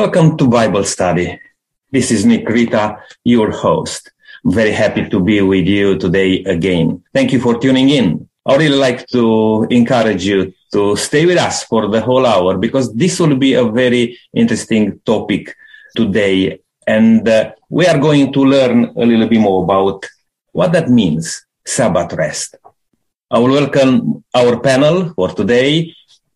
Welcome 0.00 0.36
to 0.36 0.46
Bible 0.46 0.84
study. 0.84 1.40
This 1.90 2.10
is 2.10 2.26
Nick 2.26 2.46
Rita, 2.50 2.98
your 3.24 3.50
host. 3.50 4.12
Very 4.44 4.70
happy 4.70 5.08
to 5.08 5.18
be 5.18 5.40
with 5.40 5.66
you 5.66 5.96
today 5.96 6.44
again. 6.44 7.02
Thank 7.14 7.32
you 7.32 7.40
for 7.40 7.58
tuning 7.58 7.88
in. 7.88 8.28
I 8.44 8.56
really 8.56 8.76
like 8.76 9.06
to 9.16 9.66
encourage 9.70 10.26
you 10.26 10.52
to 10.74 10.96
stay 10.96 11.24
with 11.24 11.38
us 11.38 11.64
for 11.64 11.88
the 11.88 12.02
whole 12.02 12.26
hour 12.26 12.58
because 12.58 12.92
this 12.92 13.18
will 13.18 13.36
be 13.36 13.54
a 13.54 13.64
very 13.64 14.18
interesting 14.34 15.00
topic 15.06 15.56
today. 15.96 16.60
And 16.86 17.26
uh, 17.26 17.52
we 17.70 17.86
are 17.86 17.98
going 17.98 18.34
to 18.34 18.40
learn 18.44 18.92
a 18.96 19.06
little 19.06 19.28
bit 19.28 19.40
more 19.40 19.64
about 19.64 20.04
what 20.52 20.72
that 20.72 20.90
means, 20.90 21.46
Sabbath 21.64 22.12
rest. 22.12 22.56
I 23.30 23.38
will 23.38 23.52
welcome 23.52 24.22
our 24.34 24.60
panel 24.60 25.14
for 25.14 25.30
today. 25.30 25.94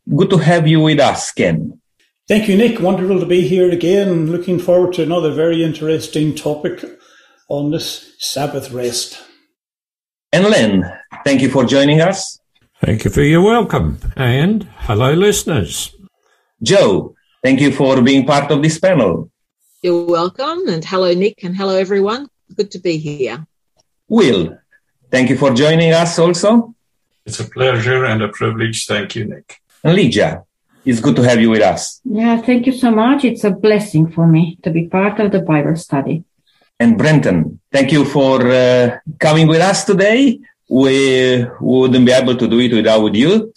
Good 0.08 0.30
to 0.30 0.38
have 0.38 0.66
you 0.66 0.80
with 0.80 0.98
us, 0.98 1.30
Ken. 1.32 1.79
Thank 2.30 2.46
you, 2.46 2.56
Nick. 2.56 2.78
Wonderful 2.78 3.18
to 3.18 3.26
be 3.26 3.40
here 3.48 3.68
again. 3.72 4.30
Looking 4.30 4.60
forward 4.60 4.92
to 4.94 5.02
another 5.02 5.32
very 5.32 5.64
interesting 5.64 6.32
topic 6.32 6.84
on 7.48 7.72
this 7.72 8.14
Sabbath 8.20 8.70
rest. 8.70 9.20
And 10.32 10.44
Len, 10.44 10.96
thank 11.24 11.42
you 11.42 11.50
for 11.50 11.64
joining 11.64 12.00
us. 12.00 12.38
Thank 12.84 13.02
you 13.04 13.10
for 13.10 13.22
your 13.22 13.42
welcome. 13.42 13.98
And 14.14 14.62
hello, 14.86 15.12
listeners. 15.12 15.92
Joe, 16.62 17.16
thank 17.42 17.60
you 17.60 17.72
for 17.72 18.00
being 18.00 18.24
part 18.24 18.52
of 18.52 18.62
this 18.62 18.78
panel. 18.78 19.32
You're 19.82 20.06
welcome. 20.06 20.68
And 20.68 20.84
hello, 20.84 21.12
Nick, 21.12 21.42
and 21.42 21.56
hello, 21.56 21.74
everyone. 21.74 22.28
Good 22.54 22.70
to 22.70 22.78
be 22.78 22.96
here. 22.98 23.44
Will, 24.06 24.56
thank 25.10 25.30
you 25.30 25.36
for 25.36 25.52
joining 25.52 25.92
us 25.92 26.16
also. 26.16 26.76
It's 27.26 27.40
a 27.40 27.50
pleasure 27.50 28.04
and 28.04 28.22
a 28.22 28.28
privilege. 28.28 28.86
Thank 28.86 29.16
you, 29.16 29.24
Nick. 29.24 29.60
And 29.82 29.96
Lydia, 29.96 30.44
it's 30.84 31.00
good 31.00 31.16
to 31.16 31.22
have 31.22 31.40
you 31.40 31.50
with 31.50 31.62
us. 31.62 32.00
Yeah, 32.04 32.40
thank 32.40 32.66
you 32.66 32.72
so 32.72 32.90
much. 32.90 33.24
It's 33.24 33.44
a 33.44 33.50
blessing 33.50 34.10
for 34.10 34.26
me 34.26 34.58
to 34.62 34.70
be 34.70 34.88
part 34.88 35.20
of 35.20 35.32
the 35.32 35.40
Bible 35.40 35.76
study. 35.76 36.24
And 36.78 36.96
Brenton, 36.96 37.60
thank 37.70 37.92
you 37.92 38.04
for 38.04 38.46
uh, 38.50 38.98
coming 39.18 39.46
with 39.48 39.60
us 39.60 39.84
today. 39.84 40.40
We 40.68 41.46
wouldn't 41.60 42.06
be 42.06 42.12
able 42.12 42.36
to 42.36 42.48
do 42.48 42.58
it 42.60 42.72
without 42.72 43.14
you 43.14 43.52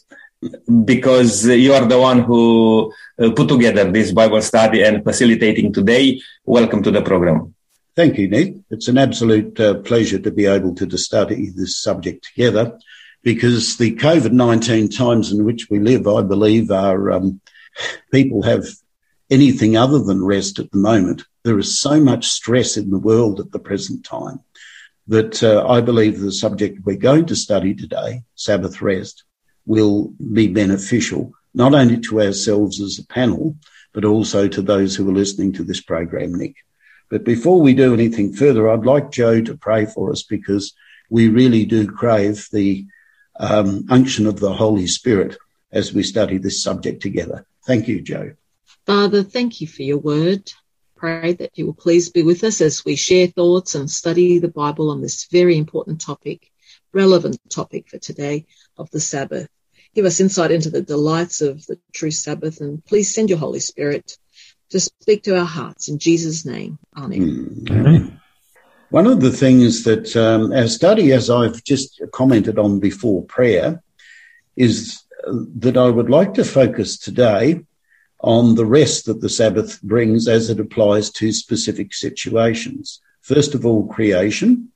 because 0.83 1.47
you 1.47 1.73
are 1.73 1.85
the 1.85 1.99
one 1.99 2.23
who 2.23 2.91
uh, 3.17 3.31
put 3.31 3.47
together 3.47 3.89
this 3.89 4.11
Bible 4.11 4.41
study 4.41 4.83
and 4.83 5.03
facilitating 5.03 5.71
today. 5.71 6.19
Welcome 6.43 6.83
to 6.83 6.91
the 6.91 7.01
program. 7.01 7.55
Thank 7.95 8.17
you, 8.17 8.27
Nick. 8.27 8.55
It's 8.71 8.87
an 8.87 8.97
absolute 8.97 9.57
uh, 9.59 9.75
pleasure 9.75 10.19
to 10.19 10.31
be 10.31 10.45
able 10.47 10.75
to 10.75 10.97
study 10.97 11.51
this 11.55 11.77
subject 11.77 12.25
together 12.25 12.77
because 13.23 13.77
the 13.77 13.95
COVID 13.95 14.31
19 14.31 14.89
times 14.89 15.31
in 15.31 15.45
which 15.45 15.69
we 15.69 15.79
live, 15.79 16.07
I 16.07 16.21
believe, 16.21 16.69
are 16.69 17.11
um, 17.11 17.41
people 18.11 18.43
have 18.43 18.65
anything 19.29 19.75
other 19.75 19.99
than 19.99 20.23
rest 20.23 20.59
at 20.59 20.71
the 20.71 20.77
moment. 20.77 21.23
There 21.43 21.57
is 21.57 21.79
so 21.79 21.99
much 21.99 22.27
stress 22.27 22.77
in 22.77 22.91
the 22.91 22.99
world 22.99 23.39
at 23.39 23.51
the 23.51 23.59
present 23.59 24.05
time 24.05 24.41
that 25.07 25.43
uh, 25.43 25.67
I 25.67 25.81
believe 25.81 26.19
the 26.19 26.31
subject 26.31 26.85
we're 26.85 26.95
going 26.95 27.25
to 27.25 27.35
study 27.35 27.73
today, 27.73 28.23
Sabbath 28.35 28.81
rest, 28.81 29.23
will 29.65 30.13
be 30.33 30.47
beneficial 30.47 31.33
not 31.53 31.73
only 31.73 31.99
to 31.99 32.21
ourselves 32.21 32.81
as 32.81 32.99
a 32.99 33.07
panel, 33.07 33.55
but 33.93 34.05
also 34.05 34.47
to 34.47 34.61
those 34.61 34.95
who 34.95 35.07
are 35.09 35.13
listening 35.13 35.53
to 35.53 35.63
this 35.63 35.81
program, 35.81 36.33
Nick. 36.33 36.55
But 37.09 37.23
before 37.23 37.61
we 37.61 37.73
do 37.73 37.93
anything 37.93 38.33
further, 38.33 38.69
I'd 38.69 38.85
like 38.85 39.11
Joe 39.11 39.41
to 39.41 39.55
pray 39.55 39.85
for 39.85 40.11
us 40.11 40.23
because 40.23 40.73
we 41.09 41.27
really 41.27 41.63
do 41.65 41.85
crave 41.85 42.47
the 42.51 42.87
um, 43.39 43.85
unction 43.89 44.27
of 44.27 44.39
the 44.39 44.53
Holy 44.53 44.87
Spirit 44.87 45.37
as 45.71 45.93
we 45.93 46.03
study 46.03 46.37
this 46.37 46.63
subject 46.63 47.01
together. 47.01 47.45
Thank 47.65 47.87
you, 47.87 48.01
Joe. 48.01 48.33
Father, 48.85 49.23
thank 49.23 49.61
you 49.61 49.67
for 49.67 49.83
your 49.83 49.97
word. 49.97 50.51
Pray 50.95 51.33
that 51.33 51.57
you 51.57 51.65
will 51.65 51.73
please 51.73 52.09
be 52.09 52.23
with 52.23 52.43
us 52.43 52.61
as 52.61 52.85
we 52.85 52.95
share 52.95 53.27
thoughts 53.27 53.75
and 53.75 53.89
study 53.89 54.39
the 54.39 54.47
Bible 54.47 54.89
on 54.89 55.01
this 55.01 55.25
very 55.25 55.57
important 55.57 55.99
topic, 56.01 56.49
relevant 56.93 57.39
topic 57.49 57.89
for 57.89 57.97
today 57.97 58.45
of 58.77 58.89
the 58.91 58.99
Sabbath. 58.99 59.47
Give 59.95 60.05
us 60.05 60.19
insight 60.19 60.51
into 60.51 60.69
the 60.69 60.81
delights 60.81 61.41
of 61.41 61.65
the 61.65 61.77
true 61.93 62.11
Sabbath 62.11 62.61
and 62.61 62.83
please 62.85 63.13
send 63.13 63.29
your 63.29 63.39
Holy 63.39 63.59
Spirit 63.59 64.17
to 64.69 64.79
speak 64.79 65.23
to 65.23 65.37
our 65.37 65.45
hearts 65.45 65.87
in 65.87 65.99
Jesus' 65.99 66.45
name. 66.45 66.79
Amen. 66.97 67.65
Amen. 67.69 68.21
One 68.93 69.07
of 69.07 69.21
the 69.21 69.31
things 69.31 69.85
that 69.85 70.15
um, 70.15 70.53
our 70.53 70.67
study, 70.67 71.13
as 71.13 71.27
I've 71.27 71.63
just 71.63 71.99
commented 72.11 72.59
on 72.59 72.79
before 72.79 73.25
prayer, 73.25 73.81
is 74.55 75.01
that 75.55 75.77
I 75.77 75.89
would 75.89 76.11
like 76.11 76.35
to 76.35 76.45
focus 76.45 76.99
today 76.99 77.65
on 78.19 78.53
the 78.53 78.67
rest 78.67 79.07
that 79.07 79.19
the 79.19 79.29
Sabbath 79.29 79.81
brings 79.81 80.27
as 80.27 80.51
it 80.51 80.59
applies 80.59 81.09
to 81.13 81.31
specific 81.31 81.91
situations. 81.95 83.01
First 83.21 83.55
of 83.55 83.65
all, 83.65 83.87
creation, 83.87 84.71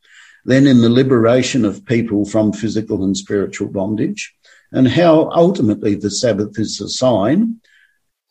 then 0.46 0.66
in 0.66 0.82
the 0.82 0.90
liberation 0.90 1.64
of 1.64 1.86
people 1.86 2.26
from 2.26 2.54
physical 2.54 3.04
and 3.04 3.16
spiritual 3.16 3.68
bondage, 3.68 4.34
and 4.72 4.88
how 4.88 5.30
ultimately 5.30 5.94
the 5.94 6.10
Sabbath 6.10 6.58
is 6.58 6.82
a 6.82 6.90
sign 6.90 7.62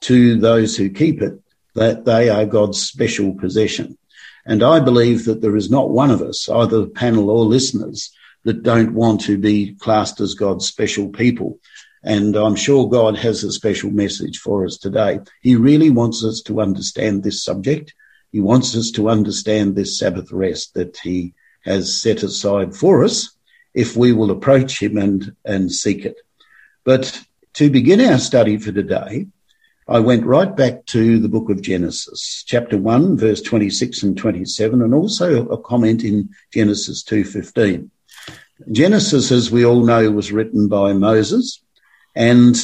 to 0.00 0.36
those 0.40 0.76
who 0.76 0.90
keep 0.90 1.22
it 1.22 1.40
that 1.76 2.04
they 2.06 2.28
are 2.28 2.44
God's 2.44 2.82
special 2.82 3.34
possession. 3.34 3.96
And 4.46 4.62
I 4.62 4.80
believe 4.80 5.24
that 5.24 5.40
there 5.42 5.56
is 5.56 5.70
not 5.70 5.90
one 5.90 6.10
of 6.10 6.22
us, 6.22 6.48
either 6.48 6.86
panel 6.86 7.28
or 7.30 7.44
listeners, 7.44 8.12
that 8.44 8.62
don't 8.62 8.94
want 8.94 9.20
to 9.22 9.36
be 9.36 9.74
classed 9.74 10.20
as 10.20 10.34
God's 10.34 10.66
special 10.66 11.08
people. 11.08 11.58
And 12.04 12.36
I'm 12.36 12.54
sure 12.54 12.88
God 12.88 13.16
has 13.18 13.42
a 13.42 13.50
special 13.50 13.90
message 13.90 14.38
for 14.38 14.64
us 14.64 14.78
today. 14.78 15.18
He 15.40 15.56
really 15.56 15.90
wants 15.90 16.24
us 16.24 16.40
to 16.42 16.60
understand 16.60 17.24
this 17.24 17.42
subject. 17.42 17.92
He 18.30 18.40
wants 18.40 18.76
us 18.76 18.92
to 18.92 19.08
understand 19.08 19.74
this 19.74 19.98
Sabbath 19.98 20.30
rest 20.30 20.74
that 20.74 20.96
he 20.98 21.34
has 21.64 22.00
set 22.00 22.22
aside 22.22 22.76
for 22.76 23.02
us 23.02 23.36
if 23.74 23.96
we 23.96 24.12
will 24.12 24.30
approach 24.30 24.80
him 24.80 24.96
and, 24.96 25.34
and 25.44 25.72
seek 25.72 26.04
it. 26.04 26.16
But 26.84 27.20
to 27.54 27.68
begin 27.68 28.00
our 28.00 28.18
study 28.18 28.58
for 28.58 28.70
today, 28.70 29.26
I 29.88 30.00
went 30.00 30.26
right 30.26 30.54
back 30.54 30.84
to 30.86 31.20
the 31.20 31.28
book 31.28 31.48
of 31.48 31.62
Genesis, 31.62 32.42
chapter 32.44 32.76
1, 32.76 33.16
verse 33.18 33.40
26 33.40 34.02
and 34.02 34.18
27, 34.18 34.82
and 34.82 34.92
also 34.92 35.46
a 35.46 35.62
comment 35.62 36.02
in 36.02 36.28
Genesis 36.52 37.04
2.15. 37.04 37.88
Genesis, 38.72 39.30
as 39.30 39.52
we 39.52 39.64
all 39.64 39.84
know, 39.84 40.10
was 40.10 40.32
written 40.32 40.66
by 40.66 40.92
Moses, 40.92 41.62
and 42.16 42.56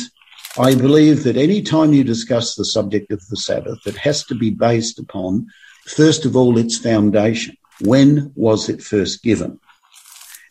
I 0.59 0.75
believe 0.75 1.23
that 1.23 1.37
any 1.37 1.63
time 1.63 1.93
you 1.93 2.03
discuss 2.03 2.57
the 2.57 2.65
subject 2.65 3.13
of 3.13 3.25
the 3.29 3.37
Sabbath, 3.37 3.87
it 3.87 3.99
has 3.99 4.25
to 4.25 4.35
be 4.35 4.51
based 4.51 4.99
upon, 4.99 5.47
first 5.87 6.25
of 6.25 6.35
all, 6.35 6.59
its 6.59 6.77
foundation. 6.77 7.57
When 7.81 8.33
was 8.35 8.69
it 8.69 8.83
first 8.83 9.23
given? 9.23 9.61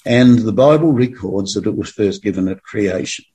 And 0.05 0.39
the 0.39 0.53
Bible 0.53 0.93
records 0.93 1.53
that 1.53 1.67
it 1.67 1.75
was 1.75 1.91
first 1.91 2.23
given 2.23 2.47
at 2.47 2.63
creation. 2.63 3.25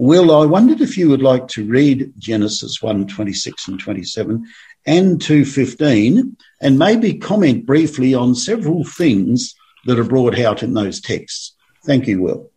Will, 0.00 0.30
I 0.30 0.46
wondered 0.46 0.80
if 0.80 0.96
you 0.96 1.08
would 1.08 1.22
like 1.22 1.48
to 1.48 1.66
read 1.66 2.12
Genesis 2.18 2.80
1, 2.80 3.08
26 3.08 3.66
and 3.66 3.80
27 3.80 4.46
and 4.86 5.18
2.15 5.18 6.36
and 6.60 6.78
maybe 6.78 7.14
comment 7.14 7.66
briefly 7.66 8.14
on 8.14 8.36
several 8.36 8.84
things 8.84 9.56
that 9.86 9.98
are 9.98 10.04
brought 10.04 10.38
out 10.38 10.62
in 10.62 10.74
those 10.74 11.00
texts. 11.00 11.56
Thank 11.84 12.06
you, 12.06 12.22
Will. 12.22 12.48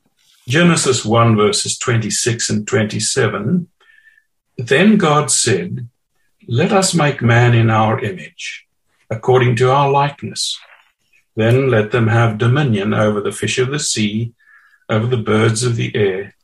Genesis 0.47 1.03
1, 1.03 1.35
verses 1.35 1.79
26 1.79 2.51
and 2.51 2.67
27. 2.67 3.67
Then 4.59 4.97
God 4.97 5.31
said, 5.31 5.89
Let 6.47 6.71
us 6.71 6.93
make 6.93 7.23
man 7.23 7.55
in 7.55 7.71
our 7.71 7.99
image, 7.99 8.67
according 9.09 9.55
to 9.55 9.71
our 9.71 9.89
likeness. 9.89 10.59
Then 11.35 11.71
let 11.71 11.89
them 11.89 12.05
have 12.05 12.37
dominion 12.37 12.93
over 12.93 13.19
the 13.19 13.31
fish 13.31 13.57
of 13.57 13.71
the 13.71 13.79
sea, 13.79 14.35
over 14.87 15.07
the 15.07 15.17
birds 15.17 15.63
of 15.63 15.75
the 15.75 15.95
air 15.95 16.35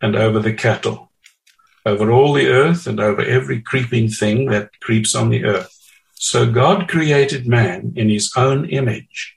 and 0.00 0.16
over 0.16 0.38
the 0.38 0.52
cattle, 0.52 1.10
over 1.84 2.10
all 2.10 2.32
the 2.32 2.48
earth 2.48 2.86
and 2.86 3.00
over 3.00 3.22
every 3.22 3.60
creeping 3.60 4.08
thing 4.08 4.46
that 4.50 4.70
creeps 4.80 5.14
on 5.14 5.30
the 5.30 5.44
earth. 5.44 5.72
So 6.14 6.50
God 6.50 6.88
created 6.88 7.46
man 7.46 7.92
in 7.96 8.08
his 8.08 8.32
own 8.36 8.68
image. 8.68 9.36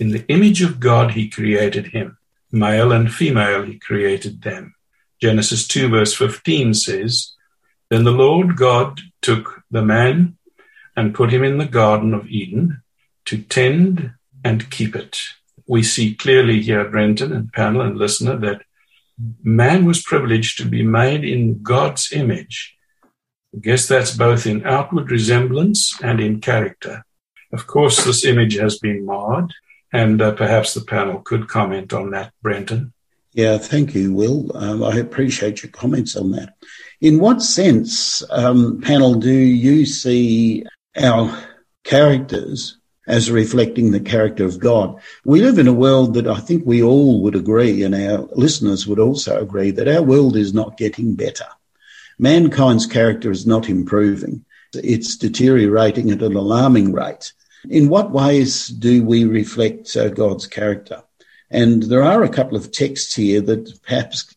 In 0.00 0.10
the 0.10 0.24
image 0.28 0.62
of 0.62 0.80
God, 0.80 1.12
he 1.12 1.28
created 1.28 1.88
him. 1.88 2.18
Male 2.50 2.92
and 2.92 3.12
female, 3.12 3.62
he 3.62 3.78
created 3.78 4.42
them. 4.42 4.74
Genesis 5.20 5.66
2 5.68 5.88
verse 5.88 6.14
15 6.14 6.74
says, 6.74 7.32
Then 7.90 8.04
the 8.04 8.10
Lord 8.10 8.56
God 8.56 9.00
took 9.22 9.62
the 9.70 9.82
man 9.82 10.36
and 10.96 11.14
put 11.14 11.32
him 11.32 11.42
in 11.44 11.58
the 11.58 11.66
Garden 11.66 12.14
of 12.14 12.28
Eden 12.28 12.82
to 13.26 13.38
tend 13.38 14.12
and 14.44 14.70
keep 14.70 14.94
it. 14.94 15.20
We 15.66 15.82
see 15.82 16.14
clearly 16.14 16.60
here, 16.60 16.88
Brenton 16.88 17.32
and 17.32 17.52
panel 17.52 17.80
and 17.80 17.96
listener, 17.96 18.36
that 18.38 18.62
man 19.42 19.84
was 19.84 20.02
privileged 20.02 20.58
to 20.58 20.66
be 20.66 20.82
made 20.82 21.24
in 21.24 21.62
God's 21.62 22.12
image. 22.12 22.76
I 23.54 23.58
guess 23.60 23.86
that's 23.86 24.16
both 24.16 24.46
in 24.46 24.66
outward 24.66 25.10
resemblance 25.10 26.00
and 26.02 26.20
in 26.20 26.40
character. 26.40 27.04
Of 27.52 27.66
course, 27.66 28.04
this 28.04 28.24
image 28.24 28.54
has 28.56 28.78
been 28.78 29.06
marred, 29.06 29.52
and 29.92 30.20
uh, 30.20 30.32
perhaps 30.32 30.74
the 30.74 30.80
panel 30.80 31.20
could 31.20 31.48
comment 31.48 31.92
on 31.92 32.10
that, 32.10 32.32
Brenton. 32.42 32.92
Yeah, 33.32 33.58
thank 33.58 33.94
you, 33.94 34.12
Will. 34.12 34.56
Um, 34.56 34.82
I 34.82 34.96
appreciate 34.96 35.62
your 35.62 35.70
comments 35.70 36.16
on 36.16 36.32
that. 36.32 36.54
In 37.00 37.18
what 37.18 37.42
sense, 37.42 38.22
um, 38.30 38.80
panel, 38.80 39.14
do 39.14 39.32
you 39.32 39.86
see 39.86 40.64
our 40.96 41.36
characters 41.84 42.78
as 43.06 43.30
reflecting 43.30 43.90
the 43.90 44.00
character 44.00 44.44
of 44.44 44.58
God? 44.58 45.00
We 45.24 45.42
live 45.42 45.58
in 45.58 45.68
a 45.68 45.72
world 45.72 46.14
that 46.14 46.26
I 46.26 46.38
think 46.38 46.64
we 46.64 46.82
all 46.82 47.22
would 47.22 47.34
agree, 47.34 47.82
and 47.82 47.94
our 47.94 48.28
listeners 48.32 48.86
would 48.86 48.98
also 48.98 49.40
agree, 49.40 49.70
that 49.72 49.88
our 49.88 50.02
world 50.02 50.36
is 50.36 50.54
not 50.54 50.76
getting 50.76 51.14
better. 51.14 51.46
Mankind's 52.18 52.86
character 52.86 53.30
is 53.30 53.46
not 53.46 53.68
improving. 53.68 54.44
It's 54.74 55.16
deteriorating 55.16 56.10
at 56.10 56.22
an 56.22 56.36
alarming 56.36 56.92
rate. 56.92 57.32
In 57.68 57.88
what 57.88 58.10
ways 58.10 58.68
do 58.68 59.04
we 59.04 59.24
reflect 59.24 59.96
uh, 59.96 60.08
God's 60.08 60.46
character? 60.46 61.02
And 61.50 61.84
there 61.84 62.02
are 62.02 62.22
a 62.22 62.28
couple 62.28 62.56
of 62.56 62.72
texts 62.72 63.14
here 63.14 63.40
that 63.40 63.80
perhaps 63.82 64.34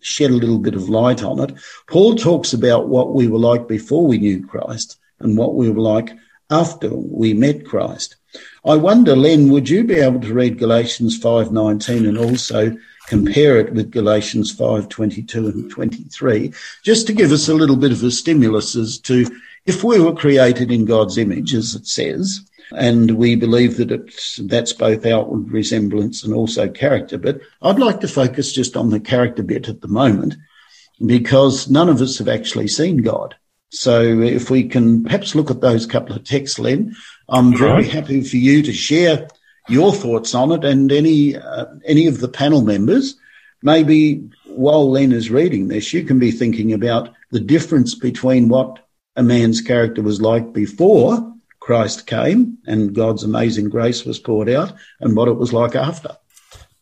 shed 0.00 0.30
a 0.30 0.34
little 0.34 0.58
bit 0.58 0.74
of 0.74 0.88
light 0.88 1.22
on 1.22 1.40
it. 1.40 1.54
Paul 1.88 2.16
talks 2.16 2.52
about 2.52 2.88
what 2.88 3.14
we 3.14 3.28
were 3.28 3.38
like 3.38 3.68
before 3.68 4.06
we 4.06 4.18
knew 4.18 4.46
Christ 4.46 4.98
and 5.20 5.36
what 5.36 5.54
we 5.54 5.70
were 5.70 5.80
like 5.80 6.12
after 6.52 6.90
we 6.94 7.34
met 7.34 7.64
Christ. 7.64 8.16
I 8.64 8.76
wonder, 8.76 9.16
Len, 9.16 9.50
would 9.50 9.68
you 9.68 9.84
be 9.84 9.94
able 9.94 10.20
to 10.20 10.34
read 10.34 10.58
Galatians 10.58 11.18
5:19 11.18 12.06
and 12.06 12.18
also 12.18 12.76
compare 13.08 13.58
it 13.58 13.72
with 13.72 13.90
Galatians 13.90 14.54
5:22 14.54 15.48
and 15.48 15.70
23, 15.70 16.52
just 16.82 17.06
to 17.06 17.12
give 17.12 17.32
us 17.32 17.48
a 17.48 17.54
little 17.54 17.76
bit 17.76 17.92
of 17.92 18.02
a 18.04 18.10
stimulus 18.10 18.76
as 18.76 18.98
to 18.98 19.26
if 19.66 19.82
we 19.82 19.98
were 19.98 20.14
created 20.14 20.70
in 20.70 20.84
God's 20.84 21.18
image, 21.18 21.54
as 21.54 21.74
it 21.74 21.86
says, 21.86 22.40
and 22.74 23.12
we 23.12 23.36
believe 23.36 23.76
that 23.76 23.90
it's, 23.90 24.36
that's 24.44 24.72
both 24.72 25.06
outward 25.06 25.50
resemblance 25.50 26.24
and 26.24 26.34
also 26.34 26.68
character. 26.68 27.18
But 27.18 27.40
I'd 27.60 27.78
like 27.78 28.00
to 28.00 28.08
focus 28.08 28.52
just 28.52 28.76
on 28.76 28.90
the 28.90 29.00
character 29.00 29.42
bit 29.42 29.68
at 29.68 29.80
the 29.80 29.88
moment 29.88 30.36
because 31.04 31.68
none 31.68 31.88
of 31.88 32.00
us 32.00 32.18
have 32.18 32.28
actually 32.28 32.68
seen 32.68 32.98
God. 32.98 33.34
So 33.72 34.20
if 34.20 34.50
we 34.50 34.64
can 34.68 35.02
perhaps 35.02 35.34
look 35.34 35.50
at 35.50 35.62
those 35.62 35.86
couple 35.86 36.14
of 36.14 36.24
texts, 36.24 36.58
Len, 36.58 36.94
I'm 37.28 37.56
very 37.56 37.84
right. 37.84 37.90
happy 37.90 38.22
for 38.22 38.36
you 38.36 38.62
to 38.62 38.72
share 38.72 39.28
your 39.66 39.94
thoughts 39.94 40.34
on 40.34 40.52
it 40.52 40.62
and 40.62 40.92
any, 40.92 41.36
uh, 41.36 41.66
any 41.86 42.06
of 42.06 42.20
the 42.20 42.28
panel 42.28 42.60
members. 42.60 43.16
Maybe 43.62 44.28
while 44.44 44.90
Len 44.90 45.10
is 45.10 45.30
reading 45.30 45.68
this, 45.68 45.94
you 45.94 46.04
can 46.04 46.18
be 46.18 46.30
thinking 46.30 46.74
about 46.74 47.14
the 47.30 47.40
difference 47.40 47.94
between 47.94 48.50
what 48.50 48.78
a 49.16 49.22
man's 49.22 49.62
character 49.62 50.02
was 50.02 50.20
like 50.20 50.52
before 50.52 51.34
Christ 51.58 52.06
came 52.06 52.58
and 52.66 52.94
God's 52.94 53.24
amazing 53.24 53.70
grace 53.70 54.04
was 54.04 54.18
poured 54.18 54.50
out 54.50 54.74
and 55.00 55.16
what 55.16 55.28
it 55.28 55.38
was 55.38 55.54
like 55.54 55.74
after. 55.74 56.16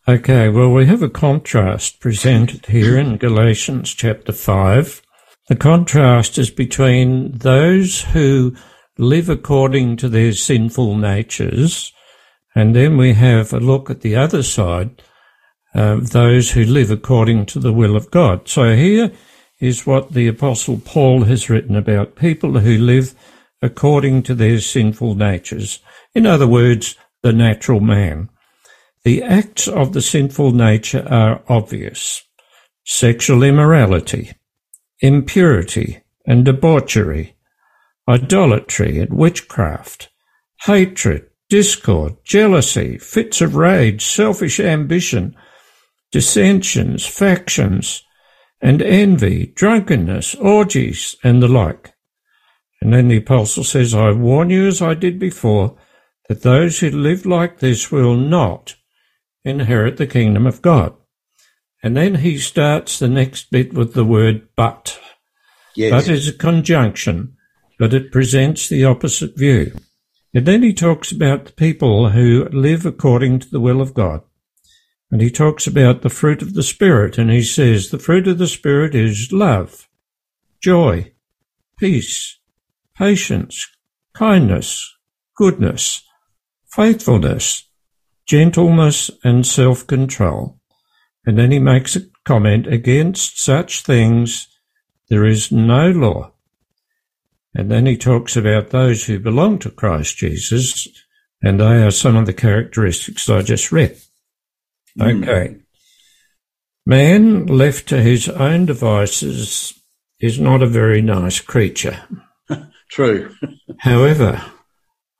Okay, 0.08 0.48
well, 0.48 0.72
we 0.72 0.86
have 0.86 1.02
a 1.02 1.08
contrast 1.08 2.00
presented 2.00 2.66
here 2.66 2.98
in 2.98 3.16
Galatians 3.16 3.94
chapter 3.94 4.32
5. 4.32 5.02
The 5.50 5.56
contrast 5.56 6.38
is 6.38 6.48
between 6.48 7.32
those 7.38 8.02
who 8.02 8.54
live 8.96 9.28
according 9.28 9.96
to 9.96 10.08
their 10.08 10.32
sinful 10.32 10.96
natures, 10.96 11.92
and 12.54 12.76
then 12.76 12.96
we 12.96 13.14
have 13.14 13.52
a 13.52 13.58
look 13.58 13.90
at 13.90 14.02
the 14.02 14.14
other 14.14 14.44
side, 14.44 15.02
uh, 15.74 15.96
those 16.02 16.52
who 16.52 16.62
live 16.64 16.92
according 16.92 17.46
to 17.46 17.58
the 17.58 17.72
will 17.72 17.96
of 17.96 18.12
God. 18.12 18.48
So 18.48 18.76
here 18.76 19.10
is 19.58 19.84
what 19.84 20.12
the 20.12 20.28
Apostle 20.28 20.80
Paul 20.84 21.24
has 21.24 21.50
written 21.50 21.74
about 21.74 22.14
people 22.14 22.60
who 22.60 22.78
live 22.78 23.16
according 23.60 24.22
to 24.22 24.36
their 24.36 24.60
sinful 24.60 25.16
natures. 25.16 25.80
In 26.14 26.26
other 26.26 26.46
words, 26.46 26.94
the 27.24 27.32
natural 27.32 27.80
man. 27.80 28.28
The 29.02 29.20
acts 29.24 29.66
of 29.66 29.94
the 29.94 30.02
sinful 30.02 30.52
nature 30.52 31.04
are 31.10 31.42
obvious. 31.48 32.22
Sexual 32.84 33.42
immorality, 33.42 34.30
impurity 35.00 36.02
and 36.26 36.44
debauchery, 36.44 37.36
idolatry 38.08 38.98
and 38.98 39.12
witchcraft, 39.12 40.08
hatred, 40.62 41.26
discord, 41.48 42.16
jealousy, 42.24 42.98
fits 42.98 43.40
of 43.40 43.56
rage, 43.56 44.04
selfish 44.04 44.60
ambition, 44.60 45.34
dissensions, 46.12 47.06
factions, 47.06 48.04
and 48.60 48.82
envy, 48.82 49.46
drunkenness, 49.46 50.34
orgies, 50.36 51.16
and 51.24 51.42
the 51.42 51.48
like. 51.48 51.92
And 52.80 52.92
then 52.92 53.08
the 53.08 53.18
apostle 53.18 53.64
says, 53.64 53.94
I 53.94 54.12
warn 54.12 54.50
you 54.50 54.66
as 54.66 54.80
I 54.80 54.94
did 54.94 55.18
before, 55.18 55.76
that 56.28 56.42
those 56.42 56.78
who 56.78 56.90
live 56.90 57.26
like 57.26 57.58
this 57.58 57.90
will 57.90 58.16
not 58.16 58.76
inherit 59.44 59.96
the 59.96 60.06
kingdom 60.06 60.46
of 60.46 60.62
God. 60.62 60.94
And 61.82 61.96
then 61.96 62.16
he 62.16 62.38
starts 62.38 62.98
the 62.98 63.08
next 63.08 63.50
bit 63.50 63.72
with 63.72 63.94
the 63.94 64.04
word 64.04 64.48
but. 64.54 65.00
Yes. 65.74 65.90
But 65.90 66.12
is 66.12 66.28
a 66.28 66.32
conjunction, 66.32 67.36
but 67.78 67.94
it 67.94 68.12
presents 68.12 68.68
the 68.68 68.84
opposite 68.84 69.36
view. 69.36 69.74
And 70.34 70.46
then 70.46 70.62
he 70.62 70.74
talks 70.74 71.10
about 71.10 71.46
the 71.46 71.52
people 71.52 72.10
who 72.10 72.48
live 72.52 72.84
according 72.84 73.40
to 73.40 73.50
the 73.50 73.60
will 73.60 73.80
of 73.80 73.94
God. 73.94 74.22
And 75.10 75.20
he 75.20 75.30
talks 75.30 75.66
about 75.66 76.02
the 76.02 76.10
fruit 76.10 76.40
of 76.40 76.54
the 76.54 76.62
Spirit, 76.62 77.18
and 77.18 77.30
he 77.30 77.42
says 77.42 77.90
the 77.90 77.98
fruit 77.98 78.28
of 78.28 78.38
the 78.38 78.46
Spirit 78.46 78.94
is 78.94 79.32
love, 79.32 79.88
joy, 80.60 81.12
peace, 81.78 82.38
patience, 82.94 83.66
kindness, 84.12 84.88
goodness, 85.34 86.04
faithfulness, 86.68 87.68
gentleness, 88.26 89.10
and 89.24 89.44
self-control. 89.44 90.59
And 91.26 91.38
then 91.38 91.50
he 91.50 91.58
makes 91.58 91.96
a 91.96 92.02
comment, 92.24 92.66
against 92.66 93.42
such 93.42 93.82
things 93.82 94.48
there 95.08 95.24
is 95.24 95.50
no 95.50 95.90
law. 95.90 96.32
And 97.54 97.70
then 97.70 97.86
he 97.86 97.96
talks 97.96 98.36
about 98.36 98.70
those 98.70 99.04
who 99.04 99.18
belong 99.18 99.58
to 99.60 99.70
Christ 99.70 100.16
Jesus, 100.16 100.86
and 101.42 101.60
they 101.60 101.82
are 101.82 101.90
some 101.90 102.16
of 102.16 102.26
the 102.26 102.32
characteristics 102.32 103.28
I 103.28 103.42
just 103.42 103.72
read. 103.72 103.98
Mm. 104.98 105.22
Okay. 105.22 105.56
Man 106.86 107.46
left 107.46 107.88
to 107.88 108.00
his 108.00 108.28
own 108.28 108.66
devices 108.66 109.74
is 110.20 110.38
not 110.38 110.62
a 110.62 110.66
very 110.66 111.02
nice 111.02 111.40
creature. 111.40 112.02
True. 112.90 113.34
However, 113.78 114.42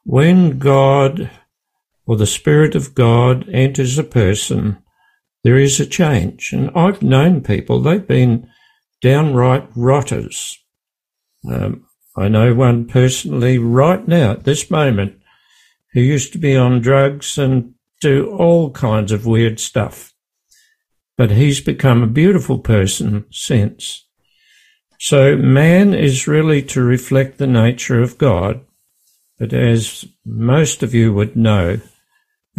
when 0.04 0.58
God 0.58 1.30
or 2.06 2.16
the 2.16 2.26
Spirit 2.26 2.74
of 2.74 2.94
God 2.94 3.48
enters 3.48 3.98
a 3.98 4.04
person, 4.04 4.78
there 5.42 5.58
is 5.58 5.80
a 5.80 5.86
change. 5.86 6.52
And 6.52 6.70
I've 6.74 7.02
known 7.02 7.42
people, 7.42 7.80
they've 7.80 8.06
been 8.06 8.48
downright 9.00 9.68
rotters. 9.74 10.58
Um, 11.50 11.86
I 12.16 12.28
know 12.28 12.54
one 12.54 12.86
personally 12.86 13.58
right 13.58 14.06
now 14.06 14.32
at 14.32 14.44
this 14.44 14.70
moment 14.70 15.20
who 15.92 16.00
used 16.00 16.32
to 16.32 16.38
be 16.38 16.56
on 16.56 16.80
drugs 16.80 17.38
and 17.38 17.74
do 18.00 18.30
all 18.30 18.70
kinds 18.70 19.12
of 19.12 19.26
weird 19.26 19.60
stuff. 19.60 20.12
But 21.16 21.30
he's 21.30 21.60
become 21.60 22.02
a 22.02 22.08
beautiful 22.08 22.58
person 22.58 23.26
since. 23.30 24.06
So 24.98 25.36
man 25.36 25.94
is 25.94 26.28
really 26.28 26.62
to 26.64 26.82
reflect 26.82 27.38
the 27.38 27.46
nature 27.46 28.02
of 28.02 28.18
God. 28.18 28.60
But 29.38 29.52
as 29.52 30.04
most 30.24 30.82
of 30.82 30.94
you 30.94 31.12
would 31.14 31.36
know, 31.36 31.80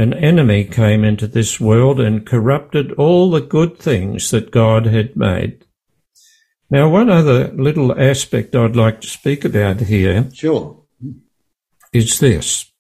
an 0.01 0.13
enemy 0.13 0.63
came 0.63 1.03
into 1.03 1.27
this 1.27 1.60
world 1.60 2.00
and 2.00 2.25
corrupted 2.25 2.91
all 2.93 3.29
the 3.29 3.41
good 3.41 3.77
things 3.77 4.31
that 4.31 4.51
God 4.51 4.86
had 4.88 5.15
made. 5.15 5.65
Now, 6.70 6.89
one 6.89 7.10
other 7.10 7.51
little 7.53 8.00
aspect 8.00 8.55
I'd 8.55 8.75
like 8.75 9.01
to 9.01 9.08
speak 9.08 9.43
about 9.43 9.81
here 9.81 10.29
sure. 10.34 10.84
is 11.91 12.20
this. 12.20 12.72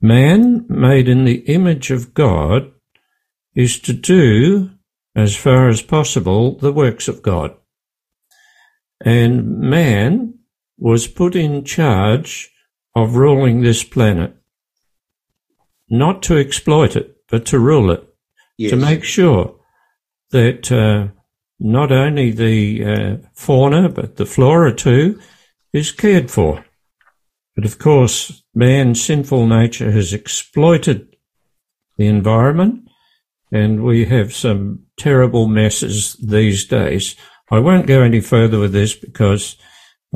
Man, 0.00 0.66
made 0.68 1.08
in 1.08 1.24
the 1.24 1.38
image 1.46 1.90
of 1.90 2.12
God, 2.12 2.72
is 3.54 3.78
to 3.80 3.92
do, 3.92 4.70
as 5.14 5.36
far 5.36 5.68
as 5.68 5.80
possible, 5.80 6.58
the 6.58 6.72
works 6.72 7.08
of 7.08 7.22
God. 7.22 7.56
And 9.00 9.60
man 9.60 10.34
was 10.76 11.06
put 11.06 11.36
in 11.36 11.64
charge 11.64 12.50
of 12.96 13.14
ruling 13.14 13.62
this 13.62 13.84
planet, 13.84 14.36
not 15.98 16.22
to 16.24 16.36
exploit 16.36 16.96
it, 16.96 17.16
but 17.28 17.46
to 17.46 17.58
rule 17.58 17.90
it, 17.90 18.04
yes. 18.58 18.70
to 18.70 18.76
make 18.76 19.04
sure 19.04 19.54
that 20.30 20.70
uh, 20.72 21.08
not 21.60 21.92
only 21.92 22.30
the 22.30 22.84
uh, 22.84 23.28
fauna, 23.34 23.88
but 23.88 24.16
the 24.16 24.26
flora 24.26 24.74
too, 24.74 25.20
is 25.72 25.92
cared 25.92 26.30
for. 26.30 26.64
But 27.54 27.64
of 27.64 27.78
course, 27.78 28.42
man's 28.54 29.04
sinful 29.04 29.46
nature 29.46 29.92
has 29.92 30.12
exploited 30.12 31.16
the 31.96 32.06
environment, 32.06 32.88
and 33.52 33.84
we 33.84 34.04
have 34.06 34.34
some 34.34 34.86
terrible 34.96 35.46
messes 35.46 36.14
these 36.14 36.64
days. 36.64 37.14
I 37.50 37.60
won't 37.60 37.86
go 37.86 38.02
any 38.02 38.20
further 38.20 38.58
with 38.58 38.72
this 38.72 38.94
because 38.94 39.56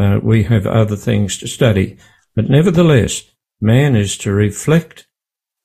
uh, 0.01 0.19
we 0.23 0.43
have 0.45 0.67
other 0.67 0.97
things 0.97 1.39
to 1.39 1.47
study. 1.47 1.99
But 2.35 2.51
nevertheless, 2.51 3.25
man 3.61 3.95
is 3.95 4.17
to 4.19 4.33
reflect 4.33 5.08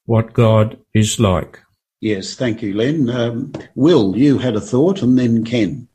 what 0.05 0.33
God 0.33 0.77
is 0.93 1.19
like. 1.19 1.59
Yes, 2.01 2.35
thank 2.35 2.61
you, 2.61 2.73
Len. 2.73 3.09
Um, 3.09 3.53
Will, 3.75 4.17
you 4.17 4.37
had 4.37 4.55
a 4.55 4.61
thought, 4.61 5.01
and 5.01 5.17
then 5.17 5.45
Ken. 5.45 5.87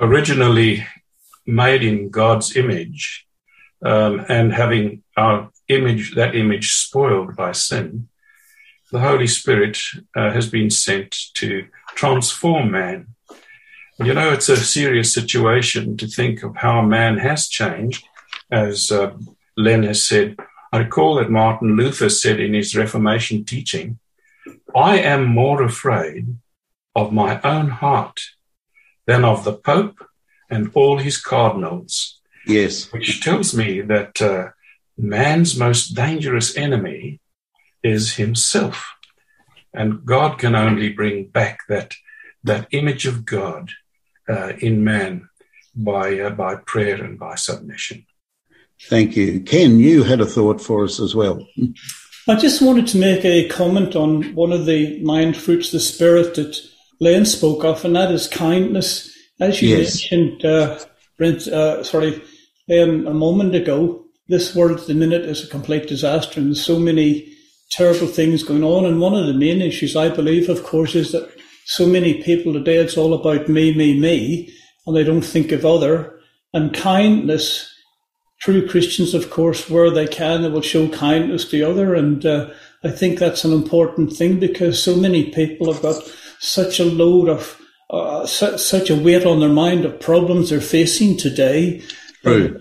Originally 0.00 0.86
made 1.46 1.82
in 1.82 2.10
God's 2.10 2.56
image, 2.56 3.26
um, 3.84 4.24
and 4.28 4.52
having 4.52 5.02
our 5.16 5.50
image, 5.68 6.14
that 6.14 6.34
image 6.34 6.72
spoiled 6.72 7.36
by 7.36 7.52
sin, 7.52 8.08
the 8.92 9.00
Holy 9.00 9.26
Spirit 9.26 9.78
uh, 10.16 10.30
has 10.30 10.48
been 10.48 10.70
sent 10.70 11.14
to 11.34 11.66
transform 11.94 12.70
man. 12.70 13.08
You 13.98 14.14
know, 14.14 14.32
it's 14.32 14.48
a 14.48 14.56
serious 14.56 15.12
situation 15.12 15.96
to 15.96 16.06
think 16.06 16.42
of 16.42 16.56
how 16.56 16.82
man 16.82 17.18
has 17.18 17.48
changed, 17.48 18.06
as 18.50 18.92
uh, 18.92 19.12
Len 19.56 19.82
has 19.82 20.06
said. 20.06 20.36
I 20.72 20.78
recall 20.78 21.16
that 21.16 21.30
Martin 21.30 21.76
Luther 21.76 22.08
said 22.08 22.40
in 22.40 22.54
his 22.54 22.76
Reformation 22.76 23.44
teaching, 23.44 23.98
I 24.74 24.98
am 24.98 25.24
more 25.24 25.62
afraid 25.62 26.36
of 26.94 27.12
my 27.12 27.40
own 27.42 27.68
heart 27.68 28.20
than 29.06 29.24
of 29.24 29.44
the 29.44 29.52
Pope 29.52 30.04
and 30.50 30.70
all 30.74 30.98
his 30.98 31.18
cardinals. 31.20 32.20
Yes. 32.46 32.92
Which 32.92 33.22
tells 33.22 33.54
me 33.54 33.80
that 33.82 34.20
uh, 34.22 34.50
man's 34.96 35.58
most 35.58 35.94
dangerous 35.94 36.56
enemy 36.56 37.20
is 37.82 38.14
himself. 38.14 38.92
And 39.74 40.04
God 40.04 40.38
can 40.38 40.54
only 40.54 40.88
bring 40.88 41.26
back 41.26 41.60
that, 41.68 41.94
that 42.44 42.68
image 42.70 43.06
of 43.06 43.24
God 43.24 43.70
uh, 44.28 44.54
in 44.58 44.84
man 44.84 45.28
by, 45.74 46.18
uh, 46.18 46.30
by 46.30 46.56
prayer 46.56 47.02
and 47.02 47.18
by 47.18 47.34
submission. 47.34 48.06
Thank 48.88 49.16
you. 49.16 49.40
Ken, 49.40 49.78
you 49.78 50.02
had 50.02 50.20
a 50.20 50.26
thought 50.26 50.60
for 50.60 50.84
us 50.84 51.00
as 51.00 51.14
well. 51.14 51.46
I 52.28 52.34
just 52.34 52.60
wanted 52.60 52.88
to 52.88 52.98
make 52.98 53.24
a 53.24 53.48
comment 53.48 53.94
on 53.94 54.34
one 54.34 54.52
of 54.52 54.66
the 54.66 55.00
mind 55.02 55.36
fruits 55.36 55.70
the 55.70 55.78
Spirit 55.78 56.34
that 56.34 56.58
Lane 57.00 57.24
spoke 57.24 57.64
of, 57.64 57.84
and 57.84 57.94
that 57.94 58.10
is 58.10 58.26
kindness. 58.26 59.12
As 59.38 59.62
you 59.62 59.76
yes. 59.76 60.10
mentioned, 60.10 60.44
uh, 60.44 60.78
Brent, 61.18 61.46
uh, 61.46 61.84
sorry, 61.84 62.20
Len, 62.68 63.06
a 63.06 63.14
moment 63.14 63.54
ago, 63.54 64.04
this 64.28 64.56
world 64.56 64.80
at 64.80 64.86
the 64.88 64.94
minute 64.94 65.22
is 65.22 65.44
a 65.44 65.48
complete 65.48 65.86
disaster, 65.86 66.40
and 66.40 66.48
there's 66.48 66.64
so 66.64 66.80
many 66.80 67.32
terrible 67.70 68.08
things 68.08 68.42
going 68.42 68.64
on. 68.64 68.84
And 68.84 69.00
one 69.00 69.14
of 69.14 69.26
the 69.26 69.34
main 69.34 69.62
issues, 69.62 69.94
I 69.94 70.08
believe, 70.08 70.48
of 70.48 70.64
course, 70.64 70.96
is 70.96 71.12
that 71.12 71.30
so 71.64 71.86
many 71.86 72.22
people 72.22 72.52
today, 72.52 72.76
it's 72.76 72.96
all 72.96 73.14
about 73.14 73.48
me, 73.48 73.72
me, 73.74 73.98
me, 73.98 74.52
and 74.86 74.96
they 74.96 75.04
don't 75.04 75.22
think 75.22 75.52
of 75.52 75.64
other. 75.64 76.18
And 76.52 76.74
kindness 76.74 77.72
true 78.40 78.68
Christians, 78.68 79.14
of 79.14 79.30
course, 79.30 79.68
where 79.70 79.90
they 79.90 80.06
can, 80.06 80.42
they 80.42 80.48
will 80.48 80.60
show 80.62 80.88
kindness 80.88 81.44
to 81.46 81.50
the 81.58 81.62
other. 81.62 81.94
And 81.94 82.24
uh, 82.24 82.50
I 82.84 82.90
think 82.90 83.18
that's 83.18 83.44
an 83.44 83.52
important 83.52 84.12
thing 84.12 84.38
because 84.38 84.82
so 84.82 84.94
many 84.96 85.30
people 85.30 85.72
have 85.72 85.82
got 85.82 86.02
such 86.38 86.78
a 86.78 86.84
load 86.84 87.28
of, 87.28 87.60
uh, 87.90 88.26
su- 88.26 88.58
such 88.58 88.90
a 88.90 88.96
weight 88.96 89.24
on 89.24 89.40
their 89.40 89.48
mind 89.48 89.84
of 89.84 90.00
problems 90.00 90.50
they're 90.50 90.60
facing 90.60 91.16
today. 91.16 91.82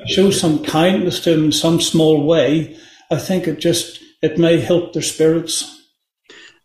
Show 0.07 0.31
some 0.31 0.63
kindness 0.63 1.19
to 1.21 1.31
them 1.31 1.45
in 1.45 1.51
some 1.51 1.81
small 1.81 2.25
way. 2.25 2.77
I 3.11 3.17
think 3.17 3.47
it 3.47 3.59
just, 3.59 3.99
it 4.21 4.37
may 4.37 4.59
help 4.59 4.93
their 4.93 5.01
spirits. 5.01 5.71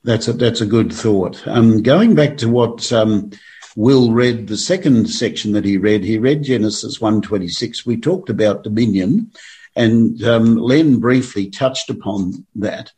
That's 0.05 0.29
a, 0.29 0.33
that's 0.33 0.61
a 0.61 0.67
good 0.67 0.93
thought. 0.93 1.47
Um, 1.47 1.83
going 1.83 2.15
back 2.15 2.39
to 2.39 2.49
what, 2.49 2.91
um, 2.93 3.31
Will 3.77 4.13
read 4.13 4.49
the 4.49 4.57
second 4.57 5.09
section 5.09 5.53
that 5.53 5.65
he 5.65 5.77
read. 5.77 6.03
He 6.03 6.19
read 6.19 6.43
Genesis 6.43 7.01
126. 7.01 7.87
We 7.87 7.97
talked 7.97 8.29
about 8.29 8.65
dominion 8.65 9.33
and 9.77 10.23
um, 10.25 10.57
Len 10.57 10.99
briefly 10.99 11.51
touched 11.51 11.91
upon 11.91 12.47
that. 12.57 12.93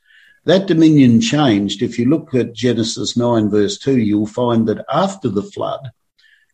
That 0.44 0.66
dominion 0.66 1.20
changed. 1.20 1.82
If 1.82 1.98
you 1.98 2.06
look 2.08 2.34
at 2.34 2.54
Genesis 2.54 3.16
9 3.16 3.50
verse 3.50 3.78
2, 3.78 3.98
you'll 3.98 4.26
find 4.26 4.66
that 4.68 4.84
after 4.92 5.28
the 5.28 5.42
flood, 5.42 5.90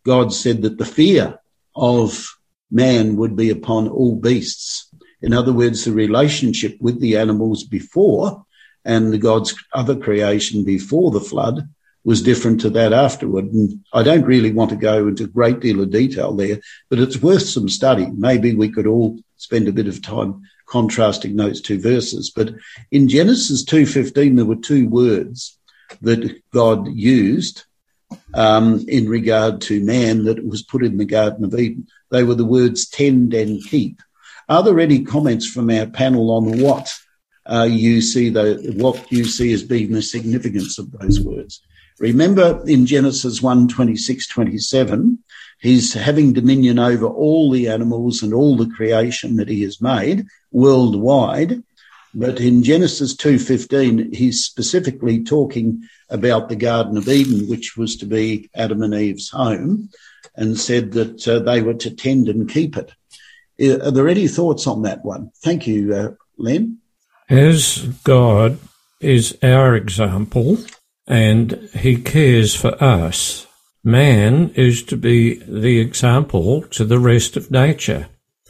God 0.05 0.33
said 0.33 0.63
that 0.63 0.79
the 0.79 0.85
fear 0.85 1.39
of 1.75 2.37
man 2.71 3.17
would 3.17 3.37
be 3.37 3.51
upon 3.51 3.89
all 3.89 4.17
beasts. 4.17 4.91
In 5.23 5.33
other 5.33 5.53
words, 5.53 5.85
the 5.85 5.93
relationship 5.93 6.77
with 6.81 7.01
the 7.01 7.17
animals 7.17 7.65
before 7.65 8.45
and 8.85 9.13
the 9.13 9.19
God's 9.19 9.55
other 9.73 9.97
creation 9.97 10.65
before 10.65 11.11
the 11.11 11.21
flood 11.21 11.69
was 12.05 12.23
different 12.23 12.61
to 12.63 12.71
that 12.71 12.93
afterward. 12.93 13.47
And 13.47 13.85
I 13.93 14.03
don't 14.03 14.25
really 14.25 14.53
want 14.53 14.71
to 14.71 14.77
go 14.77 15.09
into 15.09 15.25
a 15.25 15.29
great 15.29 15.61
deal 15.61 15.81
of 15.81 15.91
detail 15.91 16.35
there, 16.35 16.61
but 16.89 16.99
it's 16.99 17.23
worth 17.23 17.43
some 17.43 17.69
study. 17.69 18.07
Maybe 18.07 18.55
we 18.55 18.71
could 18.71 18.87
all 18.87 19.19
spend 19.37 19.69
a 19.69 19.73
bit 19.73 19.89
of 19.89 20.03
time 20.03 20.43
contrasting 20.67 21.37
those 21.37 21.61
two 21.61 21.81
verses. 21.81 22.31
But 22.31 22.55
in 22.91 23.09
Genesis 23.09 23.65
2.15, 23.65 24.37
there 24.37 24.45
were 24.45 24.57
two 24.57 24.89
words 24.89 25.59
that 26.03 26.43
God 26.53 26.89
used 26.89 27.65
um, 28.35 28.85
in 28.89 29.09
regard 29.09 29.61
to 29.63 29.85
man 29.85 30.25
that 30.25 30.47
was 30.47 30.63
put 30.63 30.85
in 30.85 30.99
the 30.99 31.05
Garden 31.05 31.45
of 31.45 31.55
Eden. 31.55 31.87
They 32.11 32.25
were 32.25 32.35
the 32.35 32.45
words 32.45 32.89
tend 32.89 33.35
and 33.35 33.63
keep. 33.65 34.01
Are 34.49 34.63
there 34.63 34.81
any 34.81 35.05
comments 35.05 35.47
from 35.47 35.71
our 35.71 35.87
panel 35.87 36.31
on 36.31 36.61
what 36.61 36.91
uh, 37.47 37.69
you 37.71 38.01
see 38.01 38.29
the 38.29 38.75
what 38.77 39.11
you 39.13 39.25
see 39.25 39.53
as 39.53 39.63
being 39.63 39.93
the 39.93 40.03
significance 40.03 40.79
of 40.79 40.91
those 40.93 41.21
words? 41.21 41.63
Remember 41.99 42.63
in 42.67 42.87
Genesis 42.87 43.43
1, 43.43 43.69
26, 43.69 44.29
27, 44.29 45.19
he's 45.61 45.93
having 45.95 46.33
dominion 46.33 46.79
over 46.79 47.07
all 47.07 47.51
the 47.51 47.69
animals 47.69 48.23
and 48.23 48.33
all 48.33 48.57
the 48.57 48.71
creation 48.71 49.37
that 49.37 49.49
he 49.49 49.63
has 49.63 49.81
made 49.81 50.27
worldwide. 50.53 51.63
But 52.15 52.41
in 52.41 52.63
Genesis 52.63 53.15
2:15, 53.15 54.15
he's 54.15 54.45
specifically 54.45 55.23
talking 55.23 55.83
about 56.09 56.49
the 56.49 56.57
Garden 56.57 56.97
of 56.97 57.09
Eden, 57.09 57.49
which 57.49 57.77
was 57.77 57.97
to 57.97 58.07
be 58.07 58.49
Adam 58.55 58.83
and 58.83 58.95
Eve's 58.95 59.29
home, 59.29 59.91
and 60.35 60.59
said 60.59 60.93
that 60.93 61.29
uh, 61.29 61.41
they 61.41 61.61
were 61.61 61.75
to 61.75 61.91
tend 61.91 62.29
and 62.29 62.49
keep 62.49 62.77
it. 62.77 62.93
Are 63.61 63.91
there 63.91 64.09
any 64.09 64.27
thoughts 64.27 64.67
on 64.67 64.83
that 64.83 65.05
one? 65.05 65.31
Thank 65.43 65.67
you, 65.67 65.95
uh, 65.95 66.11
Len. 66.39 66.79
As 67.29 67.81
God 68.05 68.59
is 69.01 69.37
our 69.43 69.77
example, 69.77 70.59
and 71.09 71.69
he 71.75 71.97
cares 71.97 72.55
for 72.55 72.83
us. 72.83 73.47
Man 73.83 74.51
is 74.55 74.83
to 74.85 74.97
be 74.97 75.39
the 75.39 75.81
example 75.81 76.63
to 76.63 76.85
the 76.85 76.99
rest 76.99 77.37
of 77.37 77.51
nature. 77.51 78.09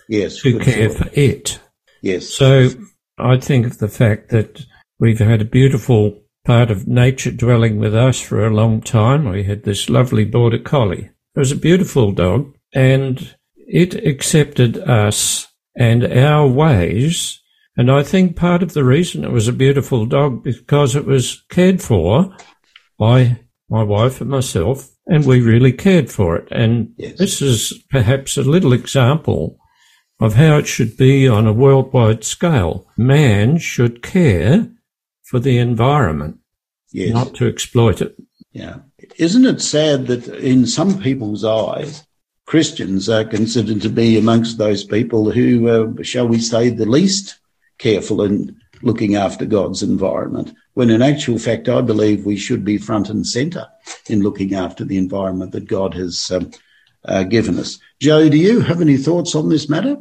Yes. 0.08 0.42
To 0.42 0.58
care 0.58 0.90
sure. 0.90 1.04
for 1.04 1.10
it. 1.12 1.60
Yes. 2.02 2.28
So 2.28 2.70
I 3.18 3.36
think 3.38 3.66
of 3.66 3.78
the 3.78 3.88
fact 3.88 4.30
that 4.30 4.64
we've 4.98 5.18
had 5.18 5.40
a 5.40 5.46
beautiful 5.46 6.20
part 6.44 6.70
of 6.70 6.88
nature 6.88 7.30
dwelling 7.30 7.78
with 7.78 7.94
us 7.94 8.20
for 8.20 8.46
a 8.46 8.54
long 8.54 8.80
time. 8.80 9.28
We 9.28 9.44
had 9.44 9.62
this 9.62 9.88
lovely 9.88 10.24
border 10.24 10.58
collie. 10.58 11.10
It 11.36 11.38
was 11.38 11.52
a 11.52 11.56
beautiful 11.56 12.10
dog 12.12 12.56
and 12.74 13.36
it 13.56 13.94
accepted 13.94 14.78
us 14.78 15.46
and 15.76 16.04
our 16.04 16.48
ways 16.48 17.40
and 17.78 17.92
I 17.92 18.02
think 18.02 18.34
part 18.34 18.64
of 18.64 18.74
the 18.74 18.82
reason 18.82 19.22
it 19.22 19.30
was 19.30 19.46
a 19.46 19.52
beautiful 19.52 20.04
dog 20.04 20.42
because 20.42 20.96
it 20.96 21.06
was 21.06 21.44
cared 21.48 21.80
for 21.80 22.36
by 22.98 23.38
my 23.70 23.84
wife 23.84 24.20
and 24.20 24.28
myself, 24.28 24.90
and 25.06 25.24
we 25.24 25.40
really 25.40 25.72
cared 25.72 26.10
for 26.10 26.36
it. 26.36 26.48
And 26.50 26.92
yes. 26.96 27.16
this 27.18 27.40
is 27.40 27.72
perhaps 27.88 28.36
a 28.36 28.42
little 28.42 28.72
example 28.72 29.60
of 30.18 30.34
how 30.34 30.56
it 30.56 30.66
should 30.66 30.96
be 30.96 31.28
on 31.28 31.46
a 31.46 31.52
worldwide 31.52 32.24
scale. 32.24 32.84
Man 32.96 33.58
should 33.58 34.02
care 34.02 34.68
for 35.22 35.38
the 35.38 35.58
environment, 35.58 36.40
yes. 36.90 37.14
not 37.14 37.34
to 37.36 37.46
exploit 37.46 38.00
it. 38.00 38.16
Yeah. 38.50 38.78
Isn't 39.18 39.46
it 39.46 39.60
sad 39.60 40.08
that 40.08 40.26
in 40.26 40.66
some 40.66 40.98
people's 41.00 41.44
eyes, 41.44 42.04
Christians 42.44 43.08
are 43.08 43.24
considered 43.24 43.82
to 43.82 43.88
be 43.88 44.18
amongst 44.18 44.58
those 44.58 44.82
people 44.82 45.30
who, 45.30 45.68
uh, 45.68 46.02
shall 46.02 46.26
we 46.26 46.40
say, 46.40 46.70
the 46.70 46.86
least 46.86 47.38
careful 47.78 48.22
in 48.22 48.56
looking 48.82 49.16
after 49.16 49.44
God's 49.44 49.82
environment, 49.82 50.54
when 50.74 50.90
in 50.90 51.02
actual 51.02 51.38
fact, 51.38 51.68
I 51.68 51.80
believe 51.80 52.24
we 52.24 52.36
should 52.36 52.64
be 52.64 52.78
front 52.78 53.08
and 53.08 53.26
centre 53.26 53.66
in 54.08 54.22
looking 54.22 54.54
after 54.54 54.84
the 54.84 54.98
environment 54.98 55.52
that 55.52 55.66
God 55.66 55.94
has 55.94 56.30
um, 56.30 56.50
uh, 57.04 57.24
given 57.24 57.58
us. 57.58 57.78
Joe, 58.00 58.28
do 58.28 58.36
you 58.36 58.60
have 58.60 58.80
any 58.80 58.96
thoughts 58.96 59.34
on 59.34 59.48
this 59.48 59.68
matter? 59.68 59.96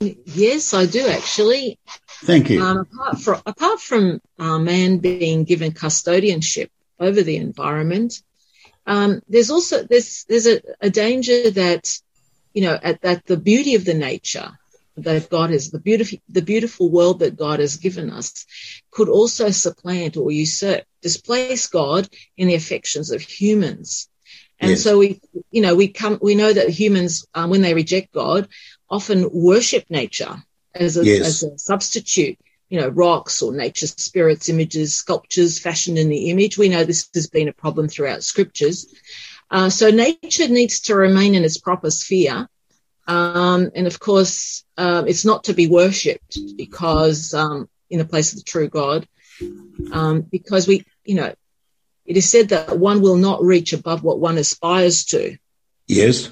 Yes, 0.00 0.74
I 0.74 0.86
do 0.86 1.06
actually. 1.08 1.78
Thank 2.24 2.50
you. 2.50 2.62
Um, 2.62 2.86
apart, 2.92 3.20
from, 3.20 3.42
apart 3.46 3.80
from 3.80 4.20
uh, 4.38 4.58
man 4.58 4.98
being 4.98 5.44
given 5.44 5.72
custodianship 5.72 6.70
over 6.98 7.22
the 7.22 7.36
environment, 7.36 8.22
um, 8.86 9.22
there's 9.28 9.50
also 9.50 9.82
there's 9.82 10.24
there's 10.24 10.46
a, 10.46 10.60
a 10.80 10.90
danger 10.90 11.50
that 11.52 11.98
you 12.52 12.62
know 12.62 12.78
at, 12.82 13.00
that 13.02 13.24
the 13.26 13.36
beauty 13.36 13.74
of 13.74 13.84
the 13.84 13.94
nature 13.94 14.58
that 14.96 15.28
God 15.30 15.50
has, 15.50 15.70
the 15.70 15.80
beautiful, 15.80 16.18
the 16.28 16.42
beautiful 16.42 16.90
world 16.90 17.20
that 17.20 17.36
God 17.36 17.60
has 17.60 17.76
given 17.76 18.10
us 18.10 18.46
could 18.90 19.08
also 19.08 19.50
supplant 19.50 20.16
or 20.16 20.30
usurp, 20.30 20.84
displace 21.02 21.66
God 21.66 22.08
in 22.36 22.48
the 22.48 22.54
affections 22.54 23.10
of 23.10 23.20
humans. 23.20 24.08
And 24.60 24.70
yes. 24.70 24.82
so 24.82 24.98
we, 24.98 25.20
you 25.50 25.62
know, 25.62 25.74
we 25.74 25.88
come, 25.88 26.18
we 26.22 26.34
know 26.34 26.52
that 26.52 26.68
humans, 26.68 27.26
um, 27.34 27.50
when 27.50 27.62
they 27.62 27.74
reject 27.74 28.12
God, 28.12 28.48
often 28.88 29.30
worship 29.32 29.86
nature 29.90 30.36
as 30.74 30.96
a, 30.96 31.04
yes. 31.04 31.26
as 31.26 31.42
a 31.42 31.58
substitute 31.58 32.38
you 32.68 32.80
know, 32.80 32.88
rocks 32.88 33.42
or 33.42 33.54
nature 33.54 33.86
spirits, 33.86 34.48
images, 34.48 34.96
sculptures 34.96 35.60
fashioned 35.60 35.98
in 35.98 36.08
the 36.08 36.30
image. 36.30 36.58
We 36.58 36.68
know 36.68 36.84
this 36.84 37.08
has 37.14 37.28
been 37.28 37.48
a 37.48 37.52
problem 37.52 37.88
throughout 37.88 38.24
scriptures. 38.24 38.92
Uh, 39.50 39.70
so 39.70 39.90
nature 39.90 40.48
needs 40.48 40.80
to 40.80 40.96
remain 40.96 41.34
in 41.34 41.44
its 41.44 41.58
proper 41.58 41.90
sphere. 41.90 42.48
Um, 43.06 43.70
and 43.74 43.86
of 43.86 44.00
course, 44.00 44.64
uh, 44.76 45.04
it's 45.06 45.24
not 45.24 45.44
to 45.44 45.54
be 45.54 45.66
worshipped 45.66 46.38
because 46.56 47.34
um, 47.34 47.68
in 47.90 47.98
the 47.98 48.04
place 48.04 48.32
of 48.32 48.38
the 48.38 48.44
true 48.44 48.68
God, 48.68 49.06
um, 49.92 50.22
because 50.22 50.66
we, 50.66 50.84
you 51.04 51.16
know, 51.16 51.34
it 52.06 52.16
is 52.16 52.28
said 52.28 52.50
that 52.50 52.78
one 52.78 53.00
will 53.00 53.16
not 53.16 53.42
reach 53.42 53.72
above 53.72 54.02
what 54.02 54.20
one 54.20 54.38
aspires 54.38 55.06
to. 55.06 55.36
Yes. 55.86 56.30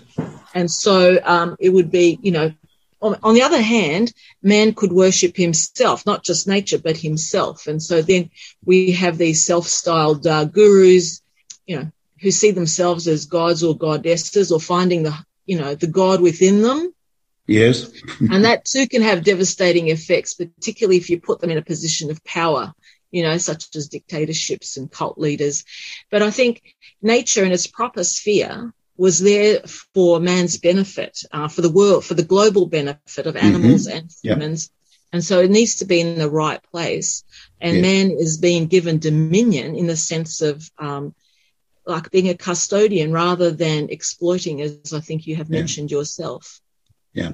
And 0.55 0.71
so 0.71 1.19
um, 1.23 1.57
it 1.59 1.71
would 1.71 1.91
be, 1.91 2.19
you 2.23 2.31
know, 2.31 2.53
on, 3.01 3.19
on, 3.23 3.35
the 3.35 3.43
other 3.43 3.61
hand, 3.61 4.13
man 4.43 4.75
could 4.75 4.93
worship 4.93 5.37
himself, 5.37 6.07
not 6.07 6.23
just 6.23 6.47
nature, 6.47 6.79
but 6.79 6.97
himself. 6.97 7.67
And 7.67 7.83
so 7.83 8.01
then 8.01 8.31
we 8.65 8.93
have 8.93 9.19
these 9.19 9.45
self-styled 9.45 10.27
uh, 10.27 10.45
gurus, 10.45 11.21
you 11.67 11.77
know, 11.77 11.91
who 12.21 12.31
see 12.31 12.53
themselves 12.53 13.09
as 13.09 13.27
gods 13.27 13.65
or 13.65 13.77
goddesses 13.77 14.53
or 14.53 14.61
finding 14.61 15.03
the, 15.03 15.19
you 15.47 15.59
know, 15.59 15.75
the 15.75 15.87
God 15.87 16.21
within 16.21 16.63
them. 16.63 16.95
Yes. 17.47 17.91
and 18.21 18.45
that 18.45 18.65
too 18.65 18.87
can 18.87 19.03
have 19.03 19.25
devastating 19.25 19.89
effects, 19.89 20.35
particularly 20.35 20.97
if 20.97 21.11
you 21.11 21.21
put 21.21 21.41
them 21.41 21.51
in 21.51 21.59
a 21.59 21.63
position 21.63 22.11
of 22.11 22.25
power, 22.25 22.73
you 23.11 23.23
know, 23.23 23.37
such 23.39 23.75
as 23.77 23.89
dictatorships 23.89 24.77
and 24.77 24.91
cult 24.91 25.19
leaders. 25.19 25.65
But 26.11 26.23
I 26.23 26.31
think 26.31 26.63
nature 27.01 27.45
in 27.45 27.53
its 27.53 27.67
proper 27.67 28.05
sphere 28.05 28.73
was 28.97 29.19
there 29.19 29.61
for 29.95 30.21
man's 30.21 30.59
benefit, 30.59 31.25
uh, 31.33 31.49
for 31.49 31.63
the 31.63 31.71
world, 31.71 32.05
for 32.05 32.15
the 32.15 32.23
global 32.23 32.67
benefit 32.67 33.27
of 33.27 33.37
animals 33.37 33.87
mm-hmm. 33.87 33.99
and 33.99 34.11
humans. 34.23 34.71
Yep. 34.71 34.79
And 35.15 35.25
so 35.25 35.41
it 35.41 35.51
needs 35.51 35.77
to 35.77 35.85
be 35.85 36.01
in 36.01 36.19
the 36.19 36.31
right 36.31 36.63
place. 36.71 37.25
And 37.61 37.77
yes. 37.77 37.83
man 37.83 38.11
is 38.13 38.39
being 38.39 38.67
given 38.67 38.99
dominion 38.99 39.75
in 39.75 39.87
the 39.87 39.97
sense 39.97 40.41
of, 40.41 40.69
um, 40.79 41.15
like 41.87 42.11
being 42.11 42.29
a 42.29 42.35
custodian 42.35 43.13
rather 43.13 43.51
than 43.51 43.89
exploiting, 43.91 44.61
as 44.61 44.93
I 44.93 45.01
think 45.01 45.27
you 45.27 45.37
have 45.37 45.51
yeah. 45.51 45.59
mentioned 45.59 45.91
yourself. 45.91 46.61
Yeah. 47.13 47.33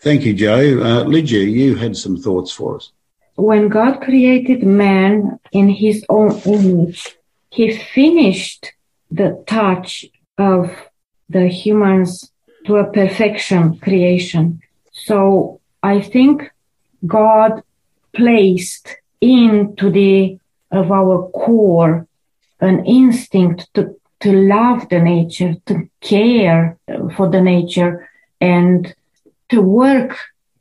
Thank 0.00 0.24
you, 0.24 0.34
Joe. 0.34 0.80
Uh, 0.82 1.04
Lydia, 1.04 1.44
you 1.44 1.76
had 1.76 1.96
some 1.96 2.16
thoughts 2.16 2.52
for 2.52 2.76
us. 2.76 2.92
When 3.36 3.68
God 3.68 4.00
created 4.00 4.62
man 4.62 5.40
in 5.50 5.68
his 5.68 6.04
own 6.08 6.38
image, 6.44 7.16
he 7.50 7.76
finished 7.76 8.72
the 9.10 9.42
touch 9.46 10.06
of 10.38 10.70
the 11.28 11.48
humans 11.48 12.30
to 12.66 12.76
a 12.76 12.92
perfection 12.92 13.78
creation. 13.78 14.60
So 14.92 15.60
I 15.82 16.00
think 16.00 16.50
God 17.06 17.62
placed 18.14 18.96
into 19.20 19.90
the 19.90 20.38
of 20.70 20.90
our 20.90 21.28
core 21.30 22.06
an 22.60 22.84
instinct 22.86 23.68
to 23.74 23.96
to 24.20 24.32
love 24.32 24.88
the 24.88 25.00
nature, 25.00 25.56
to 25.66 25.88
care 26.00 26.78
for 27.14 27.28
the 27.28 27.42
nature, 27.42 28.08
and 28.40 28.94
to 29.50 29.60
work 29.60 30.16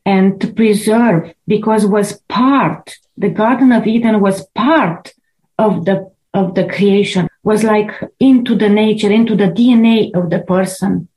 and 0.06 0.40
to 0.42 0.52
preserve 0.52 1.34
because 1.48 1.86
was 1.86 2.22
part 2.28 2.96
the 3.18 3.30
garden 3.30 3.72
of 3.72 3.88
eden 3.88 4.20
was 4.20 4.46
part 4.48 5.14
of 5.58 5.86
the 5.86 6.12
of 6.34 6.56
the 6.56 6.68
creation 6.68 7.28
was 7.44 7.64
like 7.64 7.92
into 8.20 8.56
the 8.56 8.70
nature 8.70 9.12
into 9.12 9.36
the 9.36 9.52
dna 9.60 10.14
of 10.16 10.30
the 10.30 10.40
person 10.40 11.08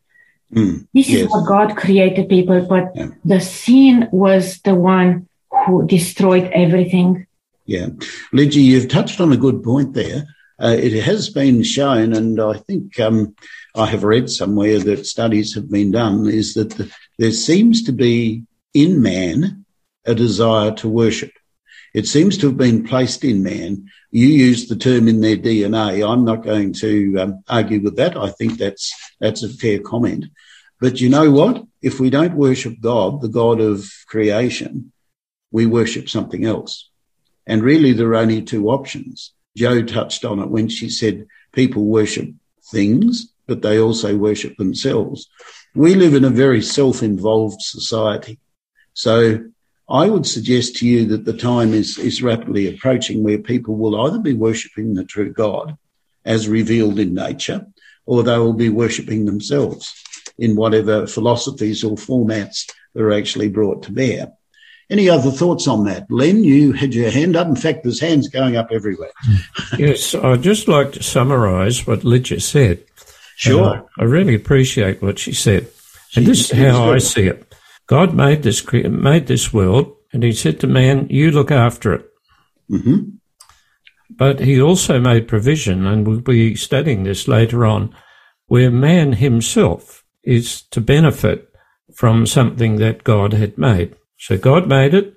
mm, 0.53 0.87
this 0.95 1.09
yes. 1.09 1.23
is 1.23 1.29
what 1.29 1.47
god 1.47 1.77
created 1.77 2.29
people 2.29 2.61
but 2.67 2.93
yeah. 2.95 3.09
the 3.25 3.41
sin 3.41 4.09
was 4.13 4.61
the 4.61 4.75
one 4.75 5.29
who 5.51 5.87
destroyed 5.87 6.49
everything 6.53 7.27
yeah 7.65 7.89
Lydia, 8.33 8.63
you've 8.63 8.89
touched 8.89 9.21
on 9.21 9.33
a 9.33 9.37
good 9.37 9.63
point 9.63 9.95
there 9.95 10.27
uh, 10.63 10.77
it 10.79 11.03
has 11.03 11.29
been 11.29 11.63
shown, 11.63 12.13
and 12.15 12.41
I 12.41 12.55
think 12.55 12.99
um, 12.99 13.35
I 13.75 13.87
have 13.87 14.05
read 14.05 14.31
somewhere 14.31 14.79
that 14.79 15.07
studies 15.07 15.55
have 15.55 15.71
been 15.71 15.91
done, 15.91 16.27
is 16.27 16.55
that 16.55 16.71
the, 16.71 16.91
there 17.19 17.33
seems 17.33 17.83
to 17.85 17.93
be 17.93 18.45
in 18.73 19.03
man 19.03 19.65
a 20.07 20.15
desire 20.15 20.73
to 20.77 20.89
worship. 20.89 21.33
It 21.93 22.07
seems 22.07 22.39
to 22.39 22.47
have 22.49 22.57
been 22.57 22.85
placed 22.85 23.25
in 23.25 23.43
man. 23.43 23.89
You 24.11 24.29
used 24.29 24.69
the 24.69 24.77
term 24.77 25.09
in 25.09 25.21
their 25.21 25.37
DNA. 25.37 26.07
I'm 26.07 26.25
not 26.25 26.45
going 26.45 26.73
to 26.75 27.17
um, 27.19 27.43
argue 27.49 27.83
with 27.83 27.97
that. 27.97 28.17
I 28.17 28.31
think 28.31 28.59
that's 28.59 28.95
that's 29.21 29.43
a 29.43 29.49
fair 29.49 29.79
comment. 29.81 30.27
But 30.81 31.01
you 31.01 31.09
know 31.09 31.31
what? 31.31 31.65
If 31.83 32.01
we 32.01 32.11
don't 32.11 32.35
worship 32.35 32.81
God, 32.81 33.21
the 33.21 33.29
God 33.29 33.61
of 33.61 33.91
creation, 34.07 34.93
we 35.51 35.67
worship 35.67 36.09
something 36.09 36.45
else. 36.45 36.91
And 37.47 37.63
really, 37.63 37.93
there 37.93 38.11
are 38.11 38.17
only 38.17 38.43
two 38.43 38.69
options. 38.69 39.33
Joe 39.57 39.83
touched 39.83 40.25
on 40.25 40.39
it 40.39 40.51
when 40.51 40.69
she 40.69 40.91
said 40.91 41.27
people 41.53 41.85
worship 41.87 42.29
things, 42.71 43.33
but 43.47 43.63
they 43.63 43.81
also 43.81 44.17
worship 44.17 44.57
themselves. 44.57 45.29
We 45.75 45.95
live 45.95 46.15
in 46.15 46.25
a 46.25 46.31
very 46.31 46.63
self-involved 46.63 47.61
society. 47.63 48.39
So 48.93 49.47
I 49.89 50.11
would 50.11 50.27
suggest 50.27 50.77
to 50.77 50.87
you 50.87 51.07
that 51.07 51.25
the 51.25 51.33
time 51.33 51.73
is, 51.73 51.99
is 51.99 52.23
rapidly 52.23 52.69
approaching 52.69 53.23
where 53.23 53.39
people 53.39 53.77
will 53.77 54.07
either 54.07 54.19
be 54.19 54.35
worshipping 54.35 54.95
the 54.95 55.05
true 55.05 55.33
God 55.33 55.77
as 56.25 56.49
revealed 56.49 56.99
in 56.99 57.15
nature, 57.15 57.67
or 58.05 58.23
they 58.23 58.37
will 58.39 58.53
be 58.53 58.69
worshipping 58.69 59.25
themselves 59.25 59.95
in 60.39 60.57
whatever 60.57 61.07
philosophies 61.07 61.83
or 61.83 61.97
formats 61.97 62.71
that 62.95 63.03
are 63.03 63.13
actually 63.13 63.49
brought 63.49 63.85
to 63.85 63.93
bear. 63.93 64.33
Any 64.89 65.09
other 65.09 65.31
thoughts 65.31 65.67
on 65.67 65.85
that? 65.85 66.09
Len, 66.11 66.45
you 66.45 66.73
had 66.73 66.95
your 66.95 67.11
hand 67.11 67.35
up. 67.35 67.49
In 67.49 67.57
fact, 67.57 67.83
there's 67.83 68.01
hands 68.01 68.29
going 68.29 68.57
up 68.57 68.69
everywhere. 68.71 69.11
yes, 69.79 70.15
I'd 70.15 70.43
just 70.43 70.69
like 70.69 70.93
to 70.93 71.03
summarise 71.03 71.87
what 71.87 72.05
Lydia 72.05 72.41
said. 72.41 72.85
Sure. 73.37 73.79
Uh, 73.79 73.83
I 73.99 74.05
really 74.05 74.35
appreciate 74.35 75.03
what 75.03 75.19
she 75.19 75.33
said. 75.33 75.69
She, 76.11 76.21
and 76.21 76.27
this 76.27 76.51
is 76.51 76.59
how 76.59 76.93
I 76.93 76.99
see 76.99 77.27
it. 77.27 77.53
God 77.87 78.15
made 78.15 78.43
this 78.43 78.65
made 78.73 79.27
this 79.27 79.53
world, 79.53 79.95
and 80.13 80.23
He 80.23 80.33
said 80.33 80.61
to 80.61 80.67
man, 80.67 81.09
"You 81.11 81.31
look 81.33 81.51
after 81.51 81.95
it." 81.95 82.07
Mm-hmm. 82.71 83.11
But 84.11 84.41
He 84.41 84.61
also 84.61 85.01
made 85.01 85.29
provision, 85.29 85.87
and 85.87 86.07
we'll 86.07 86.21
be 86.21 86.55
studying 86.55 87.03
this 87.03 87.27
later 87.27 87.67
on, 87.67 87.95
where 88.47 88.71
man 88.71 89.15
himself 89.15 90.05
is 90.23 90.63
to 90.63 90.81
benefit 90.81 91.49
from 91.95 92.27
something 92.27 92.77
that 92.77 93.05
God 93.05 93.33
had 93.33 93.59
made. 93.59 93.95
So 94.19 94.39
God 94.39 94.69
made 94.69 94.95
it, 94.95 95.15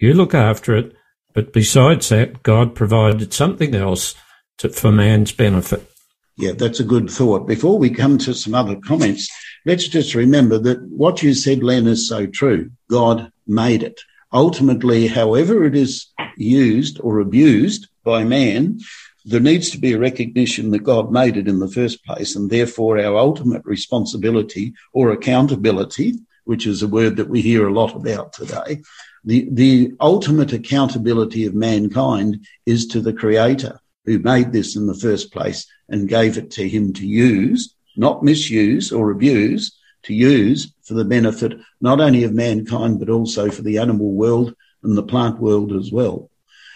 you 0.00 0.14
look 0.14 0.34
after 0.34 0.76
it, 0.76 0.94
but 1.32 1.52
besides 1.52 2.08
that, 2.10 2.42
God 2.42 2.74
provided 2.74 3.32
something 3.32 3.74
else 3.74 4.14
to, 4.58 4.68
for 4.68 4.92
man's 4.92 5.32
benefit. 5.32 5.90
Yeah, 6.36 6.52
that's 6.52 6.80
a 6.80 6.84
good 6.84 7.10
thought. 7.10 7.46
Before 7.46 7.78
we 7.78 7.90
come 7.90 8.18
to 8.18 8.34
some 8.34 8.54
other 8.54 8.76
comments, 8.76 9.28
let's 9.64 9.88
just 9.88 10.14
remember 10.14 10.58
that 10.58 10.82
what 10.82 11.22
you 11.22 11.32
said, 11.34 11.62
Len, 11.62 11.86
is 11.86 12.08
so 12.08 12.26
true. 12.26 12.70
God 12.90 13.32
made 13.46 13.82
it. 13.82 14.00
Ultimately, 14.32 15.06
however 15.06 15.64
it 15.64 15.74
is 15.74 16.06
used 16.36 17.00
or 17.00 17.20
abused 17.20 17.88
by 18.04 18.24
man, 18.24 18.80
there 19.24 19.40
needs 19.40 19.70
to 19.70 19.78
be 19.78 19.92
a 19.92 19.98
recognition 19.98 20.70
that 20.70 20.84
God 20.84 21.10
made 21.10 21.36
it 21.36 21.48
in 21.48 21.58
the 21.58 21.70
first 21.70 22.04
place, 22.04 22.36
and 22.36 22.50
therefore 22.50 22.98
our 22.98 23.16
ultimate 23.16 23.64
responsibility 23.64 24.74
or 24.92 25.10
accountability, 25.10 26.14
which 26.46 26.66
is 26.66 26.82
a 26.82 26.88
word 26.88 27.16
that 27.16 27.28
we 27.28 27.42
hear 27.42 27.68
a 27.68 27.72
lot 27.72 27.94
about 27.94 28.32
today, 28.32 28.80
the, 29.24 29.48
the 29.50 29.92
ultimate 30.00 30.52
accountability 30.52 31.44
of 31.44 31.54
mankind 31.54 32.46
is 32.64 32.86
to 32.86 33.00
the 33.00 33.12
creator 33.12 33.80
who 34.04 34.18
made 34.20 34.52
this 34.52 34.76
in 34.76 34.86
the 34.86 34.94
first 34.94 35.32
place 35.32 35.66
and 35.88 36.08
gave 36.08 36.38
it 36.38 36.50
to 36.52 36.68
him 36.68 36.92
to 36.94 37.06
use, 37.06 37.74
not 37.96 38.22
misuse 38.22 38.92
or 38.92 39.10
abuse, 39.10 39.76
to 40.04 40.14
use 40.14 40.72
for 40.82 40.94
the 40.94 41.04
benefit 41.04 41.58
not 41.80 42.00
only 42.00 42.22
of 42.22 42.32
mankind, 42.32 43.00
but 43.00 43.10
also 43.10 43.50
for 43.50 43.62
the 43.62 43.78
animal 43.78 44.12
world 44.12 44.54
and 44.84 44.96
the 44.96 45.02
plant 45.02 45.40
world 45.40 45.72
as 45.72 45.90
well. 45.90 46.30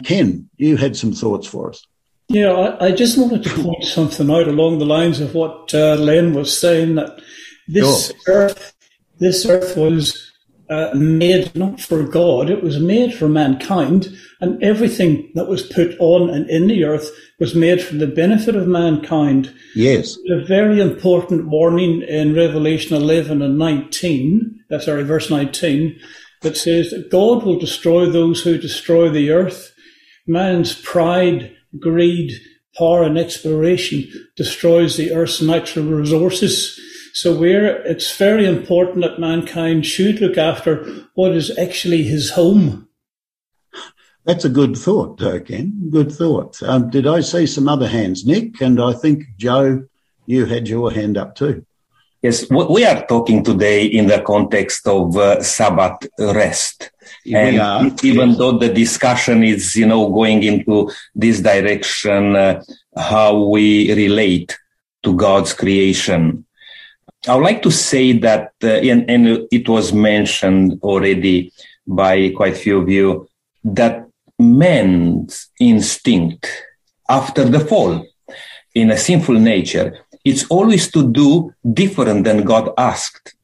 Ken, 0.04 0.50
you 0.56 0.76
had 0.76 0.96
some 0.96 1.12
thoughts 1.12 1.46
for 1.46 1.70
us. 1.70 1.86
Yeah, 2.28 2.52
I, 2.52 2.86
I 2.86 2.90
just 2.92 3.18
wanted 3.18 3.44
to 3.44 3.62
point 3.62 3.84
something 3.84 4.30
out 4.30 4.48
along 4.48 4.78
the 4.78 4.86
lines 4.86 5.20
of 5.20 5.34
what 5.34 5.72
uh, 5.74 5.94
Len 5.94 6.34
was 6.34 6.58
saying 6.58 6.96
that 6.96 7.20
this 7.68 8.12
sure. 8.24 8.34
earth, 8.34 8.72
this 9.20 9.46
earth 9.46 9.76
was 9.76 10.30
uh, 10.70 10.90
made 10.94 11.54
not 11.56 11.80
for 11.80 12.04
God, 12.04 12.48
it 12.48 12.62
was 12.62 12.78
made 12.78 13.12
for 13.12 13.28
mankind, 13.28 14.08
and 14.40 14.62
everything 14.62 15.30
that 15.34 15.48
was 15.48 15.64
put 15.64 15.96
on 15.98 16.30
and 16.30 16.48
in 16.48 16.68
the 16.68 16.84
earth 16.84 17.10
was 17.40 17.54
made 17.54 17.82
for 17.82 17.96
the 17.96 18.06
benefit 18.06 18.54
of 18.54 18.68
mankind. 18.68 19.52
Yes. 19.74 20.16
a 20.30 20.44
very 20.44 20.80
important 20.80 21.48
warning 21.48 22.02
in 22.02 22.34
Revelation 22.34 22.96
11 22.96 23.42
and 23.42 23.58
19, 23.58 24.64
that's 24.70 24.84
sorry, 24.84 25.02
verse 25.02 25.28
19, 25.28 25.98
that 26.42 26.56
says 26.56 26.90
that 26.90 27.10
God 27.10 27.44
will 27.44 27.58
destroy 27.58 28.06
those 28.06 28.42
who 28.42 28.56
destroy 28.56 29.08
the 29.08 29.30
earth. 29.30 29.74
Man's 30.26 30.80
pride, 30.80 31.52
greed, 31.80 32.32
power, 32.78 33.02
and 33.02 33.18
exploration 33.18 34.08
destroys 34.36 34.96
the 34.96 35.12
earth's 35.12 35.42
natural 35.42 35.86
resources 35.86 36.78
so 37.12 37.36
where 37.36 37.82
it's 37.86 38.16
very 38.16 38.46
important 38.46 39.02
that 39.02 39.18
mankind 39.18 39.86
should 39.86 40.20
look 40.20 40.38
after 40.38 40.84
what 41.14 41.32
is 41.32 41.56
actually 41.58 42.02
his 42.02 42.30
home. 42.30 42.88
That's 44.24 44.44
a 44.44 44.50
good 44.50 44.76
thought, 44.76 45.20
uh, 45.22 45.40
Ken. 45.40 45.88
Good 45.90 46.12
thought. 46.12 46.62
Um, 46.62 46.90
did 46.90 47.06
I 47.06 47.20
see 47.20 47.46
some 47.46 47.68
other 47.68 47.88
hands, 47.88 48.26
Nick? 48.26 48.60
And 48.60 48.80
I 48.80 48.92
think 48.92 49.24
Joe, 49.38 49.86
you 50.26 50.44
had 50.44 50.68
your 50.68 50.92
hand 50.92 51.16
up 51.16 51.34
too. 51.34 51.64
Yes, 52.22 52.50
we 52.50 52.84
are 52.84 53.06
talking 53.06 53.42
today 53.42 53.86
in 53.86 54.06
the 54.06 54.20
context 54.20 54.86
of 54.86 55.16
uh, 55.16 55.42
Sabbath 55.42 56.06
rest. 56.18 56.90
And 57.24 58.04
even 58.04 58.34
though 58.34 58.58
the 58.58 58.68
discussion 58.68 59.42
is, 59.42 59.74
you 59.74 59.86
know, 59.86 60.10
going 60.10 60.42
into 60.42 60.90
this 61.14 61.40
direction, 61.40 62.36
uh, 62.36 62.62
how 62.94 63.48
we 63.48 63.94
relate 63.94 64.58
to 65.02 65.16
God's 65.16 65.54
creation. 65.54 66.44
I 67.28 67.34
would 67.34 67.44
like 67.44 67.62
to 67.62 67.70
say 67.70 68.12
that, 68.18 68.52
uh, 68.64 68.68
and, 68.68 69.08
and 69.10 69.46
it 69.50 69.68
was 69.68 69.92
mentioned 69.92 70.80
already 70.82 71.52
by 71.86 72.30
quite 72.30 72.54
a 72.54 72.56
few 72.56 72.80
of 72.80 72.88
you, 72.88 73.28
that 73.64 74.06
man's 74.38 75.48
instinct 75.60 76.48
after 77.08 77.44
the 77.44 77.60
fall 77.60 78.06
in 78.74 78.90
a 78.90 78.96
sinful 78.96 79.34
nature, 79.34 79.98
it's 80.24 80.46
always 80.48 80.90
to 80.92 81.10
do 81.10 81.52
different 81.72 82.24
than 82.24 82.44
God 82.44 82.70
asked. 82.78 83.34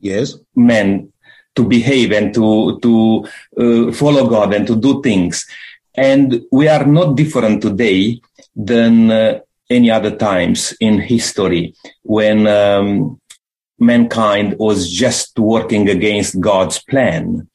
Yes. 0.00 0.34
Men 0.54 1.12
to 1.56 1.64
behave 1.64 2.12
and 2.12 2.34
to, 2.34 2.78
to 2.80 3.26
uh, 3.58 3.92
follow 3.92 4.28
God 4.28 4.54
and 4.54 4.66
to 4.66 4.76
do 4.76 5.02
things. 5.02 5.46
And 5.94 6.42
we 6.52 6.68
are 6.68 6.84
not 6.84 7.16
different 7.16 7.62
today 7.62 8.20
than 8.54 9.10
uh, 9.10 9.40
any 9.70 9.90
other 9.90 10.14
times 10.14 10.76
in 10.80 11.00
history 11.00 11.74
when 12.02 12.46
um, 12.46 13.20
mankind 13.78 14.56
was 14.58 14.90
just 14.90 15.38
working 15.38 15.88
against 15.88 16.40
God's 16.40 16.82
plan. 16.82 17.48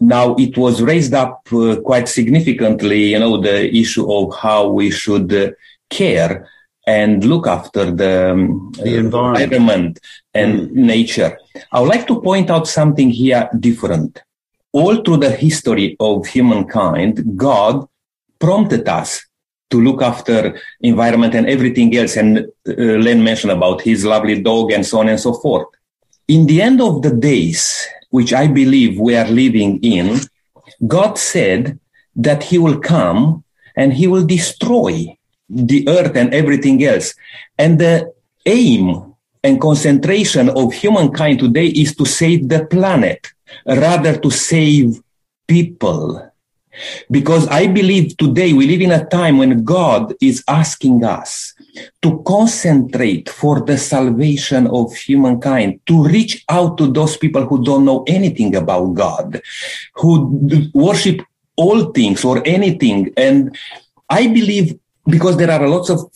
Now 0.00 0.34
it 0.34 0.56
was 0.58 0.82
raised 0.82 1.14
up 1.14 1.40
uh, 1.52 1.76
quite 1.80 2.08
significantly, 2.08 3.12
you 3.12 3.18
know, 3.18 3.40
the 3.40 3.74
issue 3.74 4.10
of 4.12 4.36
how 4.36 4.68
we 4.68 4.90
should 4.90 5.32
uh, 5.32 5.50
care 5.88 6.48
and 6.86 7.24
look 7.24 7.46
after 7.46 7.90
the, 7.90 8.32
um, 8.32 8.72
the 8.76 8.96
environment. 8.96 9.52
environment. 9.52 10.00
and 10.34 10.68
mm. 10.68 10.72
nature. 10.72 11.38
I 11.72 11.80
would 11.80 11.88
like 11.88 12.06
to 12.08 12.20
point 12.20 12.50
out 12.50 12.68
something 12.68 13.10
here 13.10 13.48
different. 13.58 14.22
All 14.72 14.96
through 14.96 15.18
the 15.18 15.30
history 15.30 15.96
of 16.00 16.26
humankind, 16.26 17.36
God 17.36 17.86
prompted 18.38 18.88
us 18.88 19.24
to 19.70 19.80
look 19.80 20.02
after 20.02 20.60
environment 20.80 21.34
and 21.34 21.48
everything 21.48 21.96
else. 21.96 22.16
And 22.16 22.38
uh, 22.68 22.72
Len 22.76 23.22
mentioned 23.22 23.52
about 23.52 23.80
his 23.80 24.04
lovely 24.04 24.40
dog 24.40 24.72
and 24.72 24.84
so 24.86 25.00
on 25.00 25.08
and 25.08 25.18
so 25.18 25.34
forth. 25.34 25.66
In 26.28 26.46
the 26.46 26.62
end 26.62 26.80
of 26.80 27.02
the 27.02 27.10
days, 27.10 27.86
which 28.10 28.32
I 28.32 28.46
believe 28.46 28.98
we 28.98 29.16
are 29.16 29.28
living 29.28 29.80
in, 29.82 30.20
God 30.86 31.18
said 31.18 31.78
that 32.16 32.42
he 32.42 32.58
will 32.58 32.78
come 32.80 33.44
and 33.76 33.92
he 33.92 34.06
will 34.06 34.24
destroy 34.24 35.16
the 35.48 35.86
earth 35.88 36.16
and 36.16 36.32
everything 36.32 36.82
else. 36.84 37.14
And 37.58 37.78
the 37.78 38.12
aim 38.46 39.14
and 39.42 39.60
concentration 39.60 40.48
of 40.50 40.72
humankind 40.72 41.40
today 41.40 41.66
is 41.66 41.94
to 41.96 42.06
save 42.06 42.48
the 42.48 42.64
planet 42.66 43.26
rather 43.66 44.16
to 44.16 44.30
save 44.30 45.00
people. 45.46 46.30
Because 47.10 47.46
I 47.48 47.66
believe 47.66 48.16
today 48.16 48.52
we 48.52 48.66
live 48.66 48.80
in 48.80 48.90
a 48.90 49.04
time 49.06 49.38
when 49.38 49.64
God 49.64 50.14
is 50.20 50.42
asking 50.48 51.04
us 51.04 51.54
to 52.02 52.22
concentrate 52.26 53.28
for 53.28 53.60
the 53.60 53.78
salvation 53.78 54.66
of 54.66 54.94
humankind, 54.94 55.80
to 55.86 56.04
reach 56.04 56.44
out 56.48 56.78
to 56.78 56.90
those 56.90 57.16
people 57.16 57.46
who 57.46 57.64
don't 57.64 57.84
know 57.84 58.04
anything 58.06 58.56
about 58.56 58.94
God, 58.94 59.40
who 59.94 60.70
worship 60.74 61.22
all 61.56 61.92
things 61.92 62.24
or 62.24 62.42
anything. 62.46 63.12
And 63.16 63.56
I 64.08 64.26
believe 64.26 64.78
because 65.06 65.36
there 65.36 65.50
are 65.50 65.68
lots 65.68 65.90
of 65.90 66.10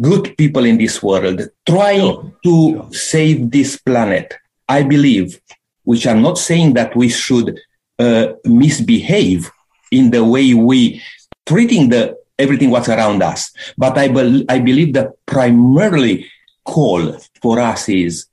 good 0.00 0.36
people 0.36 0.64
in 0.64 0.78
this 0.78 1.02
world 1.02 1.42
trying 1.66 2.32
to 2.44 2.88
save 2.92 3.50
this 3.50 3.76
planet. 3.76 4.34
I 4.68 4.82
believe, 4.82 5.40
which 5.84 6.06
I'm 6.06 6.22
not 6.22 6.38
saying 6.38 6.74
that 6.74 6.94
we 6.94 7.08
should 7.08 7.58
uh, 7.98 8.34
misbehave 8.44 9.50
in 9.90 10.10
the 10.10 10.24
way 10.24 10.54
we 10.54 11.02
treating 11.46 11.88
the 11.88 12.16
everything 12.38 12.70
what's 12.70 12.88
around 12.88 13.22
us, 13.22 13.52
but 13.76 13.98
I, 13.98 14.08
be- 14.08 14.44
I 14.48 14.60
believe 14.60 14.92
the 14.92 15.12
primarily 15.26 16.30
call 16.64 17.18
for 17.42 17.58
us 17.58 17.88
is 17.88 18.26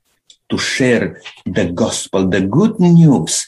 to 0.48 0.58
share 0.58 1.20
the 1.44 1.72
gospel, 1.72 2.28
the 2.28 2.42
good 2.42 2.78
news 2.78 3.46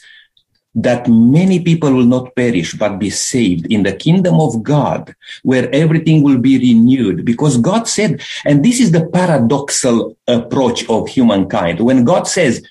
that 0.75 1.07
many 1.07 1.59
people 1.61 1.91
will 1.93 2.05
not 2.05 2.35
perish 2.35 2.73
but 2.73 2.99
be 2.99 3.09
saved 3.09 3.71
in 3.71 3.83
the 3.83 3.93
kingdom 3.93 4.39
of 4.39 4.61
God 4.61 5.15
where 5.43 5.73
everything 5.73 6.23
will 6.23 6.37
be 6.37 6.59
renewed. 6.59 7.25
Because 7.25 7.57
God 7.57 7.87
said 7.87 8.21
and 8.45 8.63
this 8.63 8.79
is 8.79 8.91
the 8.91 9.01
paradoxal 9.01 10.15
approach 10.27 10.87
of 10.87 11.07
humankind. 11.07 11.79
When 11.79 12.03
God 12.03 12.27
says 12.27 12.65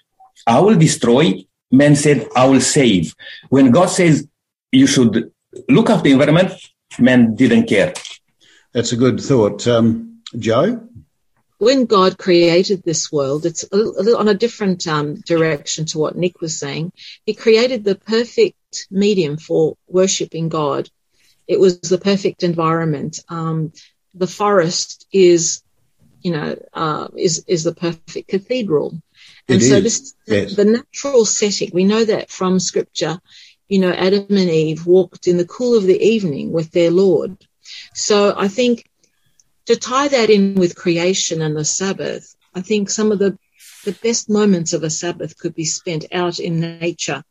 I 0.47 0.61
will 0.61 0.77
destroy 0.77 1.45
man 1.71 1.97
said 1.97 2.29
I 2.37 2.47
will 2.47 2.61
save. 2.61 3.15
When 3.49 3.71
God 3.73 3.87
says 3.87 4.27
you 4.73 4.87
should 4.87 5.33
look 5.69 5.91
after 5.91 6.05
the 6.05 6.13
environment 6.13 6.53
man 6.99 7.35
didn't 7.35 7.67
care 7.67 7.93
that's 8.73 8.93
a 8.93 8.97
good 8.97 9.21
thought 9.21 9.67
um, 9.67 10.21
Joe 10.39 10.89
when 11.59 11.87
God 11.87 12.19
created 12.19 12.83
this 12.83 13.11
world, 13.11 13.45
it's 13.45 13.65
a, 13.73 13.77
a, 13.77 14.17
on 14.17 14.29
a 14.29 14.35
different 14.35 14.87
um, 14.87 15.17
direction 15.17 15.87
to 15.87 15.99
what 15.99 16.17
Nick 16.17 16.41
was 16.41 16.59
saying. 16.59 16.93
He 17.27 17.35
created 17.35 17.85
the 17.85 17.97
perfect 17.97 18.87
medium 18.91 19.37
for 19.37 19.77
worshipping 19.89 20.49
God. 20.49 20.89
It 21.49 21.59
was 21.59 21.81
the 21.81 21.99
perfect 21.99 22.45
environment. 22.45 23.21
Um, 23.29 23.73
the 24.15 24.29
forest 24.29 25.07
is, 25.13 25.63
you 26.23 26.31
know, 26.31 26.57
uh, 26.73 27.09
is 27.17 27.45
is 27.49 27.65
the 27.65 27.75
perfect 27.75 28.29
cathedral, 28.29 29.01
and 29.49 29.61
it 29.61 29.69
so 29.69 29.77
is. 29.77 29.83
this 29.83 30.15
yes. 30.27 30.57
the 30.57 30.65
natural 30.65 31.25
setting. 31.25 31.71
We 31.73 31.85
know 31.85 32.05
that 32.05 32.31
from 32.31 32.61
Scripture. 32.61 33.19
You 33.69 33.81
know, 33.81 33.93
Adam 33.93 34.27
and 34.31 34.51
Eve 34.51 34.87
walked 34.87 35.27
in 35.27 35.37
the 35.37 35.47
cool 35.47 35.77
of 35.77 35.85
the 35.85 36.01
evening 36.01 36.53
with 36.53 36.71
their 36.71 36.91
Lord. 36.91 37.37
So 37.95 38.35
I 38.37 38.49
think 38.49 38.89
to 39.67 39.77
tie 39.77 40.09
that 40.09 40.31
in 40.31 40.55
with 40.55 40.75
creation 40.75 41.43
and 41.43 41.57
the 41.57 41.65
Sabbath, 41.65 42.35
I 42.55 42.63
think 42.63 42.89
some 42.89 43.13
of 43.13 43.19
the, 43.19 43.39
the 43.85 43.93
best 43.93 44.31
moments 44.31 44.73
of 44.73 44.83
a 44.83 44.91
Sabbath 44.91 45.37
could 45.37 45.55
be 45.55 45.67
spent 45.67 46.07
out 46.13 46.39
in 46.39 46.61
nature. 46.61 47.23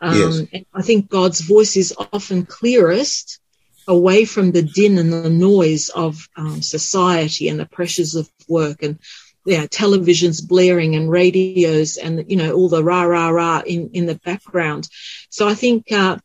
Um, 0.00 0.48
yes. 0.50 0.64
I 0.72 0.82
think 0.82 1.08
God's 1.08 1.40
voice 1.42 1.76
is 1.76 1.94
often 2.12 2.46
clearest 2.46 3.38
away 3.86 4.24
from 4.24 4.52
the 4.52 4.62
din 4.62 4.98
and 4.98 5.12
the 5.12 5.30
noise 5.30 5.88
of 5.90 6.28
um, 6.36 6.62
society 6.62 7.48
and 7.48 7.60
the 7.60 7.66
pressures 7.66 8.14
of 8.14 8.30
work 8.48 8.82
and 8.82 8.98
know, 9.46 9.66
televisions 9.66 10.46
blaring 10.46 10.94
and 10.94 11.10
radios 11.10 11.96
and 11.96 12.30
you 12.30 12.36
know 12.36 12.52
all 12.52 12.68
the 12.68 12.82
rah 12.84 13.02
rah 13.02 13.28
rah 13.28 13.62
in 13.66 13.90
in 13.92 14.06
the 14.06 14.16
background. 14.16 14.88
So 15.30 15.48
I 15.48 15.54
think. 15.54 15.90
Uh, 15.92 16.18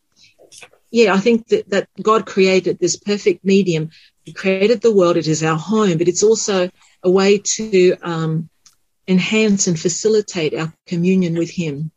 yeah, 0.90 1.14
I 1.14 1.18
think 1.18 1.50
that, 1.50 1.70
that 1.72 1.90
God 2.02 2.26
created 2.26 2.80
this 2.80 2.96
perfect 2.96 3.44
medium 3.44 3.90
he 4.28 4.34
created 4.34 4.82
the 4.82 4.94
world. 4.94 5.16
It 5.16 5.30
is 5.30 5.42
our 5.42 5.58
home, 5.58 5.98
but 5.98 6.10
it's 6.10 6.22
also 6.22 6.70
a 7.02 7.10
way 7.10 7.38
to 7.38 7.96
um, 8.02 8.50
enhance 9.08 9.68
and 9.68 9.80
facilitate 9.80 10.54
our 10.54 10.74
communion 10.86 11.36
with 11.36 11.50
Him. 11.50 11.92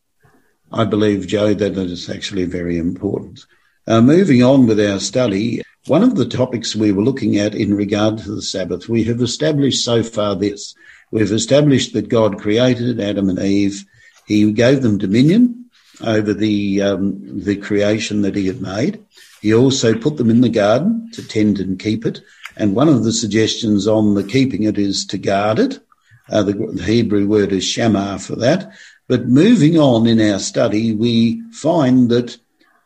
I 0.70 0.84
believe, 0.84 1.26
Joe, 1.26 1.54
that 1.54 1.76
it 1.76 1.90
is 1.90 2.08
actually 2.08 2.44
very 2.44 2.78
important. 2.78 3.44
Uh, 3.84 4.00
moving 4.00 4.44
on 4.44 4.68
with 4.68 4.78
our 4.78 5.00
study, 5.00 5.62
one 5.88 6.04
of 6.04 6.14
the 6.14 6.24
topics 6.24 6.76
we 6.76 6.92
were 6.92 7.02
looking 7.02 7.36
at 7.36 7.56
in 7.56 7.74
regard 7.74 8.18
to 8.18 8.32
the 8.32 8.42
Sabbath, 8.42 8.88
we 8.88 9.02
have 9.04 9.20
established 9.20 9.84
so 9.84 10.04
far 10.04 10.36
this. 10.36 10.76
We've 11.10 11.32
established 11.32 11.92
that 11.94 12.08
God 12.08 12.38
created 12.38 13.00
Adam 13.00 13.28
and 13.28 13.38
Eve. 13.38 13.84
He 14.26 14.50
gave 14.52 14.82
them 14.82 14.98
dominion 14.98 15.70
over 16.02 16.32
the 16.32 16.82
um, 16.82 17.40
the 17.44 17.56
creation 17.56 18.22
that 18.22 18.36
He 18.36 18.46
had 18.46 18.60
made. 18.60 19.04
He 19.40 19.54
also 19.54 19.94
put 19.94 20.16
them 20.16 20.30
in 20.30 20.40
the 20.40 20.48
garden 20.48 21.10
to 21.12 21.26
tend 21.26 21.58
and 21.58 21.78
keep 21.78 22.04
it. 22.06 22.20
And 22.56 22.74
one 22.74 22.88
of 22.88 23.04
the 23.04 23.12
suggestions 23.12 23.86
on 23.86 24.14
the 24.14 24.24
keeping 24.24 24.64
it 24.64 24.78
is 24.78 25.06
to 25.06 25.18
guard 25.18 25.58
it. 25.58 25.80
Uh, 26.28 26.42
the, 26.42 26.52
the, 26.52 26.84
Hebrew 26.84 27.26
word 27.26 27.52
is 27.52 27.64
shamar 27.64 28.24
for 28.24 28.36
that. 28.36 28.72
But 29.08 29.26
moving 29.26 29.78
on 29.78 30.06
in 30.06 30.20
our 30.20 30.38
study, 30.38 30.94
we 30.94 31.42
find 31.50 32.08
that 32.10 32.38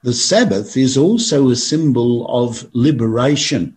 the 0.03 0.15
Sabbath 0.15 0.77
is 0.77 0.97
also 0.97 1.51
a 1.51 1.57
symbol 1.57 2.27
of 2.29 2.67
liberation. 2.75 3.77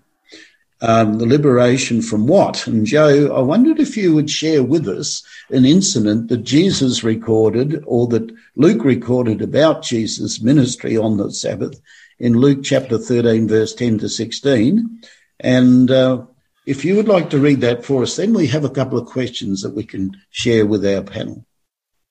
Um, 0.80 1.18
the 1.18 1.26
liberation 1.26 2.04
from 2.04 2.28
what? 2.28 2.68
And 2.68 2.86
Joe, 2.86 3.36
I 3.36 3.42
wondered 3.42 3.80
if 3.80 3.98
you 3.98 4.14
would 4.14 4.30
share 4.30 4.62
with 4.62 4.88
us 4.88 5.24
an 5.50 5.66
incident 5.66 6.28
that 6.28 6.44
Jesus 6.44 7.04
recorded 7.04 7.84
or 7.88 8.08
that 8.10 8.32
Luke 8.56 8.84
recorded 8.84 9.42
about 9.42 9.82
Jesus' 9.82 10.40
ministry 10.40 10.96
on 10.96 11.18
the 11.18 11.32
Sabbath 11.32 11.82
in 12.20 12.34
Luke 12.34 12.60
chapter 12.64 13.00
13, 13.00 13.48
verse 13.48 13.74
10 13.74 14.00
to 14.00 14.10
16. 14.10 15.02
And 15.40 15.90
uh, 15.90 16.26
if 16.68 16.86
you 16.86 16.96
would 16.96 17.08
like 17.08 17.32
to 17.32 17.40
read 17.40 17.62
that 17.62 17.86
for 17.86 18.04
us, 18.04 18.16
then 18.16 18.34
we 18.34 18.48
have 18.48 18.66
a 18.66 18.70
couple 18.70 19.00
of 19.00 19.08
questions 19.08 19.62
that 19.62 19.76
we 19.76 19.84
can 19.84 20.12
share 20.30 20.66
with 20.66 20.86
our 20.86 21.02
panel. 21.02 21.46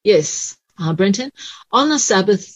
Yes, 0.03 0.57
uh, 0.79 0.93
Brenton. 0.93 1.31
On 1.73 1.89
the 1.89 1.99
Sabbath 1.99 2.56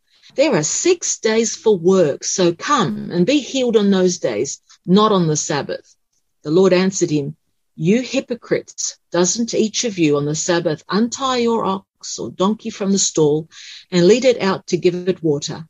there 0.35 0.55
are 0.55 0.63
six 0.63 1.19
days 1.19 1.55
for 1.55 1.77
work, 1.77 2.23
so 2.23 2.53
come 2.53 3.11
and 3.11 3.25
be 3.25 3.39
healed 3.39 3.75
on 3.75 3.91
those 3.91 4.19
days, 4.19 4.61
not 4.85 5.11
on 5.11 5.27
the 5.27 5.35
Sabbath. 5.35 5.95
The 6.43 6.51
Lord 6.51 6.73
answered 6.73 7.09
him, 7.09 7.35
You 7.75 8.01
hypocrites, 8.01 8.97
doesn't 9.11 9.53
each 9.53 9.83
of 9.83 9.99
you 9.99 10.17
on 10.17 10.25
the 10.25 10.35
Sabbath 10.35 10.83
untie 10.89 11.37
your 11.37 11.65
ox 11.65 12.17
or 12.17 12.31
donkey 12.31 12.69
from 12.69 12.91
the 12.91 12.99
stall 12.99 13.49
and 13.91 14.07
lead 14.07 14.25
it 14.25 14.41
out 14.41 14.67
to 14.67 14.77
give 14.77 15.07
it 15.07 15.21
water? 15.21 15.67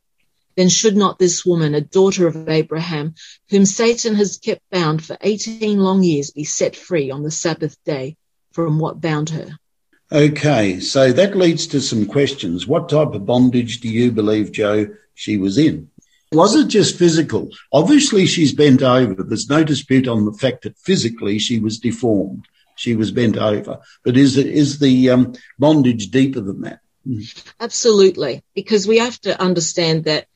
Then 0.55 0.69
should 0.69 0.97
not 0.97 1.17
this 1.17 1.45
woman, 1.45 1.73
a 1.73 1.81
daughter 1.81 2.27
of 2.27 2.47
Abraham, 2.47 3.15
whom 3.49 3.65
Satan 3.65 4.15
has 4.15 4.37
kept 4.37 4.61
bound 4.69 5.03
for 5.03 5.17
18 5.21 5.79
long 5.79 6.03
years, 6.03 6.31
be 6.31 6.43
set 6.43 6.75
free 6.75 7.09
on 7.09 7.23
the 7.23 7.31
Sabbath 7.31 7.77
day 7.85 8.17
from 8.51 8.77
what 8.77 9.01
bound 9.01 9.29
her? 9.29 9.57
Okay, 10.11 10.81
so 10.81 11.13
that 11.13 11.37
leads 11.37 11.67
to 11.67 11.79
some 11.79 12.05
questions. 12.05 12.67
What 12.67 12.89
type 12.89 13.13
of 13.13 13.25
bondage 13.25 13.79
do 13.79 13.87
you 13.87 14.11
believe, 14.11 14.51
Joe, 14.51 14.87
she 15.13 15.37
was 15.37 15.57
in? 15.57 15.89
Was 16.33 16.55
it 16.55 16.67
just 16.67 16.97
physical? 16.97 17.49
Obviously, 17.71 18.25
she's 18.25 18.53
bent 18.53 18.81
over. 18.81 19.23
There's 19.23 19.49
no 19.49 19.63
dispute 19.63 20.09
on 20.09 20.25
the 20.25 20.33
fact 20.33 20.63
that 20.63 20.77
physically 20.77 21.39
she 21.39 21.59
was 21.59 21.79
deformed. 21.79 22.45
She 22.75 22.95
was 22.95 23.11
bent 23.11 23.37
over. 23.37 23.79
But 24.03 24.17
is 24.17 24.37
it, 24.37 24.47
is 24.47 24.79
the 24.79 25.11
um, 25.11 25.33
bondage 25.57 26.09
deeper 26.09 26.41
than 26.41 26.61
that? 26.61 26.79
Absolutely, 27.59 28.43
because 28.53 28.87
we 28.87 28.97
have 28.97 29.19
to 29.21 29.39
understand 29.41 30.05
that, 30.05 30.27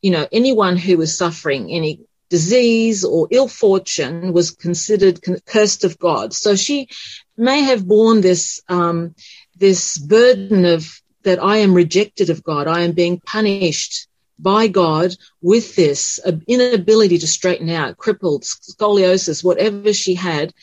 you 0.00 0.12
know, 0.12 0.26
anyone 0.32 0.76
who 0.76 0.96
was 0.96 1.16
suffering 1.16 1.70
any 1.70 2.00
disease 2.30 3.04
or 3.04 3.28
ill 3.30 3.48
fortune 3.48 4.32
was 4.32 4.52
considered 4.52 5.20
cursed 5.44 5.84
of 5.84 5.98
God. 5.98 6.32
So 6.32 6.56
she 6.56 6.88
may 7.36 7.62
have 7.62 7.86
borne 7.86 8.20
this 8.22 8.62
um, 8.68 9.14
this 9.56 9.98
burden 9.98 10.64
of 10.64 11.02
that 11.22 11.42
I 11.42 11.58
am 11.58 11.74
rejected 11.74 12.30
of 12.30 12.42
God. 12.42 12.66
I 12.66 12.80
am 12.80 12.92
being 12.92 13.20
punished 13.20 14.08
by 14.38 14.68
God 14.68 15.14
with 15.42 15.76
this 15.76 16.18
inability 16.48 17.18
to 17.18 17.26
straighten 17.26 17.68
out, 17.68 17.98
crippled, 17.98 18.44
scoliosis, 18.44 19.44
whatever 19.44 19.92
she 19.92 20.14
had. 20.14 20.54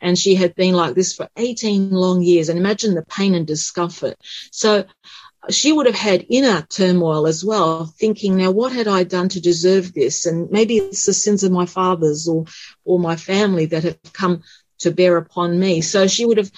And 0.00 0.16
she 0.16 0.36
had 0.36 0.54
been 0.54 0.74
like 0.74 0.94
this 0.94 1.14
for 1.14 1.28
18 1.36 1.90
long 1.90 2.22
years. 2.22 2.48
And 2.48 2.58
imagine 2.58 2.94
the 2.94 3.04
pain 3.04 3.34
and 3.34 3.46
discomfort. 3.46 4.16
So 4.52 4.84
she 5.50 5.72
would 5.72 5.86
have 5.86 5.94
had 5.94 6.26
inner 6.28 6.62
turmoil 6.62 7.26
as 7.26 7.44
well, 7.44 7.86
thinking, 7.86 8.36
now 8.36 8.50
what 8.50 8.72
had 8.72 8.88
I 8.88 9.04
done 9.04 9.28
to 9.30 9.40
deserve 9.40 9.92
this? 9.92 10.26
And 10.26 10.50
maybe 10.50 10.76
it's 10.76 11.06
the 11.06 11.12
sins 11.12 11.44
of 11.44 11.52
my 11.52 11.66
fathers 11.66 12.28
or, 12.28 12.44
or 12.84 12.98
my 12.98 13.16
family 13.16 13.66
that 13.66 13.84
have 13.84 13.98
come 14.12 14.42
to 14.80 14.90
bear 14.90 15.16
upon 15.16 15.58
me. 15.58 15.80
So 15.80 16.06
she 16.06 16.24
would 16.24 16.38
have 16.38 16.50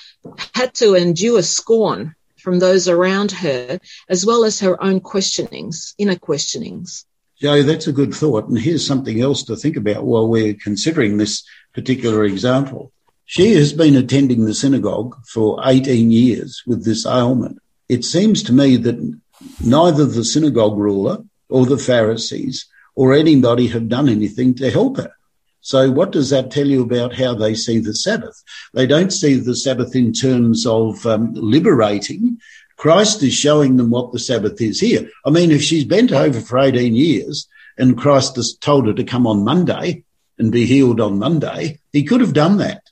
had 0.54 0.74
to 0.74 0.94
endure 0.94 1.42
scorn 1.42 2.14
from 2.38 2.58
those 2.58 2.88
around 2.88 3.32
her, 3.32 3.80
as 4.08 4.24
well 4.24 4.44
as 4.44 4.60
her 4.60 4.82
own 4.82 5.00
questionings, 5.00 5.94
inner 5.98 6.16
questionings. 6.16 7.04
Joe, 7.40 7.62
that's 7.62 7.86
a 7.86 7.92
good 7.92 8.14
thought. 8.14 8.48
And 8.48 8.58
here's 8.58 8.86
something 8.86 9.20
else 9.20 9.42
to 9.44 9.56
think 9.56 9.76
about 9.76 10.04
while 10.04 10.28
we're 10.28 10.54
considering 10.54 11.16
this 11.16 11.44
particular 11.74 12.24
example. 12.24 12.92
She 13.26 13.54
has 13.54 13.72
been 13.72 13.96
attending 13.96 14.44
the 14.44 14.54
synagogue 14.54 15.16
for 15.26 15.60
18 15.64 16.10
years 16.10 16.62
with 16.66 16.84
this 16.84 17.04
ailment 17.04 17.58
it 17.88 18.04
seems 18.04 18.42
to 18.44 18.52
me 18.52 18.76
that 18.76 19.18
neither 19.62 20.04
the 20.04 20.24
synagogue 20.24 20.78
ruler 20.78 21.24
or 21.48 21.66
the 21.66 21.78
Pharisees 21.78 22.66
or 22.94 23.12
anybody 23.12 23.68
have 23.68 23.88
done 23.88 24.08
anything 24.08 24.54
to 24.54 24.70
help 24.70 24.96
her. 24.96 25.12
So 25.60 25.90
what 25.90 26.12
does 26.12 26.30
that 26.30 26.50
tell 26.50 26.66
you 26.66 26.82
about 26.82 27.16
how 27.16 27.34
they 27.34 27.54
see 27.54 27.80
the 27.80 27.94
Sabbath? 27.94 28.40
They 28.72 28.86
don't 28.86 29.12
see 29.12 29.34
the 29.34 29.56
Sabbath 29.56 29.96
in 29.96 30.12
terms 30.12 30.64
of 30.64 31.04
um, 31.06 31.32
liberating. 31.34 32.38
Christ 32.76 33.22
is 33.22 33.34
showing 33.34 33.76
them 33.76 33.90
what 33.90 34.12
the 34.12 34.18
Sabbath 34.18 34.60
is 34.60 34.80
here. 34.80 35.10
I 35.24 35.30
mean, 35.30 35.50
if 35.50 35.62
she's 35.62 35.84
bent 35.84 36.12
over 36.12 36.40
for 36.40 36.58
18 36.58 36.94
years 36.94 37.48
and 37.76 37.98
Christ 37.98 38.36
has 38.36 38.54
told 38.54 38.86
her 38.86 38.94
to 38.94 39.04
come 39.04 39.26
on 39.26 39.44
Monday 39.44 40.04
and 40.38 40.52
be 40.52 40.66
healed 40.66 41.00
on 41.00 41.18
Monday, 41.18 41.80
he 41.92 42.04
could 42.04 42.20
have 42.20 42.32
done 42.32 42.58
that. 42.58 42.85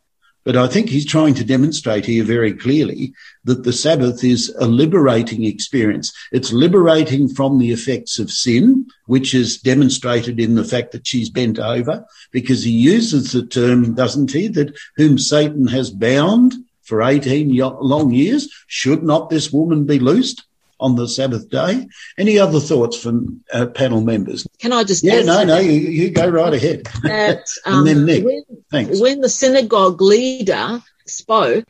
But 0.44 0.56
I 0.56 0.66
think 0.66 0.90
he's 0.90 1.06
trying 1.06 1.34
to 1.34 1.44
demonstrate 1.44 2.04
here 2.04 2.22
very 2.22 2.52
clearly 2.52 3.14
that 3.44 3.64
the 3.64 3.72
Sabbath 3.72 4.22
is 4.22 4.54
a 4.58 4.66
liberating 4.66 5.44
experience. 5.44 6.12
It's 6.32 6.52
liberating 6.52 7.28
from 7.28 7.58
the 7.58 7.72
effects 7.72 8.18
of 8.18 8.30
sin, 8.30 8.86
which 9.06 9.34
is 9.34 9.58
demonstrated 9.58 10.38
in 10.38 10.54
the 10.54 10.64
fact 10.64 10.92
that 10.92 11.06
she's 11.06 11.30
bent 11.30 11.58
over, 11.58 12.04
because 12.30 12.62
he 12.62 12.72
uses 12.72 13.32
the 13.32 13.46
term, 13.46 13.94
doesn't 13.94 14.32
he, 14.32 14.48
that 14.48 14.76
whom 14.96 15.18
Satan 15.18 15.66
has 15.68 15.90
bound 15.90 16.54
for 16.82 17.02
18 17.02 17.56
long 17.56 18.12
years, 18.12 18.52
should 18.66 19.02
not 19.02 19.30
this 19.30 19.50
woman 19.50 19.86
be 19.86 19.98
loosed? 19.98 20.44
On 20.80 20.96
the 20.96 21.08
Sabbath 21.08 21.48
day. 21.48 21.86
Any 22.18 22.38
other 22.38 22.60
thoughts 22.60 23.00
from 23.00 23.44
uh, 23.52 23.66
panel 23.66 24.00
members? 24.00 24.46
Can 24.58 24.72
I 24.72 24.84
just? 24.84 25.04
Yeah, 25.04 25.22
no, 25.22 25.44
no, 25.44 25.58
you, 25.58 25.72
you, 25.72 26.10
go 26.10 26.28
right 26.28 26.52
ahead. 26.52 26.84
That, 27.02 27.46
um, 27.66 27.78
and 27.78 27.86
then 27.86 28.04
Nick, 28.06 28.24
when, 28.24 28.42
thanks. 28.70 29.00
When 29.00 29.20
the 29.20 29.28
synagogue 29.28 30.00
leader 30.00 30.82
spoke, 31.06 31.64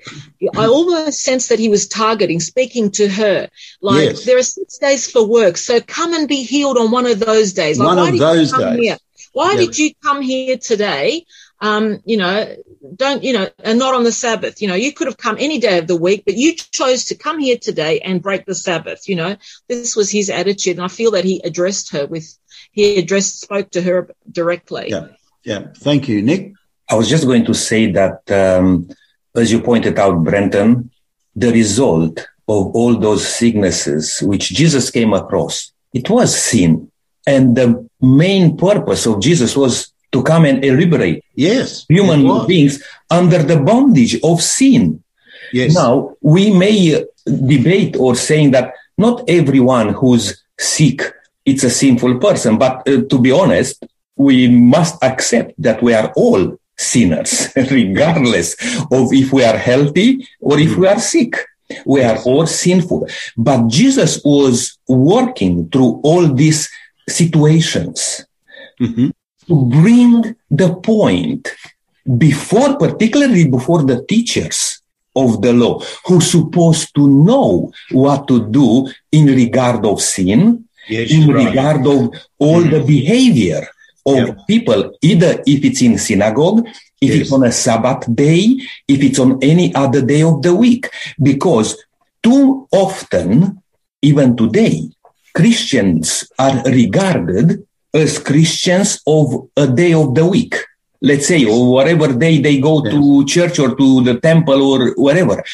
I 0.57 0.67
almost 0.67 1.21
sensed 1.21 1.49
that 1.49 1.59
he 1.59 1.69
was 1.69 1.89
targeting, 1.89 2.41
speaking 2.41 2.91
to 2.93 3.09
her. 3.09 3.49
Like, 3.81 4.11
yes. 4.11 4.25
there 4.25 4.39
are 4.39 4.43
six 4.43 4.79
days 4.79 5.11
for 5.11 5.27
work, 5.27 5.57
so 5.57 5.81
come 5.81 6.15
and 6.15 6.29
be 6.29 6.43
healed 6.43 6.79
on 6.79 6.91
one 6.91 7.07
of 7.07 7.19
those 7.19 7.53
days. 7.53 7.79
Like, 7.79 7.97
one 7.97 8.15
of 8.15 8.19
those 8.19 8.53
days. 8.53 8.79
Here? 8.79 8.99
Why 9.33 9.53
yeah. 9.53 9.59
did 9.59 9.79
you 9.79 9.93
come 10.03 10.23
here 10.23 10.57
today? 10.59 11.27
Um, 11.61 12.01
you 12.05 12.17
know, 12.17 12.57
don't, 12.97 13.23
you 13.23 13.33
know, 13.33 13.49
and 13.63 13.79
not 13.79 13.95
on 13.95 14.05
the 14.05 14.13
Sabbath. 14.13 14.61
You 14.61 14.69
know, 14.69 14.75
you 14.75 14.93
could 14.93 15.07
have 15.07 15.17
come 15.17 15.37
any 15.39 15.59
day 15.59 15.79
of 15.79 15.87
the 15.87 15.97
week, 15.97 16.25
but 16.25 16.37
you 16.37 16.55
chose 16.55 17.07
to 17.07 17.15
come 17.15 17.39
here 17.39 17.57
today 17.59 18.01
and 18.01 18.23
break 18.23 18.47
the 18.47 18.55
Sabbath. 18.55 19.09
You 19.09 19.17
know, 19.17 19.37
this 19.69 19.97
was 19.97 20.11
his 20.11 20.31
attitude. 20.31 20.77
And 20.77 20.85
I 20.85 20.89
feel 20.89 21.13
that 21.13 21.25
he 21.25 21.41
addressed 21.45 21.93
her 21.93 22.07
with, 22.07 22.37
he 22.73 22.99
addressed, 22.99 23.41
spoke 23.41 23.71
to 23.71 23.83
her 23.83 24.11
directly. 24.31 24.91
Yeah. 24.91 25.09
Yeah. 25.45 25.67
Thank 25.77 26.09
you, 26.09 26.23
Nick. 26.23 26.53
I 26.91 26.95
was 26.97 27.09
just 27.09 27.27
going 27.27 27.45
to 27.47 27.55
say 27.55 27.91
that, 27.93 28.31
um, 28.31 28.89
as 29.35 29.51
you 29.51 29.61
pointed 29.61 29.99
out, 29.99 30.23
Brenton, 30.23 30.91
the 31.35 31.51
result 31.51 32.27
of 32.47 32.77
all 32.77 32.97
those 32.99 33.27
sicknesses 33.27 34.21
which 34.21 34.51
Jesus 34.51 34.91
came 34.91 35.13
across, 35.13 35.73
it 35.93 36.09
was 36.11 36.39
sin. 36.41 36.91
And 37.27 37.57
the 37.57 37.89
main 38.01 38.57
purpose 38.57 39.07
of 39.07 39.21
Jesus 39.21 39.57
was 39.57 39.94
to 40.15 40.23
come 40.23 40.47
and 40.47 40.65
liberate 40.65 41.23
yes, 41.35 41.85
human 41.89 42.47
beings 42.47 42.83
under 43.11 43.43
the 43.43 43.59
bondage 43.61 44.19
of 44.23 44.41
sin. 44.41 45.03
Yes. 45.53 45.75
Now, 45.75 46.17
we 46.23 46.51
may 46.51 47.05
debate 47.27 47.97
or 47.99 48.15
saying 48.15 48.53
that 48.53 48.73
not 48.97 49.29
everyone 49.29 49.93
who's 49.93 50.43
sick 50.59 51.13
it's 51.45 51.65
a 51.65 51.69
sinful 51.69 52.19
person, 52.21 52.57
but 52.57 52.89
uh, 52.89 53.03
to 53.11 53.19
be 53.19 53.31
honest, 53.31 53.85
we 54.17 54.49
must 54.49 55.03
accept 55.03 55.53
that 55.59 55.83
we 55.83 55.93
are 55.93 56.11
all 56.17 56.59
sinners, 56.77 57.49
regardless 57.57 58.55
of 58.91 59.13
if 59.13 59.33
we 59.33 59.45
are 59.45 59.59
healthy 59.59 60.27
or 60.41 60.59
if 60.59 60.77
we 60.77 60.87
are 60.87 60.99
sick. 60.99 61.37
We 61.85 62.03
are 62.03 62.19
all 62.25 62.47
sinful. 62.47 63.09
But 63.37 63.69
Jesus 63.69 64.23
was 64.25 64.79
working 64.89 65.69
through 65.71 66.01
all 66.03 66.27
these 66.33 66.71
situations 67.09 68.25
mm-hmm. 68.81 69.11
To 69.49 69.67
bring 69.67 70.37
the 70.51 70.75
point 70.77 71.49
before, 72.19 72.77
particularly 72.77 73.49
before 73.49 73.83
the 73.83 74.05
teachers 74.05 74.81
of 75.17 75.41
the 75.43 75.53
law, 75.53 75.81
who 76.07 76.21
supposed 76.21 76.95
to 76.95 77.09
know 77.09 77.73
what 77.93 78.27
to 78.29 78.51
do 78.51 78.89
in 79.13 79.27
regard 79.27 79.85
of 79.87 80.01
sin, 80.01 80.65
yes, 80.89 81.11
in 81.11 81.29
right. 81.29 81.49
regard 81.49 81.87
of 81.87 82.15
all 82.39 82.61
mm-hmm. 82.61 82.71
the 82.71 82.81
behavior 82.85 83.67
of 84.07 84.17
yep. 84.17 84.39
people, 84.47 84.93
either 85.01 85.43
if 85.47 85.65
it's 85.65 85.83
in 85.83 85.99
synagogue, 85.99 86.67
if 87.01 87.11
yes. 87.11 87.21
it's 87.21 87.33
on 87.33 87.45
a 87.45 87.53
Sabbath 87.53 88.13
day, 88.15 88.57
if 88.89 89.03
it's 89.03 89.19
on 89.19 89.39
any 89.43 89.75
other 89.75 90.05
day 90.05 90.23
of 90.23 90.43
the 90.43 90.55
week, 90.55 90.91
because 91.23 91.83
too 92.23 92.69
often, 92.73 93.63
even 94.03 94.37
today, 94.37 94.91
Christians 95.35 96.29
are 96.39 96.63
regarded 96.65 97.67
as 97.95 98.19
Christians 98.19 99.01
of 99.07 99.49
a 99.57 99.67
day 99.67 99.95
of 99.95 100.15
the 100.15 100.27
week. 100.27 100.57
Let's 101.01 101.27
say, 101.27 101.45
or 101.45 101.71
whatever 101.71 102.13
day 102.13 102.41
they 102.41 102.59
go 102.59 102.83
yes. 102.83 102.93
to 102.95 103.25
church 103.27 103.59
or 103.59 103.77
to 103.77 104.03
the 104.03 104.19
temple 104.21 104.63
or 104.63 104.95
whatever, 104.97 105.45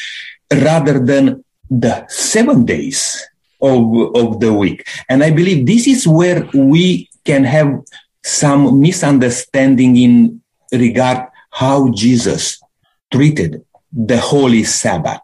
rather 0.51 0.99
than 0.99 1.43
the 1.69 2.05
seven 2.07 2.65
days 2.65 3.21
of, 3.61 4.15
of 4.15 4.39
the 4.39 4.53
week. 4.53 4.87
And 5.09 5.23
I 5.23 5.31
believe 5.31 5.65
this 5.65 5.87
is 5.87 6.07
where 6.07 6.49
we 6.53 7.09
can 7.25 7.43
have 7.43 7.81
some 8.23 8.79
misunderstanding 8.79 9.97
in 9.97 10.41
regard 10.71 11.27
how 11.51 11.91
Jesus 11.91 12.61
treated 13.11 13.63
the 13.91 14.17
holy 14.17 14.63
Sabbath. 14.63 15.21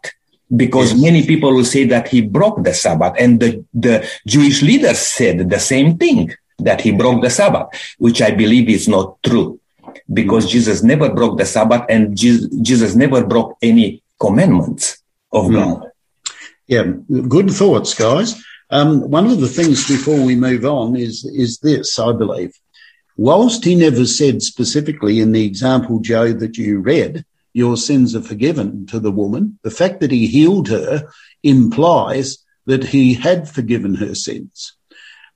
Because 0.54 0.92
yes. 0.92 1.02
many 1.02 1.26
people 1.26 1.54
will 1.54 1.64
say 1.64 1.84
that 1.84 2.08
he 2.08 2.22
broke 2.22 2.64
the 2.64 2.74
Sabbath 2.74 3.14
and 3.18 3.40
the, 3.40 3.64
the 3.74 4.08
Jewish 4.26 4.62
leaders 4.62 4.98
said 4.98 5.48
the 5.50 5.58
same 5.58 5.98
thing, 5.98 6.34
that 6.58 6.80
he 6.80 6.92
broke 6.92 7.22
the 7.22 7.30
Sabbath, 7.30 7.68
which 7.98 8.20
I 8.20 8.30
believe 8.30 8.68
is 8.68 8.88
not 8.88 9.22
true. 9.22 9.60
Because 10.12 10.46
mm. 10.46 10.50
Jesus 10.50 10.82
never 10.82 11.08
broke 11.12 11.38
the 11.38 11.46
Sabbath 11.46 11.84
and 11.88 12.16
Jesus 12.16 12.94
never 12.94 13.24
broke 13.24 13.56
any 13.62 14.02
commandments 14.20 14.98
of 15.32 15.46
mm. 15.46 15.54
God. 15.54 15.90
Yeah, 16.66 16.92
good 17.28 17.50
thoughts, 17.50 17.94
guys. 17.94 18.42
Um, 18.70 19.10
one 19.10 19.26
of 19.26 19.40
the 19.40 19.48
things 19.48 19.88
before 19.88 20.22
we 20.22 20.36
move 20.36 20.66
on 20.66 20.94
is 20.94 21.24
is 21.24 21.58
this, 21.58 21.98
I 21.98 22.12
believe. 22.12 22.52
Whilst 23.16 23.64
he 23.64 23.74
never 23.74 24.04
said 24.04 24.42
specifically 24.42 25.20
in 25.20 25.32
the 25.32 25.44
example, 25.44 26.00
Joe, 26.00 26.32
that 26.34 26.56
you 26.58 26.80
read, 26.80 27.24
your 27.52 27.76
sins 27.76 28.14
are 28.14 28.22
forgiven 28.22 28.86
to 28.86 29.00
the 29.00 29.10
woman, 29.10 29.58
the 29.62 29.70
fact 29.70 30.00
that 30.00 30.12
he 30.12 30.26
healed 30.26 30.68
her 30.68 31.08
implies 31.42 32.38
that 32.66 32.84
he 32.84 33.14
had 33.14 33.48
forgiven 33.48 33.94
her 33.94 34.14
sins. 34.14 34.74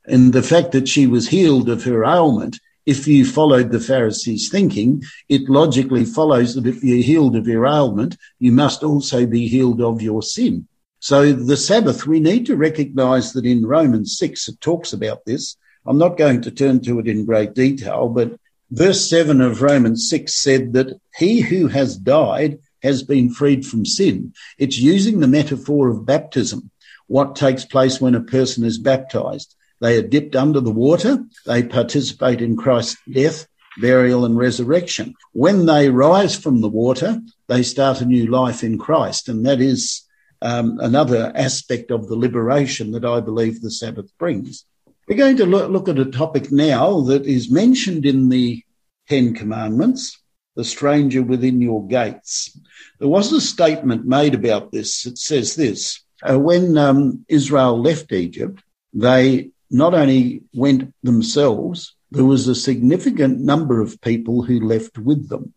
And 0.07 0.33
the 0.33 0.43
fact 0.43 0.73
that 0.73 0.89
she 0.89 1.07
was 1.07 1.29
healed 1.29 1.69
of 1.69 1.85
her 1.85 2.05
ailment, 2.05 2.59
if 2.87 3.07
you 3.07 3.25
followed 3.25 3.71
the 3.71 3.81
Pharisees' 3.81 4.49
thinking, 4.49 5.03
it 5.29 5.49
logically 5.49 6.05
follows 6.05 6.55
that 6.55 6.67
if 6.67 6.83
you're 6.83 7.03
healed 7.03 7.37
of 7.37 7.47
your 7.47 7.67
ailment, 7.67 8.17
you 8.39 8.51
must 8.51 8.83
also 8.83 9.27
be 9.27 9.47
healed 9.47 9.81
of 9.81 10.03
your 10.03 10.23
sin. 10.23 10.67
So 10.99 11.33
the 11.33 11.57
Sabbath, 11.57 12.07
we 12.07 12.21
need 12.21 12.47
to 12.47 12.57
recognize 12.57 13.33
that 13.33 13.47
in 13.47 13.67
Romans 13.67 14.17
6, 14.19 14.49
it 14.49 14.61
talks 14.61 14.93
about 14.93 15.25
this. 15.25 15.57
I'm 15.87 15.99
not 15.99 16.17
going 16.17 16.43
to 16.43 16.51
turn 16.51 16.81
to 16.83 16.99
it 16.99 17.09
in 17.09 17.25
great 17.25 17.55
detail, 17.55 18.09
but 18.09 18.39
verse 18.71 19.09
7 19.09 19.41
of 19.41 19.63
Romans 19.63 20.09
6 20.09 20.35
said 20.35 20.73
that 20.75 21.01
he 21.17 21.41
who 21.41 21.69
has 21.69 21.97
died 21.97 22.59
has 22.83 23.03
been 23.03 23.33
freed 23.33 23.67
from 23.67 23.87
sin. 23.87 24.33
It's 24.59 24.79
using 24.79 25.21
the 25.21 25.29
metaphor 25.29 25.89
of 25.89 26.07
baptism, 26.07 26.71
what 27.07 27.37
takes 27.37 27.65
place 27.65 28.01
when 28.01 28.15
a 28.15 28.21
person 28.21 28.65
is 28.65 28.79
baptized. 28.79 29.55
They 29.83 29.99
are 29.99 30.07
dipped 30.07 30.37
under 30.37 30.61
the 30.61 30.71
water. 30.71 31.25
They 31.45 31.65
participate 31.65 32.41
in 32.41 32.57
Christ's 32.57 32.99
death, 33.13 33.49
burial 33.81 34.25
and 34.25 34.37
resurrection. 34.37 35.15
When 35.33 35.67
they 35.67 35.91
rise 35.91 36.37
from 36.37 36.61
the 36.61 36.69
water, 36.69 37.21
they 37.49 37.65
start 37.65 38.01
a 38.01 38.05
new 38.07 38.27
life 38.29 38.63
in 38.63 38.79
Christ. 38.79 39.29
And 39.29 39.45
that 39.45 39.61
is 39.61 40.03
um, 40.41 40.79
another 40.79 41.33
aspect 41.35 41.91
of 41.91 42.07
the 42.07 42.15
liberation 42.15 42.93
that 42.93 43.05
I 43.05 43.19
believe 43.19 43.61
the 43.61 43.73
Sabbath 43.73 44.17
brings. 44.19 44.65
We're 45.09 45.17
going 45.17 45.37
to 45.39 45.47
look, 45.47 45.89
at 45.89 45.99
a 45.99 46.05
topic 46.05 46.53
now 46.53 47.01
that 47.01 47.27
is 47.27 47.51
mentioned 47.51 48.07
in 48.07 48.29
the 48.29 48.63
Ten 49.09 49.35
Commandments, 49.35 50.17
the 50.55 50.65
stranger 50.65 51.25
within 51.25 51.61
your 51.61 51.85
gates. 51.89 52.57
There 53.01 53.09
was 53.09 53.33
a 53.33 53.41
statement 53.41 54.07
made 54.07 54.35
about 54.35 54.71
this. 54.71 55.07
It 55.07 55.19
says 55.19 55.57
this, 55.57 56.05
uh, 56.23 56.39
when 56.39 56.79
um, 56.79 57.25
Israel 57.29 57.83
left 57.83 58.13
Egypt, 58.13 58.63
they 58.95 59.51
not 59.73 59.95
only 59.95 60.43
went 60.53 60.95
themselves, 61.03 61.95
there 62.11 62.25
was 62.25 62.47
a 62.47 62.55
significant 62.55 63.41
number 63.41 63.81
of 63.81 64.01
people 64.03 64.43
who 64.43 64.61
left 64.61 64.99
with 64.99 65.29
them. 65.29 65.55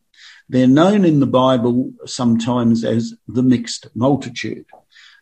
They're 0.47 0.67
known 0.67 1.03
in 1.03 1.19
the 1.19 1.27
Bible 1.27 1.91
sometimes 2.05 2.85
as 2.85 3.13
the 3.27 3.43
mixed 3.43 3.87
multitude. 3.93 4.65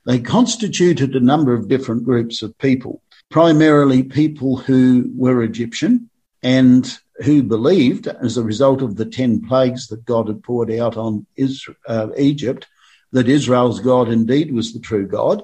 They 0.06 0.20
constituted 0.20 1.16
a 1.16 1.20
number 1.20 1.54
of 1.54 1.68
different 1.68 2.04
groups 2.04 2.42
of 2.42 2.58
people, 2.58 3.02
primarily 3.32 4.04
people 4.04 4.58
who 4.58 5.10
were 5.16 5.42
Egyptian 5.42 6.10
and 6.44 6.98
who 7.24 7.42
believed, 7.42 8.08
as 8.08 8.38
a 8.38 8.44
result 8.44 8.82
of 8.82 8.96
the 8.96 9.06
10 9.06 9.48
plagues 9.48 9.88
that 9.88 10.06
God 10.06 10.28
had 10.28 10.44
poured 10.44 10.72
out 10.72 10.98
on 10.98 11.26
Israel, 11.36 11.78
uh, 11.88 12.10
Egypt, 12.18 12.68
that 13.12 13.30
Israel's 13.30 13.80
God 13.80 14.10
indeed 14.10 14.54
was 14.54 14.74
the 14.74 14.80
true 14.80 15.08
God. 15.08 15.44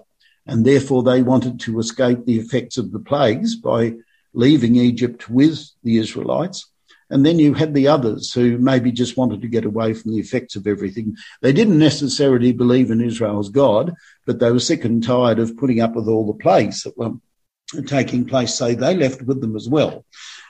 And 0.49 0.65
therefore 0.65 1.03
they 1.03 1.21
wanted 1.21 1.59
to 1.61 1.79
escape 1.79 2.25
the 2.25 2.39
effects 2.39 2.79
of 2.79 2.91
the 2.91 2.99
plagues 2.99 3.55
by 3.55 3.93
leaving 4.33 4.75
Egypt 4.75 5.29
with 5.29 5.69
the 5.83 5.99
Israelites. 5.99 6.67
And 7.11 7.23
then 7.23 7.37
you 7.37 7.53
had 7.53 7.75
the 7.75 7.87
others 7.87 8.33
who 8.33 8.57
maybe 8.57 8.91
just 8.91 9.15
wanted 9.15 9.41
to 9.41 9.47
get 9.47 9.63
away 9.63 9.93
from 9.93 10.11
the 10.11 10.19
effects 10.19 10.55
of 10.55 10.65
everything. 10.65 11.15
They 11.43 11.53
didn't 11.53 11.77
necessarily 11.77 12.51
believe 12.51 12.89
in 12.89 12.99
Israel's 12.99 13.49
God, 13.49 13.93
but 14.25 14.39
they 14.39 14.51
were 14.51 14.59
sick 14.59 14.85
and 14.85 15.03
tired 15.03 15.37
of 15.37 15.55
putting 15.55 15.81
up 15.81 15.95
with 15.95 16.07
all 16.07 16.25
the 16.25 16.39
plagues 16.39 16.81
that 16.81 16.97
were 16.97 17.13
taking 17.85 18.25
place. 18.25 18.55
So 18.55 18.73
they 18.73 18.95
left 18.95 19.21
with 19.21 19.41
them 19.41 19.55
as 19.55 19.69
well. 19.69 20.03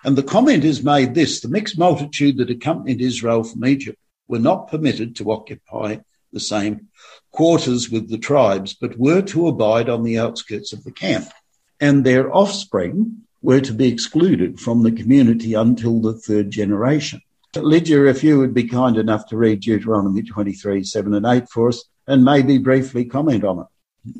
And 0.05 0.15
the 0.15 0.23
comment 0.23 0.63
is 0.63 0.81
made 0.81 1.13
this, 1.13 1.41
the 1.41 1.49
mixed 1.49 1.77
multitude 1.77 2.37
that 2.37 2.49
accompanied 2.49 3.01
Israel 3.01 3.43
from 3.43 3.65
Egypt 3.65 3.99
were 4.29 4.39
not 4.39 4.69
permitted 4.69 5.17
to 5.17 5.31
occupy 5.31 5.97
the 6.31 6.39
same 6.39 6.87
quarters 7.31 7.89
with 7.89 8.09
the 8.09 8.17
tribes, 8.17 8.73
but 8.73 8.97
were 8.97 9.21
to 9.21 9.47
abide 9.47 9.89
on 9.89 10.03
the 10.03 10.17
outskirts 10.17 10.73
of 10.73 10.83
the 10.83 10.91
camp. 10.91 11.27
And 11.79 12.03
their 12.03 12.33
offspring 12.35 13.23
were 13.41 13.61
to 13.61 13.73
be 13.73 13.87
excluded 13.87 14.59
from 14.59 14.83
the 14.83 14.91
community 14.91 15.53
until 15.53 16.01
the 16.01 16.13
third 16.13 16.51
generation. 16.51 17.21
Lydia, 17.55 18.05
if 18.05 18.23
you 18.23 18.37
would 18.37 18.53
be 18.53 18.67
kind 18.67 18.97
enough 18.97 19.27
to 19.27 19.37
read 19.37 19.61
Deuteronomy 19.61 20.21
23, 20.21 20.83
7 20.83 21.13
and 21.13 21.25
8 21.25 21.49
for 21.49 21.69
us 21.69 21.83
and 22.05 22.23
maybe 22.23 22.57
briefly 22.57 23.05
comment 23.05 23.43
on 23.43 23.59
it. 23.59 23.65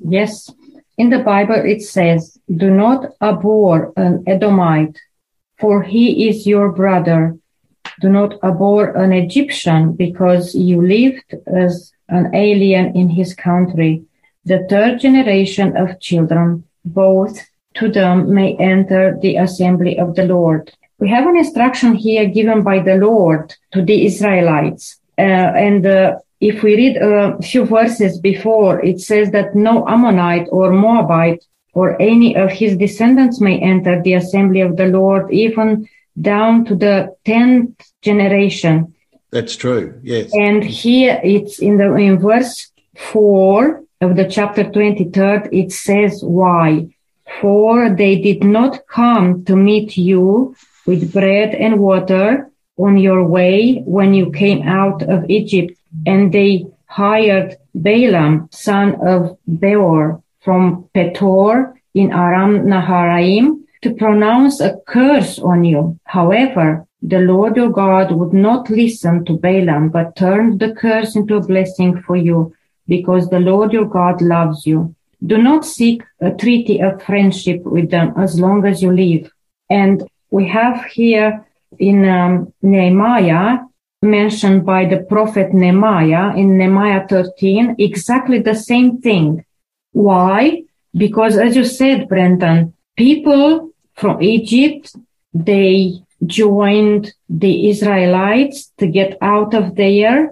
Yes. 0.04 0.50
In 0.98 1.10
the 1.10 1.20
Bible, 1.20 1.56
it 1.56 1.82
says, 1.82 2.38
do 2.54 2.70
not 2.70 3.06
abhor 3.22 3.94
an 3.96 4.24
Edomite, 4.28 4.98
for 5.60 5.84
he 5.84 6.28
is 6.28 6.48
your 6.48 6.72
brother. 6.72 7.38
Do 8.02 8.10
not 8.10 8.44
abhor 8.44 8.90
an 8.90 9.14
Egyptian 9.14 9.94
because 9.94 10.56
you 10.56 10.82
lived 10.82 11.36
as 11.48 11.92
an 12.10 12.34
alien 12.36 12.96
in 12.96 13.10
his 13.10 13.34
country. 13.34 14.04
The 14.46 14.66
third 14.70 15.00
generation 15.00 15.78
of 15.78 16.00
children, 16.00 16.64
both 16.86 17.40
to 17.76 17.90
them 17.90 18.34
may 18.34 18.56
enter 18.58 19.18
the 19.22 19.38
assembly 19.38 19.98
of 20.00 20.16
the 20.16 20.26
Lord. 20.26 20.72
We 21.00 21.10
have 21.10 21.28
an 21.28 21.38
instruction 21.38 21.96
here 21.96 22.26
given 22.26 22.64
by 22.64 22.80
the 22.80 22.96
Lord 22.96 23.56
to 23.74 23.82
the 23.82 24.06
Israelites. 24.06 25.00
Uh, 25.18 25.22
and 25.22 25.86
uh, 25.86 26.16
if 26.42 26.64
we 26.64 26.76
read 26.76 26.98
a 26.98 27.42
few 27.42 27.66
verses 27.66 28.20
before, 28.20 28.84
it 28.84 29.00
says 29.00 29.32
that 29.32 29.56
no 29.56 29.88
Ammonite 29.88 30.48
or 30.52 30.72
Moabite 30.72 31.44
or 31.74 32.02
any 32.02 32.36
of 32.36 32.52
his 32.52 32.78
descendants 32.78 33.40
may 33.40 33.60
enter 33.60 34.02
the 34.02 34.14
assembly 34.14 34.62
of 34.62 34.78
the 34.78 34.88
Lord, 34.88 35.32
even 35.32 35.88
down 36.20 36.66
to 36.66 36.76
the 36.76 37.16
10th 37.26 37.74
generation. 38.02 38.94
That's 39.32 39.56
true. 39.56 40.00
Yes. 40.04 40.32
And 40.34 40.64
here 40.64 41.20
it's 41.24 41.60
in 41.60 41.78
the, 41.78 41.94
in 41.96 42.20
verse 42.20 42.72
four 42.98 43.84
of 44.02 44.16
the 44.16 44.28
chapter 44.28 44.64
23rd, 44.64 45.50
it 45.52 45.72
says 45.72 46.22
why 46.24 46.90
for 47.42 47.90
they 47.90 48.20
did 48.20 48.44
not 48.44 48.88
come 48.88 49.46
to 49.46 49.56
meet 49.56 49.98
you 49.98 50.56
with 50.86 51.14
bread 51.14 51.56
and 51.56 51.80
water 51.80 52.50
on 52.78 52.98
your 52.98 53.26
way 53.26 53.82
when 53.86 54.14
you 54.14 54.32
came 54.32 54.64
out 54.68 55.04
of 55.04 55.30
Egypt, 55.30 55.78
and 56.06 56.34
they 56.34 56.66
hired 56.86 57.58
Balaam, 57.76 58.50
son 58.52 58.96
of 59.06 59.38
Beor, 59.48 60.24
from 60.42 60.90
Petor 60.96 61.74
in 61.94 62.12
Aram 62.12 62.66
Naharaim, 62.66 63.64
to 63.82 63.94
pronounce 63.94 64.60
a 64.62 64.78
curse 64.88 65.40
on 65.40 65.64
you. 65.64 66.00
However, 66.06 66.88
the 67.02 67.20
Lord 67.20 67.56
your 67.56 67.70
God 67.70 68.12
would 68.12 68.34
not 68.34 68.70
listen 68.70 69.26
to 69.26 69.38
Balaam, 69.38 69.90
but 69.90 70.16
turned 70.16 70.60
the 70.60 70.74
curse 70.74 71.16
into 71.16 71.36
a 71.36 71.46
blessing 71.46 72.02
for 72.02 72.16
you, 72.16 72.54
because 72.88 73.30
the 73.30 73.40
Lord 73.40 73.72
your 73.72 73.86
God 73.86 74.22
loves 74.22 74.66
you. 74.66 74.96
Do 75.26 75.38
not 75.38 75.66
seek 75.66 76.04
a 76.20 76.32
treaty 76.32 76.82
of 76.82 77.02
friendship 77.02 77.64
with 77.64 77.90
them 77.90 78.14
as 78.18 78.40
long 78.40 78.66
as 78.66 78.82
you 78.82 78.92
live. 78.92 79.32
And 79.70 80.08
we 80.32 80.48
have 80.50 80.86
here 80.86 81.46
in 81.78 82.08
um, 82.08 82.54
Nehemiah 82.62 83.60
mentioned 84.02 84.66
by 84.66 84.86
the 84.86 84.98
prophet 84.98 85.54
Nehemiah 85.54 86.36
in 86.36 86.58
Nehemiah 86.58 87.06
13 87.08 87.76
exactly 87.80 88.40
the 88.40 88.56
same 88.56 89.02
thing. 89.02 89.46
Why? 89.92 90.64
Because 90.94 91.38
as 91.38 91.56
you 91.56 91.66
said, 91.66 92.08
Brendan, 92.08 92.74
people 92.96 93.72
from 93.96 94.22
Egypt, 94.22 94.96
they 95.34 96.02
joined 96.26 97.14
the 97.30 97.70
Israelites 97.70 98.72
to 98.78 98.88
get 98.88 99.18
out 99.22 99.54
of 99.54 99.76
there 99.76 100.32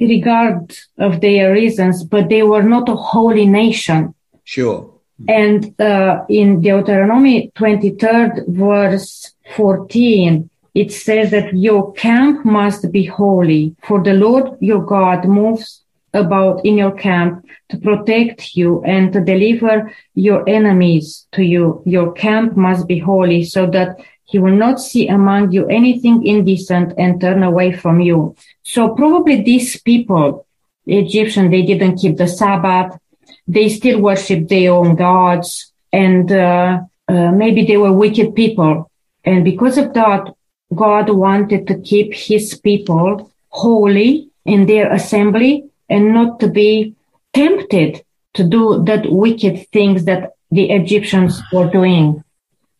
regard 0.00 0.76
of 0.98 1.20
their 1.20 1.52
reasons, 1.52 2.04
but 2.04 2.28
they 2.28 2.42
were 2.42 2.62
not 2.62 2.88
a 2.88 2.94
holy 2.94 3.46
nation. 3.46 4.14
Sure. 4.44 4.94
And 5.26 5.78
uh, 5.80 6.24
in 6.28 6.60
Deuteronomy 6.60 7.50
23rd 7.56 8.48
verse 8.48 9.34
14, 9.56 10.48
it 10.74 10.92
says 10.92 11.32
that 11.32 11.52
your 11.56 11.92
camp 11.94 12.44
must 12.44 12.92
be 12.92 13.04
holy, 13.04 13.74
for 13.82 14.02
the 14.02 14.12
Lord 14.12 14.56
your 14.60 14.84
God 14.84 15.24
moves 15.24 15.82
about 16.14 16.64
in 16.64 16.78
your 16.78 16.92
camp 16.92 17.44
to 17.70 17.78
protect 17.78 18.54
you 18.54 18.82
and 18.84 19.12
to 19.12 19.20
deliver 19.20 19.92
your 20.14 20.48
enemies 20.48 21.26
to 21.32 21.42
you. 21.42 21.82
Your 21.84 22.12
camp 22.12 22.56
must 22.56 22.86
be 22.86 22.98
holy 22.98 23.44
so 23.44 23.66
that 23.66 23.98
he 24.28 24.38
will 24.38 24.54
not 24.54 24.78
see 24.78 25.08
among 25.08 25.52
you 25.52 25.66
anything 25.68 26.24
indecent 26.24 26.92
and 26.98 27.18
turn 27.18 27.42
away 27.42 27.72
from 27.72 27.98
you. 28.00 28.36
So 28.62 28.94
probably 28.94 29.42
these 29.42 29.80
people, 29.80 30.46
the 30.84 30.98
Egyptians, 30.98 31.50
they 31.50 31.62
didn't 31.62 31.96
keep 31.96 32.18
the 32.18 32.28
Sabbath. 32.28 32.98
They 33.46 33.70
still 33.70 34.02
worship 34.02 34.48
their 34.48 34.72
own 34.72 34.96
gods 34.96 35.72
and 35.92 36.30
uh, 36.30 36.80
uh, 37.08 37.32
maybe 37.32 37.64
they 37.64 37.78
were 37.78 37.92
wicked 37.92 38.34
people. 38.34 38.90
And 39.24 39.44
because 39.44 39.78
of 39.78 39.94
that, 39.94 40.34
God 40.74 41.08
wanted 41.08 41.66
to 41.68 41.80
keep 41.80 42.12
his 42.12 42.54
people 42.58 43.32
holy 43.48 44.28
in 44.44 44.66
their 44.66 44.92
assembly 44.92 45.64
and 45.88 46.12
not 46.12 46.38
to 46.40 46.48
be 46.48 46.94
tempted 47.32 48.04
to 48.34 48.44
do 48.44 48.84
that 48.84 49.10
wicked 49.10 49.66
things 49.70 50.04
that 50.04 50.32
the 50.50 50.70
Egyptians 50.70 51.40
were 51.50 51.70
doing. 51.70 52.22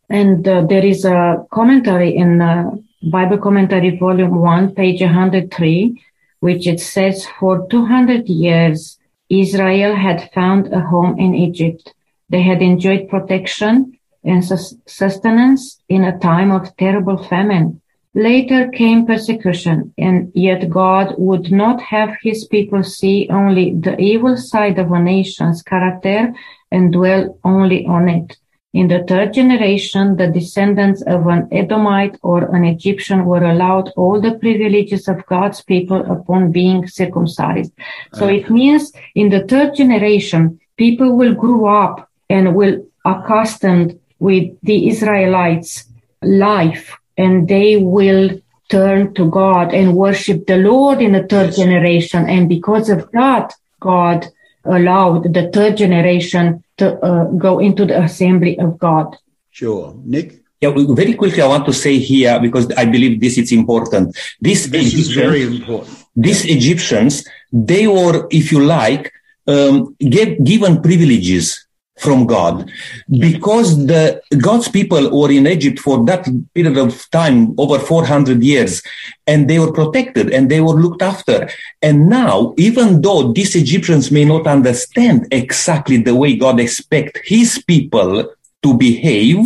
And 0.09 0.47
uh, 0.49 0.65
there 0.67 0.85
is 0.85 1.05
a 1.05 1.47
commentary 1.53 2.17
in 2.17 2.41
uh, 2.41 2.71
Bible 3.03 3.39
Commentary 3.39 3.97
Volume 3.99 4.41
1, 4.41 4.75
page 4.75 5.01
103, 5.01 6.03
which 6.41 6.67
it 6.67 6.81
says, 6.81 7.27
For 7.39 7.67
200 7.69 8.27
years, 8.29 8.99
Israel 9.29 9.95
had 9.95 10.31
found 10.33 10.73
a 10.73 10.81
home 10.81 11.19
in 11.19 11.35
Egypt. 11.35 11.95
They 12.31 12.43
had 12.43 12.63
enjoyed 12.63 13.09
protection 13.09 13.99
and 14.25 14.45
sustenance 14.45 15.81
in 15.89 16.05
a 16.05 16.19
time 16.19 16.51
of 16.51 16.77
terrible 16.77 17.23
famine. 17.25 17.81
Later 18.15 18.69
came 18.71 19.07
persecution, 19.07 19.93
and 19.99 20.33
yet 20.35 20.71
God 20.71 21.15
would 21.19 21.53
not 21.53 21.81
have 21.83 22.17
his 22.23 22.47
people 22.47 22.83
see 22.83 23.29
only 23.31 23.75
the 23.75 23.97
evil 23.99 24.37
side 24.37 24.79
of 24.79 24.91
a 24.91 24.99
nation's 24.99 25.63
character 25.63 26.33
and 26.73 26.93
dwell 26.93 27.39
only 27.45 27.87
on 27.87 28.09
it. 28.09 28.37
In 28.79 28.87
the 28.87 29.03
third 29.09 29.33
generation, 29.33 30.19
the 30.19 30.29
descendants 30.29 31.03
of 31.03 31.27
an 31.27 31.49
Edomite 31.51 32.17
or 32.23 32.55
an 32.55 32.65
Egyptian 32.65 33.25
were 33.25 33.43
allowed 33.43 33.89
all 33.97 34.21
the 34.21 34.39
privileges 34.39 35.09
of 35.09 35.27
God's 35.27 35.61
people 35.63 36.01
upon 36.09 36.53
being 36.53 36.87
circumcised. 36.87 37.73
So 38.15 38.27
uh-huh. 38.27 38.37
it 38.39 38.51
means 38.51 38.93
in 39.17 39.31
the 39.31 39.45
third 39.51 39.75
generation, 39.75 40.61
people 40.77 41.17
will 41.17 41.35
grow 41.35 41.67
up 41.67 42.09
and 42.31 42.55
will 42.55 42.87
accustomed 43.05 43.99
with 44.21 44.47
the 44.63 44.89
Israelites 44.89 45.85
life 46.23 46.97
and 47.17 47.49
they 47.49 47.79
will 47.79 48.41
turn 48.69 49.13
to 49.15 49.29
God 49.29 49.75
and 49.75 49.97
worship 49.97 50.47
the 50.47 50.59
Lord 50.59 51.03
in 51.03 51.13
the 51.15 51.27
third 51.27 51.53
generation. 51.53 52.29
And 52.29 52.49
because 52.49 52.91
of 52.91 53.11
that, 53.11 53.55
God 53.81 54.29
allowed 54.65 55.35
the 55.35 55.51
third 55.51 55.79
generation 55.79 56.63
to 56.79 56.99
uh, 57.05 57.25
go 57.37 57.59
into 57.59 57.85
the 57.85 58.03
assembly 58.03 58.59
of 58.59 58.79
God. 58.79 59.17
Sure. 59.51 59.95
Nick? 60.05 60.43
Yeah, 60.61 60.75
very 60.75 61.15
quickly, 61.15 61.41
I 61.41 61.47
want 61.47 61.67
to 61.67 61.73
say 61.73 61.99
here 61.99 62.41
because 62.41 62.69
I 62.73 62.85
believe 62.85 63.21
this 63.21 63.39
is 63.39 63.53
important. 63.53 64.17
This, 64.41 64.67
this 64.67 64.93
is 64.93 65.13
very 65.13 65.43
important. 65.45 66.05
These 66.17 66.47
Egyptians, 66.47 67.25
they 67.53 67.87
were, 67.87 68.27
if 68.31 68.51
you 68.51 68.65
like, 68.65 69.13
um, 69.47 69.95
get, 70.01 70.43
given 70.43 70.83
privileges 70.83 71.68
from 71.99 72.27
God 72.27 72.71
because 73.11 73.87
the 73.87 74.21
God's 74.39 74.69
people 74.69 75.11
were 75.11 75.31
in 75.31 75.47
Egypt 75.47 75.79
for 75.79 76.05
that 76.05 76.27
period 76.55 76.77
of 76.77 77.11
time, 77.11 77.55
over 77.59 77.79
400 77.79 78.43
years, 78.43 78.83
and 79.27 79.49
they 79.49 79.59
were 79.59 79.73
protected 79.73 80.31
and 80.31 80.51
they 80.51 80.61
were 80.61 80.75
looked 80.75 81.03
after. 81.03 81.49
And 81.83 82.09
now, 82.09 82.55
even 82.57 83.03
though 83.03 83.33
these 83.33 83.55
Egyptians 83.57 84.11
may 84.11 84.25
not 84.25 84.47
understand 84.47 85.27
exactly 85.31 85.99
the 85.99 86.15
way 86.15 86.37
God 86.37 86.61
expects 86.61 87.21
his 87.25 87.63
people 87.67 88.33
to 88.63 88.75
behave, 88.75 89.39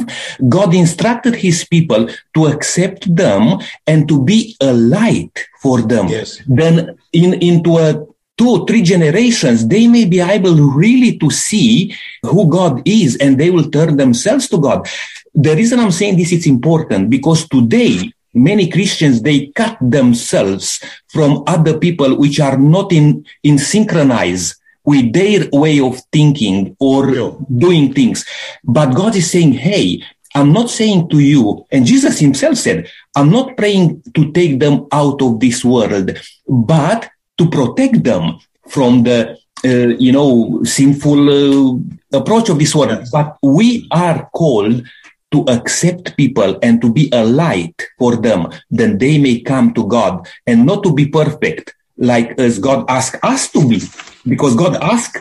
God 0.48 0.74
instructed 0.74 1.34
his 1.34 1.64
people 1.64 2.08
to 2.34 2.46
accept 2.46 3.14
them 3.14 3.58
and 3.86 4.08
to 4.08 4.22
be 4.22 4.56
a 4.60 4.72
light 4.72 5.46
for 5.60 5.82
them. 5.82 6.08
Yes. 6.08 6.40
Then 6.46 6.96
in, 7.12 7.34
into 7.34 7.78
a 7.78 8.06
two, 8.38 8.48
or 8.48 8.66
three 8.66 8.82
generations, 8.82 9.68
they 9.68 9.86
may 9.86 10.04
be 10.04 10.20
able 10.20 10.54
really 10.54 11.18
to 11.18 11.30
see 11.30 11.94
who 12.22 12.48
God 12.48 12.82
is 12.84 13.16
and 13.18 13.38
they 13.38 13.50
will 13.50 13.70
turn 13.70 13.96
themselves 13.96 14.48
to 14.48 14.58
God. 14.58 14.88
The 15.34 15.54
reason 15.54 15.78
I'm 15.78 15.90
saying 15.92 16.16
this 16.16 16.32
is 16.32 16.46
important 16.46 17.10
because 17.10 17.48
today, 17.48 18.12
many 18.34 18.68
Christians, 18.70 19.22
they 19.22 19.46
cut 19.48 19.76
themselves 19.80 20.80
from 21.08 21.44
other 21.46 21.78
people 21.78 22.16
which 22.16 22.40
are 22.40 22.56
not 22.58 22.92
in, 22.92 23.24
in 23.42 23.58
synchronize 23.58 24.56
with 24.84 25.12
their 25.12 25.48
way 25.52 25.78
of 25.80 26.00
thinking 26.12 26.76
or 26.80 27.14
Yeah. 27.14 27.30
doing 27.56 27.92
things. 27.94 28.24
But 28.64 28.94
God 28.94 29.14
is 29.14 29.30
saying, 29.30 29.52
Hey, 29.52 30.02
I'm 30.34 30.52
not 30.52 30.70
saying 30.70 31.10
to 31.10 31.18
you, 31.18 31.66
and 31.70 31.84
Jesus 31.84 32.18
himself 32.18 32.56
said, 32.56 32.88
I'm 33.14 33.30
not 33.30 33.56
praying 33.56 34.02
to 34.14 34.32
take 34.32 34.58
them 34.58 34.86
out 34.90 35.20
of 35.20 35.40
this 35.40 35.62
world, 35.62 36.18
but 36.48 37.10
to 37.42 37.50
protect 37.50 38.04
them 38.04 38.38
from 38.68 39.02
the, 39.02 39.36
uh, 39.64 39.96
you 39.98 40.12
know, 40.12 40.62
sinful 40.64 41.20
uh, 41.30 41.78
approach 42.18 42.48
of 42.48 42.58
this 42.58 42.74
world. 42.74 43.04
But 43.10 43.36
we 43.42 43.88
are 43.90 44.28
called 44.32 44.86
to 45.32 45.44
accept 45.48 46.16
people 46.16 46.58
and 46.62 46.80
to 46.80 46.92
be 46.92 47.08
a 47.12 47.24
light 47.24 47.82
for 47.98 48.16
them, 48.16 48.48
then 48.70 48.98
they 48.98 49.18
may 49.18 49.40
come 49.40 49.72
to 49.74 49.86
God 49.86 50.28
and 50.46 50.66
not 50.66 50.82
to 50.84 50.92
be 50.92 51.06
perfect 51.06 51.74
like 51.96 52.38
as 52.38 52.58
God 52.58 52.84
asked 52.88 53.16
us 53.22 53.50
to 53.52 53.66
be, 53.66 53.80
because 54.28 54.54
God 54.54 54.76
asked 54.76 55.18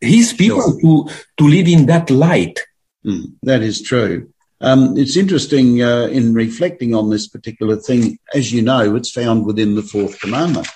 his 0.00 0.32
people 0.32 0.78
to, 0.80 1.08
to 1.38 1.48
live 1.48 1.66
in 1.66 1.86
that 1.86 2.10
light. 2.10 2.60
Mm, 3.04 3.32
that 3.42 3.62
is 3.62 3.82
true. 3.82 4.30
Um, 4.60 4.96
it's 4.98 5.16
interesting 5.16 5.82
uh, 5.82 6.08
in 6.08 6.34
reflecting 6.34 6.94
on 6.94 7.10
this 7.10 7.28
particular 7.28 7.76
thing. 7.76 8.18
As 8.34 8.52
you 8.52 8.60
know, 8.60 8.96
it's 8.96 9.10
found 9.10 9.46
within 9.46 9.76
the 9.76 9.82
fourth 9.82 10.20
commandment. 10.20 10.68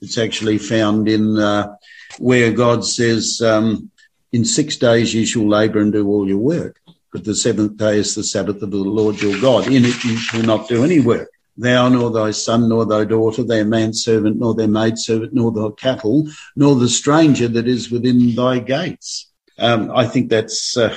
It's 0.00 0.18
actually 0.18 0.58
found 0.58 1.08
in 1.08 1.38
uh, 1.38 1.74
where 2.18 2.52
God 2.52 2.84
says, 2.84 3.40
um, 3.42 3.90
"In 4.32 4.44
six 4.44 4.76
days 4.76 5.14
you 5.14 5.26
shall 5.26 5.48
labour 5.48 5.80
and 5.80 5.92
do 5.92 6.06
all 6.08 6.28
your 6.28 6.38
work, 6.38 6.80
but 7.12 7.24
the 7.24 7.34
seventh 7.34 7.76
day 7.76 7.98
is 7.98 8.14
the 8.14 8.24
Sabbath 8.24 8.62
of 8.62 8.70
the 8.70 8.76
Lord 8.76 9.20
your 9.20 9.40
God. 9.40 9.66
In 9.66 9.84
it 9.84 10.04
you 10.04 10.16
shall 10.16 10.42
not 10.42 10.68
do 10.68 10.84
any 10.84 11.00
work." 11.00 11.30
Thou 11.60 11.88
nor 11.88 12.12
thy 12.12 12.30
son 12.30 12.68
nor 12.68 12.86
thy 12.86 13.04
daughter, 13.04 13.42
their 13.42 13.64
manservant 13.64 14.38
nor 14.38 14.54
their 14.54 14.68
maidservant 14.68 15.34
nor 15.34 15.50
thy 15.50 15.70
cattle, 15.76 16.28
nor 16.54 16.76
the 16.76 16.88
stranger 16.88 17.48
that 17.48 17.66
is 17.66 17.90
within 17.90 18.36
thy 18.36 18.60
gates. 18.60 19.28
Um, 19.58 19.90
I 19.92 20.06
think 20.06 20.30
that's 20.30 20.76
uh, 20.76 20.96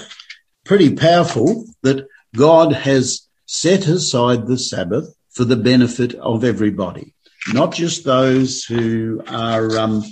pretty 0.63 0.95
powerful 0.95 1.65
that 1.81 2.07
God 2.35 2.73
has 2.73 3.27
set 3.47 3.87
aside 3.87 4.45
the 4.45 4.59
Sabbath 4.59 5.15
for 5.31 5.45
the 5.45 5.55
benefit 5.55 6.13
of 6.15 6.43
everybody, 6.43 7.15
not 7.53 7.73
just 7.73 8.03
those 8.03 8.63
who 8.63 9.23
are 9.27 9.77
um, 9.77 10.03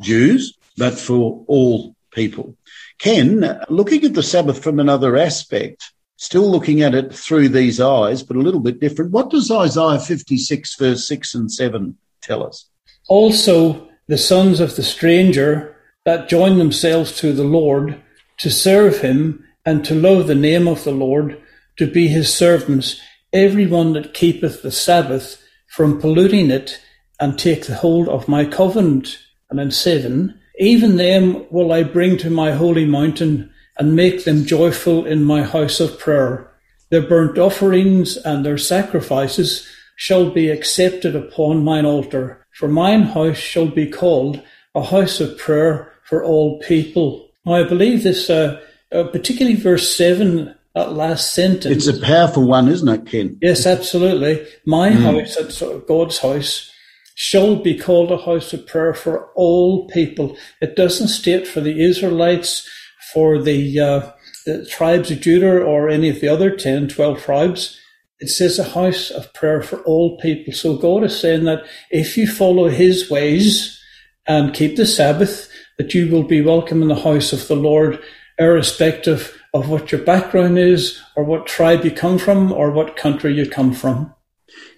Jews, 0.00 0.56
but 0.76 0.98
for 0.98 1.44
all 1.46 1.94
people. 2.12 2.56
Ken, 2.98 3.60
looking 3.68 4.04
at 4.04 4.14
the 4.14 4.22
Sabbath 4.22 4.62
from 4.62 4.78
another 4.78 5.16
aspect, 5.16 5.92
still 6.16 6.50
looking 6.50 6.82
at 6.82 6.94
it 6.94 7.12
through 7.12 7.48
these 7.48 7.80
eyes, 7.80 8.22
but 8.22 8.36
a 8.36 8.40
little 8.40 8.60
bit 8.60 8.80
different, 8.80 9.10
what 9.10 9.30
does 9.30 9.50
Isaiah 9.50 9.98
56, 9.98 10.76
verse 10.76 11.08
6 11.08 11.34
and 11.34 11.52
7 11.52 11.96
tell 12.20 12.46
us? 12.46 12.66
Also, 13.08 13.88
the 14.06 14.18
sons 14.18 14.60
of 14.60 14.76
the 14.76 14.82
stranger 14.82 15.76
that 16.04 16.28
join 16.28 16.58
themselves 16.58 17.16
to 17.18 17.32
the 17.32 17.44
Lord 17.44 18.00
to 18.38 18.50
serve 18.50 19.00
him 19.00 19.44
and 19.64 19.84
to 19.84 19.94
love 19.94 20.26
the 20.26 20.34
name 20.34 20.66
of 20.66 20.84
the 20.84 20.92
Lord, 20.92 21.40
to 21.76 21.90
be 21.90 22.08
his 22.08 22.32
servants, 22.32 23.00
every 23.32 23.66
one 23.66 23.92
that 23.94 24.14
keepeth 24.14 24.62
the 24.62 24.72
Sabbath 24.72 25.41
from 25.72 25.98
polluting 25.98 26.50
it 26.50 26.78
and 27.18 27.38
take 27.38 27.64
the 27.64 27.74
hold 27.74 28.06
of 28.06 28.28
my 28.28 28.44
covenant. 28.44 29.18
And 29.48 29.58
in 29.58 29.70
seven, 29.70 30.38
even 30.58 30.96
them 30.96 31.46
will 31.50 31.72
I 31.72 31.82
bring 31.82 32.18
to 32.18 32.28
my 32.28 32.52
holy 32.52 32.84
mountain 32.84 33.50
and 33.78 33.96
make 33.96 34.24
them 34.24 34.44
joyful 34.44 35.06
in 35.06 35.24
my 35.24 35.42
house 35.42 35.80
of 35.80 35.98
prayer. 35.98 36.52
Their 36.90 37.00
burnt 37.00 37.38
offerings 37.38 38.18
and 38.18 38.44
their 38.44 38.58
sacrifices 38.58 39.66
shall 39.96 40.30
be 40.30 40.50
accepted 40.50 41.16
upon 41.16 41.64
mine 41.64 41.86
altar, 41.86 42.46
for 42.52 42.68
mine 42.68 43.04
house 43.04 43.38
shall 43.38 43.68
be 43.68 43.88
called 43.88 44.42
a 44.74 44.82
house 44.82 45.20
of 45.20 45.38
prayer 45.38 45.90
for 46.04 46.22
all 46.22 46.60
people. 46.60 47.30
Now, 47.46 47.54
I 47.54 47.62
believe 47.62 48.02
this, 48.02 48.28
uh, 48.28 48.60
uh, 48.92 49.04
particularly 49.04 49.56
verse 49.56 49.96
7, 49.96 50.54
that 50.74 50.92
last 50.92 51.34
sentence. 51.34 51.86
It's 51.86 51.98
a 51.98 52.00
powerful 52.00 52.46
one, 52.46 52.68
isn't 52.68 52.88
it, 52.88 53.06
Ken? 53.06 53.38
Yes, 53.42 53.66
absolutely. 53.66 54.46
My 54.66 54.90
house, 54.90 55.36
that's 55.36 55.58
sort 55.58 55.76
of 55.76 55.86
God's 55.86 56.18
house, 56.18 56.70
shall 57.14 57.56
be 57.56 57.78
called 57.78 58.10
a 58.10 58.18
house 58.18 58.52
of 58.52 58.66
prayer 58.66 58.94
for 58.94 59.30
all 59.34 59.86
people. 59.88 60.36
It 60.60 60.76
doesn't 60.76 61.08
state 61.08 61.46
for 61.46 61.60
the 61.60 61.82
Israelites, 61.82 62.68
for 63.12 63.40
the, 63.40 63.78
uh, 63.78 64.10
the 64.46 64.66
tribes 64.66 65.10
of 65.10 65.20
Judah 65.20 65.62
or 65.62 65.88
any 65.88 66.08
of 66.08 66.20
the 66.20 66.28
other 66.28 66.54
10, 66.54 66.88
12 66.88 67.22
tribes. 67.22 67.78
It 68.20 68.28
says 68.28 68.58
a 68.58 68.64
house 68.64 69.10
of 69.10 69.32
prayer 69.34 69.62
for 69.62 69.80
all 69.80 70.16
people. 70.18 70.54
So 70.54 70.76
God 70.76 71.04
is 71.04 71.18
saying 71.18 71.44
that 71.44 71.64
if 71.90 72.16
you 72.16 72.26
follow 72.26 72.68
his 72.68 73.10
ways, 73.10 73.78
and 74.26 74.54
keep 74.54 74.76
the 74.76 74.86
Sabbath, 74.86 75.50
that 75.78 75.94
you 75.94 76.08
will 76.10 76.22
be 76.22 76.42
welcome 76.42 76.82
in 76.82 76.88
the 76.88 76.94
house 76.94 77.32
of 77.32 77.46
the 77.48 77.56
Lord, 77.56 77.98
irrespective 78.38 79.40
of 79.54 79.68
what 79.68 79.92
your 79.92 80.00
background 80.02 80.58
is, 80.58 81.00
or 81.14 81.24
what 81.24 81.46
tribe 81.46 81.84
you 81.84 81.90
come 81.90 82.18
from, 82.18 82.52
or 82.52 82.70
what 82.70 82.96
country 82.96 83.34
you 83.34 83.48
come 83.48 83.72
from. 83.72 84.14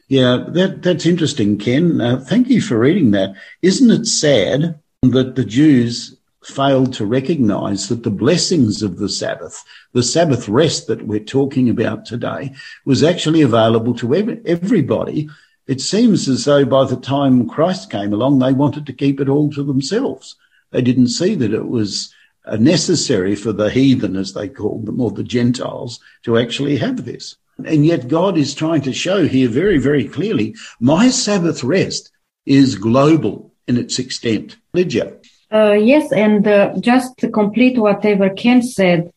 Yeah, 0.09 0.45
that, 0.49 0.83
that's 0.83 1.07
interesting, 1.07 1.59
Ken. 1.59 2.01
Uh, 2.01 2.19
thank 2.21 2.49
you 2.49 2.61
for 2.61 2.79
reading 2.79 3.13
that. 3.13 3.35
Isn't 3.63 3.91
it 3.91 4.07
sad 4.07 4.81
that 5.03 5.35
the 5.37 5.45
Jews 5.45 6.17
failed 6.45 6.93
to 6.95 7.07
recognize 7.07 7.89
that 7.89 8.03
the 8.03 8.11
blessings 8.11 8.83
of 8.83 8.99
the 8.99 9.09
Sabbath, 9.09 9.65
the 9.93 10.03
Sabbath 10.03 10.49
rest 10.49 10.87
that 10.89 11.07
we're 11.07 11.21
talking 11.21 11.71
about 11.71 12.05
today, 12.05 12.53
was 12.85 13.03
actually 13.03 13.41
available 13.41 13.95
to 13.95 14.43
everybody. 14.45 15.29
It 15.67 15.81
seems 15.81 16.29
as 16.29 16.45
though 16.45 16.65
by 16.67 16.85
the 16.85 16.97
time 16.97 17.49
Christ 17.49 17.91
came 17.91 18.13
along, 18.13 18.39
they 18.39 18.53
wanted 18.53 18.85
to 18.87 18.93
keep 18.93 19.21
it 19.21 19.29
all 19.29 19.51
to 19.53 19.63
themselves. 19.63 20.37
They 20.71 20.83
didn't 20.83 21.09
see 21.09 21.35
that 21.37 21.55
it 21.55 21.69
was 21.69 22.14
necessary 22.53 23.35
for 23.35 23.53
the 23.53 23.71
heathen, 23.71 24.17
as 24.17 24.33
they 24.33 24.49
called 24.49 24.87
them, 24.87 25.01
or 25.01 25.11
the 25.11 25.25
Gentiles, 25.25 26.01
to 26.23 26.39
actually 26.39 26.77
have 26.77 27.05
this. 27.05 27.37
And 27.65 27.87
yet 27.87 28.09
God 28.09 28.37
is 28.37 28.55
trying 28.55 28.83
to 28.83 28.93
show 28.93 29.27
here 29.27 29.49
very, 29.49 29.79
very 29.79 30.09
clearly, 30.09 30.55
my 30.81 31.09
Sabbath 31.09 31.63
rest 31.63 32.11
is 32.47 32.75
global 32.75 33.53
in 33.67 33.77
its 33.77 33.99
extent. 33.99 34.57
Lydia. 34.73 35.15
Uh, 35.53 35.73
yes, 35.73 36.13
and 36.13 36.47
uh, 36.47 36.75
just 36.81 37.17
to 37.19 37.29
complete 37.29 37.79
whatever 37.79 38.29
Ken 38.31 38.63
said, 38.63 39.13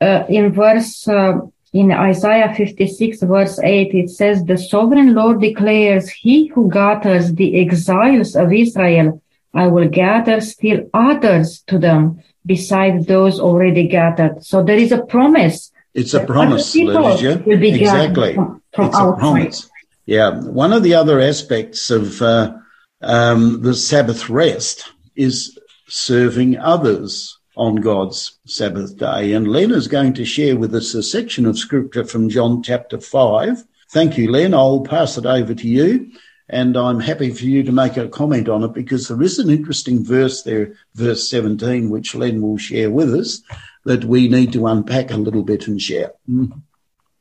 uh, 0.00 0.24
in 0.28 0.52
verse, 0.52 1.06
uh, 1.06 1.38
in 1.72 1.92
Isaiah 1.92 2.52
56 2.54 3.22
verse 3.22 3.58
8, 3.60 3.94
it 3.94 4.10
says, 4.10 4.44
the 4.44 4.58
sovereign 4.58 5.14
Lord 5.14 5.40
declares, 5.40 6.08
he 6.08 6.48
who 6.48 6.68
gathers 6.70 7.32
the 7.34 7.60
exiles 7.60 8.34
of 8.34 8.52
Israel, 8.52 9.22
I 9.54 9.68
will 9.68 9.88
gather 9.88 10.40
still 10.40 10.90
others 10.92 11.62
to 11.68 11.78
them 11.78 12.22
beside 12.46 13.06
those 13.06 13.40
already 13.40 13.88
gathered. 13.88 14.44
So 14.44 14.62
there 14.62 14.78
is 14.78 14.92
a 14.92 15.04
promise. 15.04 15.72
It's 15.94 16.14
a 16.14 16.24
promise, 16.24 16.74
Lydia. 16.74 17.42
Exactly. 17.46 18.34
From, 18.34 18.62
from 18.72 18.86
it's 18.86 18.96
outside. 18.96 19.14
a 19.14 19.18
promise. 19.18 19.70
Yeah. 20.04 20.40
One 20.40 20.72
of 20.72 20.82
the 20.82 20.94
other 20.94 21.20
aspects 21.20 21.90
of 21.90 22.22
uh, 22.22 22.54
um, 23.02 23.62
the 23.62 23.74
Sabbath 23.74 24.28
rest 24.30 24.92
is 25.16 25.58
serving 25.88 26.58
others 26.58 27.38
on 27.56 27.76
God's 27.76 28.38
Sabbath 28.46 28.96
day. 28.96 29.32
And 29.32 29.48
Len 29.48 29.70
is 29.70 29.88
going 29.88 30.12
to 30.14 30.24
share 30.24 30.56
with 30.56 30.74
us 30.74 30.94
a 30.94 31.02
section 31.02 31.46
of 31.46 31.58
scripture 31.58 32.04
from 32.04 32.28
John 32.28 32.62
chapter 32.62 33.00
5. 33.00 33.64
Thank 33.90 34.18
you, 34.18 34.30
Len. 34.30 34.52
I'll 34.52 34.80
pass 34.82 35.16
it 35.16 35.26
over 35.26 35.54
to 35.54 35.68
you. 35.68 36.10
And 36.48 36.76
I'm 36.76 37.00
happy 37.00 37.30
for 37.30 37.44
you 37.44 37.62
to 37.64 37.72
make 37.72 37.96
a 37.96 38.08
comment 38.08 38.48
on 38.48 38.62
it 38.62 38.72
because 38.72 39.08
there 39.08 39.22
is 39.22 39.38
an 39.38 39.50
interesting 39.50 40.04
verse 40.04 40.42
there, 40.42 40.74
verse 40.94 41.28
17, 41.28 41.90
which 41.90 42.14
Len 42.14 42.40
will 42.40 42.58
share 42.58 42.90
with 42.90 43.12
us 43.14 43.42
that 43.84 44.04
we 44.04 44.28
need 44.28 44.52
to 44.52 44.66
unpack 44.66 45.10
a 45.10 45.16
little 45.16 45.42
bit 45.42 45.66
and 45.66 45.80
share. 45.80 46.12
Mm. 46.28 46.62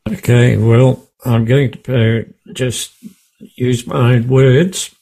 Okay, 0.08 0.58
well, 0.58 1.10
I'm 1.24 1.46
going 1.46 1.72
to 1.72 2.20
uh, 2.20 2.52
just 2.54 2.94
use 3.40 3.88
my 3.88 4.14
own 4.14 4.28
words 4.28 4.94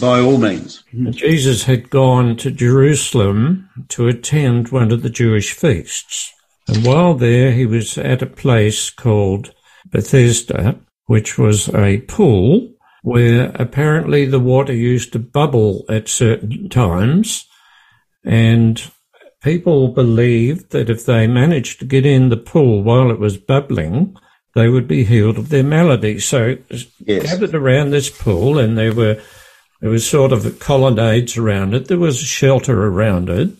by 0.00 0.20
all 0.20 0.38
means. 0.38 0.84
Jesus 1.10 1.64
had 1.64 1.90
gone 1.90 2.36
to 2.36 2.50
Jerusalem 2.50 3.68
to 3.88 4.08
attend 4.08 4.68
one 4.68 4.92
of 4.92 5.02
the 5.02 5.10
Jewish 5.10 5.52
feasts. 5.52 6.32
And 6.68 6.84
while 6.84 7.14
there, 7.14 7.52
he 7.52 7.66
was 7.66 7.96
at 7.98 8.22
a 8.22 8.26
place 8.26 8.90
called 8.90 9.54
Bethesda, 9.90 10.78
which 11.06 11.38
was 11.38 11.68
a 11.74 11.98
pool 12.02 12.75
where 13.06 13.52
apparently 13.54 14.24
the 14.24 14.40
water 14.40 14.72
used 14.72 15.12
to 15.12 15.18
bubble 15.20 15.84
at 15.88 16.08
certain 16.08 16.68
times. 16.68 17.46
And 18.24 18.82
people 19.40 19.86
believed 19.94 20.72
that 20.72 20.90
if 20.90 21.06
they 21.06 21.28
managed 21.28 21.78
to 21.78 21.84
get 21.84 22.04
in 22.04 22.30
the 22.30 22.36
pool 22.36 22.82
while 22.82 23.12
it 23.12 23.20
was 23.20 23.36
bubbling, 23.36 24.16
they 24.56 24.68
would 24.68 24.88
be 24.88 25.04
healed 25.04 25.38
of 25.38 25.50
their 25.50 25.62
malady. 25.62 26.18
So 26.18 26.56
yes. 26.98 27.22
gathered 27.22 27.54
around 27.54 27.90
this 27.90 28.10
pool 28.10 28.58
and 28.58 28.76
there 28.76 28.92
were 28.92 29.22
there 29.80 29.90
was 29.90 30.04
sort 30.04 30.32
of 30.32 30.58
colonnades 30.58 31.36
around 31.36 31.74
it. 31.74 31.86
There 31.86 32.00
was 32.00 32.20
a 32.20 32.24
shelter 32.24 32.88
around 32.88 33.30
it. 33.30 33.50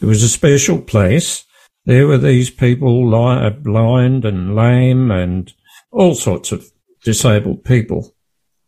It 0.00 0.06
was 0.06 0.22
a 0.22 0.30
special 0.30 0.80
place. 0.80 1.44
There 1.84 2.06
were 2.06 2.16
these 2.16 2.48
people 2.48 3.10
li- 3.10 3.50
blind 3.50 4.24
and 4.24 4.56
lame 4.56 5.10
and 5.10 5.52
all 5.90 6.14
sorts 6.14 6.52
of 6.52 6.70
disabled 7.04 7.64
people. 7.64 8.14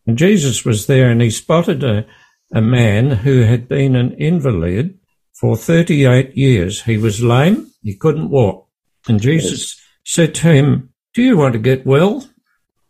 And 0.05 0.17
Jesus 0.17 0.65
was 0.65 0.87
there 0.87 1.09
and 1.09 1.21
he 1.21 1.29
spotted 1.29 1.83
a, 1.83 2.05
a 2.53 2.61
man 2.61 3.11
who 3.11 3.41
had 3.41 3.67
been 3.67 3.95
an 3.95 4.13
invalid 4.13 4.97
for 5.39 5.55
38 5.55 6.35
years. 6.35 6.83
He 6.83 6.97
was 6.97 7.23
lame. 7.23 7.71
He 7.83 7.95
couldn't 7.95 8.29
walk. 8.29 8.67
And 9.07 9.21
Jesus 9.21 9.79
said 10.03 10.35
to 10.35 10.53
him, 10.53 10.91
do 11.13 11.21
you 11.21 11.35
want 11.35 11.53
to 11.53 11.59
get 11.59 11.85
well? 11.85 12.25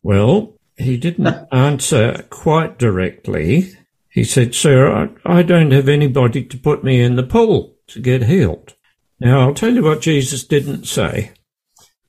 Well, 0.03 0.59
he 0.77 0.97
didn't 0.97 1.47
answer 1.51 2.23
quite 2.29 2.77
directly. 2.77 3.71
He 4.09 4.23
said, 4.23 4.53
Sir, 4.53 4.91
I, 5.25 5.39
I 5.39 5.41
don't 5.41 5.71
have 5.71 5.89
anybody 5.89 6.43
to 6.45 6.57
put 6.57 6.83
me 6.83 7.01
in 7.01 7.15
the 7.15 7.23
pool 7.23 7.75
to 7.87 7.99
get 7.99 8.23
healed. 8.23 8.75
Now, 9.19 9.39
I'll 9.39 9.53
tell 9.53 9.73
you 9.73 9.83
what 9.83 10.01
Jesus 10.01 10.43
didn't 10.43 10.85
say. 10.85 11.31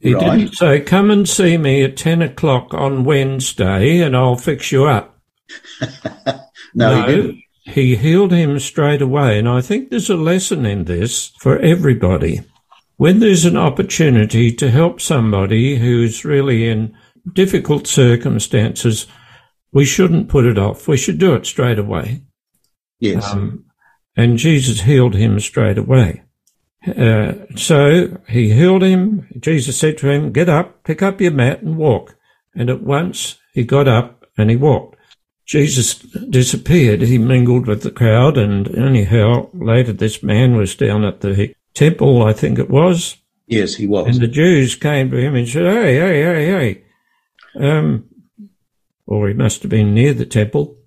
He 0.02 0.14
right. 0.14 0.38
didn't 0.38 0.54
say, 0.54 0.80
Come 0.80 1.12
and 1.12 1.28
see 1.28 1.56
me 1.56 1.84
at 1.84 1.96
10 1.96 2.22
o'clock 2.22 2.74
on 2.74 3.04
Wednesday 3.04 4.00
and 4.00 4.16
I'll 4.16 4.36
fix 4.36 4.72
you 4.72 4.84
up. 4.84 5.20
no, 5.80 6.40
no, 6.74 7.06
he 7.06 7.14
didn't. 7.14 7.42
He 7.64 7.94
healed 7.94 8.32
him 8.32 8.58
straight 8.58 9.00
away. 9.00 9.38
And 9.38 9.48
I 9.48 9.60
think 9.60 9.90
there's 9.90 10.10
a 10.10 10.16
lesson 10.16 10.66
in 10.66 10.84
this 10.84 11.28
for 11.38 11.58
everybody. 11.60 12.40
When 12.96 13.20
there's 13.20 13.44
an 13.44 13.56
opportunity 13.56 14.52
to 14.52 14.70
help 14.70 15.00
somebody 15.00 15.76
who's 15.76 16.24
really 16.24 16.68
in 16.68 16.96
difficult 17.32 17.86
circumstances, 17.86 19.06
we 19.72 19.84
shouldn't 19.84 20.28
put 20.28 20.44
it 20.44 20.58
off. 20.58 20.88
We 20.88 20.96
should 20.96 21.18
do 21.18 21.34
it 21.34 21.46
straight 21.46 21.78
away. 21.78 22.22
Yes. 22.98 23.32
Um, 23.32 23.66
and 24.16 24.36
Jesus 24.36 24.80
healed 24.80 25.14
him 25.14 25.38
straight 25.38 25.78
away. 25.78 26.22
Uh, 26.86 27.34
so 27.56 28.18
he 28.28 28.52
healed 28.52 28.82
him. 28.82 29.28
Jesus 29.38 29.78
said 29.78 29.98
to 29.98 30.10
him, 30.10 30.32
get 30.32 30.48
up, 30.48 30.82
pick 30.84 31.02
up 31.02 31.20
your 31.20 31.30
mat 31.30 31.62
and 31.62 31.76
walk. 31.76 32.16
And 32.54 32.68
at 32.68 32.82
once 32.82 33.38
he 33.52 33.64
got 33.64 33.88
up 33.88 34.24
and 34.36 34.50
he 34.50 34.56
walked. 34.56 34.96
Jesus 35.46 35.94
disappeared. 35.94 37.02
He 37.02 37.18
mingled 37.18 37.66
with 37.66 37.82
the 37.82 37.90
crowd 37.90 38.36
and 38.36 38.68
anyhow, 38.76 39.48
later 39.52 39.92
this 39.92 40.22
man 40.22 40.56
was 40.56 40.74
down 40.74 41.04
at 41.04 41.20
the 41.20 41.54
temple, 41.74 42.22
I 42.22 42.32
think 42.32 42.58
it 42.58 42.70
was. 42.70 43.16
Yes, 43.46 43.74
he 43.74 43.86
was. 43.86 44.06
And 44.06 44.22
the 44.22 44.28
Jews 44.28 44.74
came 44.74 45.10
to 45.10 45.16
him 45.16 45.34
and 45.34 45.48
said, 45.48 45.64
hey, 45.64 45.96
hey, 45.96 46.22
hey, 46.22 46.46
hey, 46.46 46.84
um, 47.60 48.08
or 49.06 49.28
he 49.28 49.34
must 49.34 49.62
have 49.62 49.70
been 49.70 49.94
near 49.94 50.14
the 50.14 50.26
temple. 50.26 50.78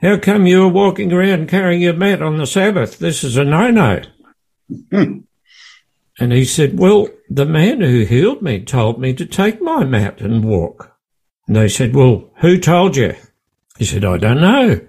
How 0.00 0.18
come 0.18 0.46
you 0.46 0.64
are 0.64 0.68
walking 0.68 1.12
around 1.12 1.48
carrying 1.48 1.82
your 1.82 1.94
mat 1.94 2.22
on 2.22 2.38
the 2.38 2.46
Sabbath? 2.46 2.98
This 2.98 3.24
is 3.24 3.36
a 3.36 3.44
no-no. 3.44 4.02
Hmm. 4.90 5.18
And 6.18 6.32
he 6.32 6.44
said, 6.44 6.78
well, 6.78 7.08
the 7.30 7.46
man 7.46 7.80
who 7.80 8.04
healed 8.04 8.42
me 8.42 8.62
told 8.62 9.00
me 9.00 9.14
to 9.14 9.24
take 9.24 9.62
my 9.62 9.84
mat 9.84 10.20
and 10.20 10.44
walk. 10.44 10.96
And 11.46 11.56
they 11.56 11.68
said, 11.68 11.94
well, 11.94 12.30
who 12.40 12.58
told 12.58 12.96
you? 12.96 13.14
He 13.78 13.86
said, 13.86 14.04
I 14.04 14.18
don't 14.18 14.40
know. 14.40 14.80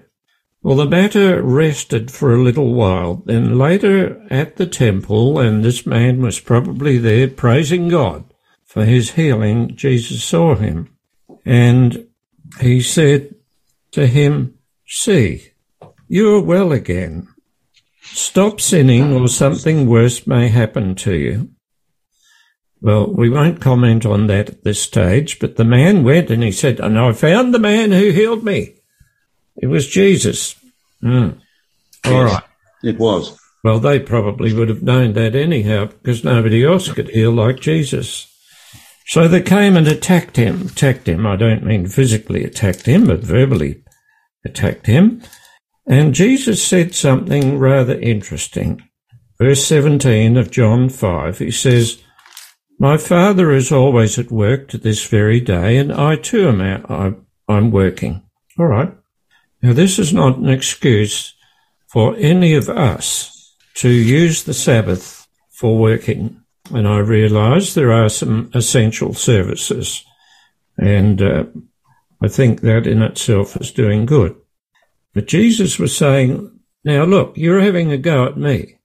Well, 0.62 0.76
the 0.76 0.86
matter 0.86 1.42
rested 1.42 2.10
for 2.10 2.34
a 2.34 2.42
little 2.42 2.74
while. 2.74 3.22
Then 3.24 3.58
later 3.58 4.24
at 4.30 4.56
the 4.56 4.66
temple, 4.66 5.38
and 5.38 5.64
this 5.64 5.86
man 5.86 6.20
was 6.20 6.38
probably 6.38 6.98
there 6.98 7.28
praising 7.28 7.88
God 7.88 8.32
for 8.72 8.84
his 8.84 9.12
healing, 9.12 9.76
Jesus 9.76 10.24
saw 10.24 10.54
him. 10.54 10.96
And 11.44 12.06
he 12.60 12.80
said 12.80 13.34
to 13.90 14.06
him, 14.06 14.58
See, 14.86 15.52
you 16.08 16.34
are 16.36 16.42
well 16.42 16.72
again. 16.72 17.28
Stop 18.14 18.60
sinning 18.60 19.12
or 19.12 19.26
something 19.28 19.86
worse 19.86 20.26
may 20.26 20.48
happen 20.48 20.94
to 20.96 21.14
you. 21.14 21.50
Well, 22.80 23.12
we 23.12 23.30
won't 23.30 23.60
comment 23.60 24.04
on 24.04 24.26
that 24.26 24.50
at 24.50 24.64
this 24.64 24.82
stage, 24.82 25.38
but 25.38 25.56
the 25.56 25.64
man 25.64 26.02
went 26.02 26.30
and 26.30 26.42
he 26.42 26.50
said, 26.52 26.80
and 26.80 26.98
I 26.98 27.12
found 27.12 27.54
the 27.54 27.58
man 27.58 27.92
who 27.92 28.10
healed 28.10 28.44
me. 28.44 28.74
It 29.56 29.68
was 29.68 29.86
Jesus. 29.86 30.56
Mm. 31.02 31.38
All 32.04 32.12
yes, 32.12 32.32
right. 32.32 32.42
It 32.82 32.98
was. 32.98 33.38
Well, 33.62 33.78
they 33.78 34.00
probably 34.00 34.52
would 34.52 34.68
have 34.68 34.82
known 34.82 35.12
that 35.12 35.36
anyhow 35.36 35.86
because 35.86 36.24
nobody 36.24 36.64
else 36.64 36.90
could 36.92 37.10
heal 37.10 37.30
like 37.30 37.60
Jesus. 37.60 38.28
So 39.06 39.28
they 39.28 39.42
came 39.42 39.76
and 39.76 39.86
attacked 39.86 40.36
him. 40.36 40.62
Attacked 40.66 41.08
him. 41.08 41.26
I 41.26 41.36
don't 41.36 41.64
mean 41.64 41.86
physically 41.86 42.44
attacked 42.44 42.86
him, 42.86 43.06
but 43.06 43.20
verbally 43.20 43.84
attacked 44.44 44.86
him. 44.86 45.22
And 45.86 46.14
Jesus 46.14 46.64
said 46.64 46.94
something 46.94 47.58
rather 47.58 47.98
interesting. 47.98 48.82
Verse 49.38 49.66
17 49.66 50.36
of 50.36 50.50
John 50.50 50.88
5, 50.88 51.38
he 51.38 51.50
says, 51.50 52.02
My 52.78 52.96
Father 52.96 53.50
is 53.50 53.72
always 53.72 54.18
at 54.18 54.30
work 54.30 54.68
to 54.68 54.78
this 54.78 55.06
very 55.06 55.40
day, 55.40 55.76
and 55.78 55.92
I 55.92 56.16
too 56.16 56.48
am 56.48 56.60
out, 56.60 56.90
I, 56.90 57.14
I'm 57.48 57.70
working. 57.70 58.22
All 58.58 58.66
right. 58.66 58.92
Now, 59.62 59.72
this 59.72 59.98
is 59.98 60.12
not 60.12 60.38
an 60.38 60.48
excuse 60.48 61.34
for 61.88 62.16
any 62.16 62.54
of 62.54 62.68
us 62.68 63.56
to 63.74 63.88
use 63.88 64.44
the 64.44 64.54
Sabbath 64.54 65.26
for 65.50 65.78
working. 65.78 66.40
And 66.72 66.86
I 66.86 66.98
realise 66.98 67.74
there 67.74 67.92
are 67.92 68.08
some 68.08 68.50
essential 68.54 69.14
services, 69.14 70.04
and 70.78 71.20
uh, 71.20 71.44
I 72.22 72.28
think 72.28 72.60
that 72.60 72.86
in 72.86 73.02
itself 73.02 73.56
is 73.56 73.72
doing 73.72 74.06
good. 74.06 74.36
But 75.14 75.26
Jesus 75.26 75.78
was 75.78 75.96
saying, 75.96 76.60
now 76.84 77.04
look, 77.04 77.36
you're 77.36 77.60
having 77.60 77.92
a 77.92 77.98
go 77.98 78.26
at 78.26 78.36
me 78.36 78.78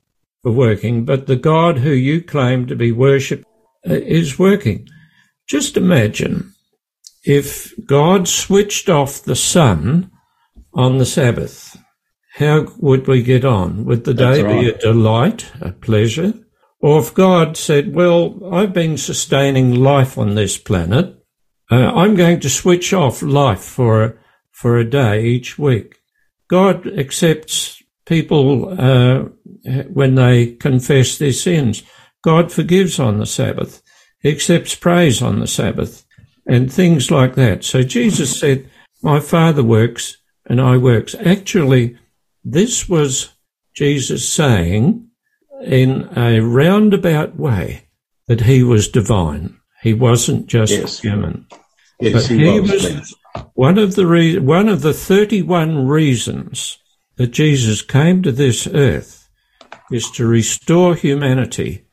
for 0.43 0.51
working, 0.51 1.05
but 1.05 1.27
the 1.27 1.35
God 1.35 1.79
who 1.79 1.91
you 1.91 2.21
claim 2.21 2.67
to 2.67 2.75
be 2.75 2.91
worshipped 2.91 3.45
uh, 3.89 3.93
is 3.93 4.37
working. 4.37 4.87
Just 5.47 5.77
imagine 5.77 6.53
if 7.23 7.73
God 7.85 8.27
switched 8.27 8.89
off 8.89 9.23
the 9.23 9.35
sun 9.35 10.11
on 10.73 10.97
the 10.97 11.05
Sabbath. 11.05 11.77
How 12.35 12.67
would 12.77 13.07
we 13.07 13.23
get 13.23 13.43
on? 13.43 13.85
Would 13.85 14.03
the 14.03 14.13
day 14.13 14.43
right. 14.43 14.61
be 14.61 14.69
a 14.69 14.77
delight, 14.77 15.51
a 15.59 15.71
pleasure? 15.71 16.33
Or 16.79 16.99
if 16.99 17.13
God 17.13 17.57
said, 17.57 17.95
well, 17.95 18.53
I've 18.53 18.73
been 18.73 18.97
sustaining 18.97 19.73
life 19.73 20.17
on 20.17 20.35
this 20.35 20.57
planet, 20.57 21.15
uh, 21.71 21.75
I'm 21.75 22.15
going 22.15 22.39
to 22.41 22.49
switch 22.49 22.93
off 22.93 23.23
life 23.23 23.61
for, 23.61 24.19
for 24.51 24.77
a 24.77 24.89
day 24.89 25.25
each 25.25 25.57
week. 25.57 25.97
God 26.49 26.87
accepts 26.87 27.81
people 28.05 28.69
uh, 28.79 29.25
when 29.89 30.15
they 30.15 30.53
confess 30.53 31.17
their 31.17 31.33
sins. 31.33 31.83
God 32.23 32.51
forgives 32.51 32.99
on 32.99 33.19
the 33.19 33.25
Sabbath. 33.25 33.81
He 34.21 34.31
accepts 34.31 34.75
praise 34.75 35.21
on 35.21 35.39
the 35.39 35.47
Sabbath 35.47 36.05
and 36.45 36.71
things 36.71 37.11
like 37.11 37.35
that. 37.35 37.63
So 37.63 37.83
Jesus 37.83 38.39
said, 38.39 38.69
my 39.03 39.19
Father 39.19 39.63
works 39.63 40.17
and 40.45 40.59
I 40.61 40.77
works. 40.77 41.15
Actually, 41.15 41.97
this 42.43 42.87
was 42.87 43.33
Jesus 43.75 44.27
saying 44.31 45.07
in 45.63 46.09
a 46.17 46.39
roundabout 46.39 47.35
way 47.35 47.89
that 48.27 48.41
he 48.41 48.63
was 48.63 48.87
divine. 48.87 49.57
He 49.81 49.93
wasn't 49.93 50.47
just 50.47 50.71
yes. 50.71 50.99
human. 50.99 51.45
Yes, 51.99 52.13
but 52.13 52.37
he, 52.37 52.59
was, 52.59 52.71
was 52.71 53.15
one 53.53 53.77
of 53.77 53.95
the 53.95 54.05
re- 54.05 54.39
one 54.39 54.69
of 54.69 54.81
the 54.81 54.93
31 54.93 55.87
reasons 55.87 56.77
that 57.17 57.27
Jesus 57.27 57.81
came 57.81 58.21
to 58.23 58.31
this 58.31 58.67
earth 58.67 59.29
is 59.91 60.11
to 60.11 60.27
restore 60.27 60.95
humanity 60.95 61.85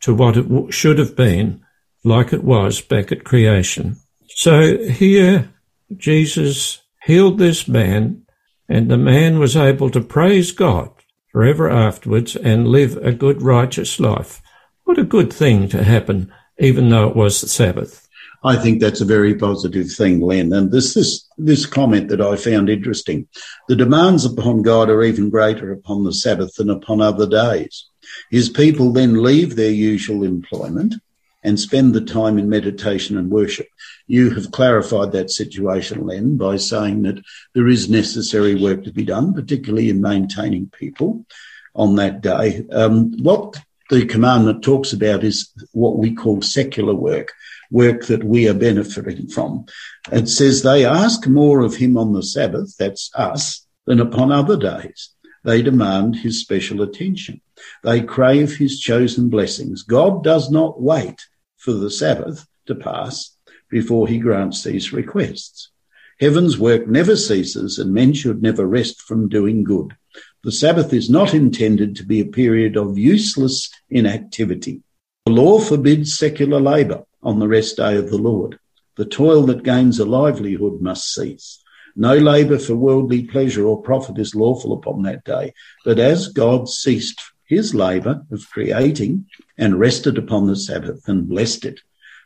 to 0.00 0.14
what 0.14 0.36
it 0.36 0.48
w- 0.48 0.70
should 0.70 0.98
have 0.98 1.16
been 1.16 1.64
like 2.04 2.32
it 2.32 2.44
was 2.44 2.80
back 2.80 3.12
at 3.12 3.24
creation. 3.24 3.96
So 4.28 4.78
here 4.78 5.50
Jesus 5.96 6.82
healed 7.04 7.38
this 7.38 7.68
man 7.68 8.22
and 8.68 8.90
the 8.90 8.96
man 8.96 9.38
was 9.38 9.56
able 9.56 9.90
to 9.90 10.00
praise 10.00 10.50
God 10.52 10.90
forever 11.30 11.70
afterwards 11.70 12.34
and 12.36 12.68
live 12.68 12.96
a 12.98 13.12
good 13.12 13.42
righteous 13.42 14.00
life. 14.00 14.42
What 14.84 14.98
a 14.98 15.04
good 15.04 15.32
thing 15.32 15.68
to 15.68 15.84
happen 15.84 16.32
even 16.58 16.88
though 16.88 17.08
it 17.08 17.16
was 17.16 17.40
the 17.40 17.48
Sabbath. 17.48 18.05
I 18.46 18.54
think 18.54 18.80
that's 18.80 19.00
a 19.00 19.04
very 19.16 19.34
positive 19.34 19.90
thing, 19.90 20.20
Len. 20.20 20.52
And 20.52 20.70
this, 20.70 20.94
this, 20.94 21.28
this 21.36 21.66
comment 21.66 22.08
that 22.10 22.20
I 22.20 22.36
found 22.36 22.70
interesting. 22.70 23.26
The 23.66 23.74
demands 23.74 24.24
upon 24.24 24.62
God 24.62 24.88
are 24.88 25.02
even 25.02 25.30
greater 25.30 25.72
upon 25.72 26.04
the 26.04 26.14
Sabbath 26.14 26.54
than 26.54 26.70
upon 26.70 27.00
other 27.00 27.28
days. 27.28 27.86
His 28.30 28.48
people 28.48 28.92
then 28.92 29.20
leave 29.22 29.56
their 29.56 29.72
usual 29.72 30.22
employment 30.22 30.94
and 31.42 31.58
spend 31.58 31.92
the 31.92 32.00
time 32.00 32.38
in 32.38 32.48
meditation 32.48 33.18
and 33.18 33.30
worship. 33.30 33.66
You 34.06 34.30
have 34.34 34.52
clarified 34.52 35.10
that 35.12 35.30
situation, 35.30 36.06
Len, 36.06 36.36
by 36.36 36.56
saying 36.56 37.02
that 37.02 37.20
there 37.52 37.66
is 37.66 37.90
necessary 37.90 38.54
work 38.54 38.84
to 38.84 38.92
be 38.92 39.04
done, 39.04 39.34
particularly 39.34 39.90
in 39.90 40.00
maintaining 40.00 40.70
people 40.70 41.26
on 41.74 41.96
that 41.96 42.20
day. 42.20 42.64
Um, 42.70 43.12
what 43.22 43.56
the 43.90 44.06
commandment 44.06 44.62
talks 44.62 44.92
about 44.92 45.24
is 45.24 45.52
what 45.72 45.98
we 45.98 46.14
call 46.14 46.42
secular 46.42 46.94
work, 46.94 47.32
work 47.70 48.06
that 48.06 48.24
we 48.24 48.48
are 48.48 48.54
benefiting 48.54 49.28
from. 49.28 49.66
It 50.12 50.28
says 50.28 50.62
they 50.62 50.84
ask 50.84 51.26
more 51.26 51.60
of 51.60 51.76
him 51.76 51.96
on 51.96 52.12
the 52.12 52.22
Sabbath, 52.22 52.76
that's 52.76 53.10
us, 53.14 53.66
than 53.86 54.00
upon 54.00 54.32
other 54.32 54.56
days. 54.56 55.10
They 55.44 55.62
demand 55.62 56.16
his 56.16 56.40
special 56.40 56.82
attention. 56.82 57.40
They 57.84 58.02
crave 58.02 58.56
his 58.56 58.80
chosen 58.80 59.28
blessings. 59.28 59.82
God 59.82 60.24
does 60.24 60.50
not 60.50 60.82
wait 60.82 61.20
for 61.56 61.72
the 61.72 61.90
Sabbath 61.90 62.46
to 62.66 62.74
pass 62.74 63.36
before 63.68 64.08
he 64.08 64.18
grants 64.18 64.64
these 64.64 64.92
requests. 64.92 65.70
Heaven's 66.18 66.58
work 66.58 66.88
never 66.88 67.14
ceases 67.14 67.78
and 67.78 67.92
men 67.92 68.12
should 68.12 68.42
never 68.42 68.66
rest 68.66 69.02
from 69.02 69.28
doing 69.28 69.64
good. 69.64 69.96
The 70.42 70.52
Sabbath 70.52 70.92
is 70.92 71.10
not 71.10 71.34
intended 71.34 71.96
to 71.96 72.04
be 72.04 72.20
a 72.20 72.26
period 72.26 72.76
of 72.76 72.98
useless 72.98 73.70
inactivity. 73.90 74.82
The 75.26 75.32
law 75.32 75.58
forbids 75.58 76.16
secular 76.16 76.60
labour 76.60 77.04
on 77.22 77.38
the 77.38 77.48
rest 77.48 77.76
day 77.76 77.96
of 77.96 78.10
the 78.10 78.18
Lord. 78.18 78.58
The 78.96 79.04
toil 79.04 79.42
that 79.46 79.62
gains 79.62 79.98
a 79.98 80.04
livelihood 80.04 80.80
must 80.80 81.12
cease. 81.12 81.62
No 81.94 82.16
labour 82.16 82.58
for 82.58 82.76
worldly 82.76 83.24
pleasure 83.24 83.66
or 83.66 83.80
profit 83.80 84.18
is 84.18 84.34
lawful 84.34 84.72
upon 84.72 85.02
that 85.02 85.24
day. 85.24 85.54
But 85.84 85.98
as 85.98 86.28
God 86.28 86.68
ceased 86.68 87.20
his 87.46 87.74
labour 87.74 88.22
of 88.30 88.50
creating 88.50 89.26
and 89.56 89.80
rested 89.80 90.18
upon 90.18 90.46
the 90.46 90.56
Sabbath 90.56 91.08
and 91.08 91.28
blessed 91.28 91.64
it, 91.64 91.80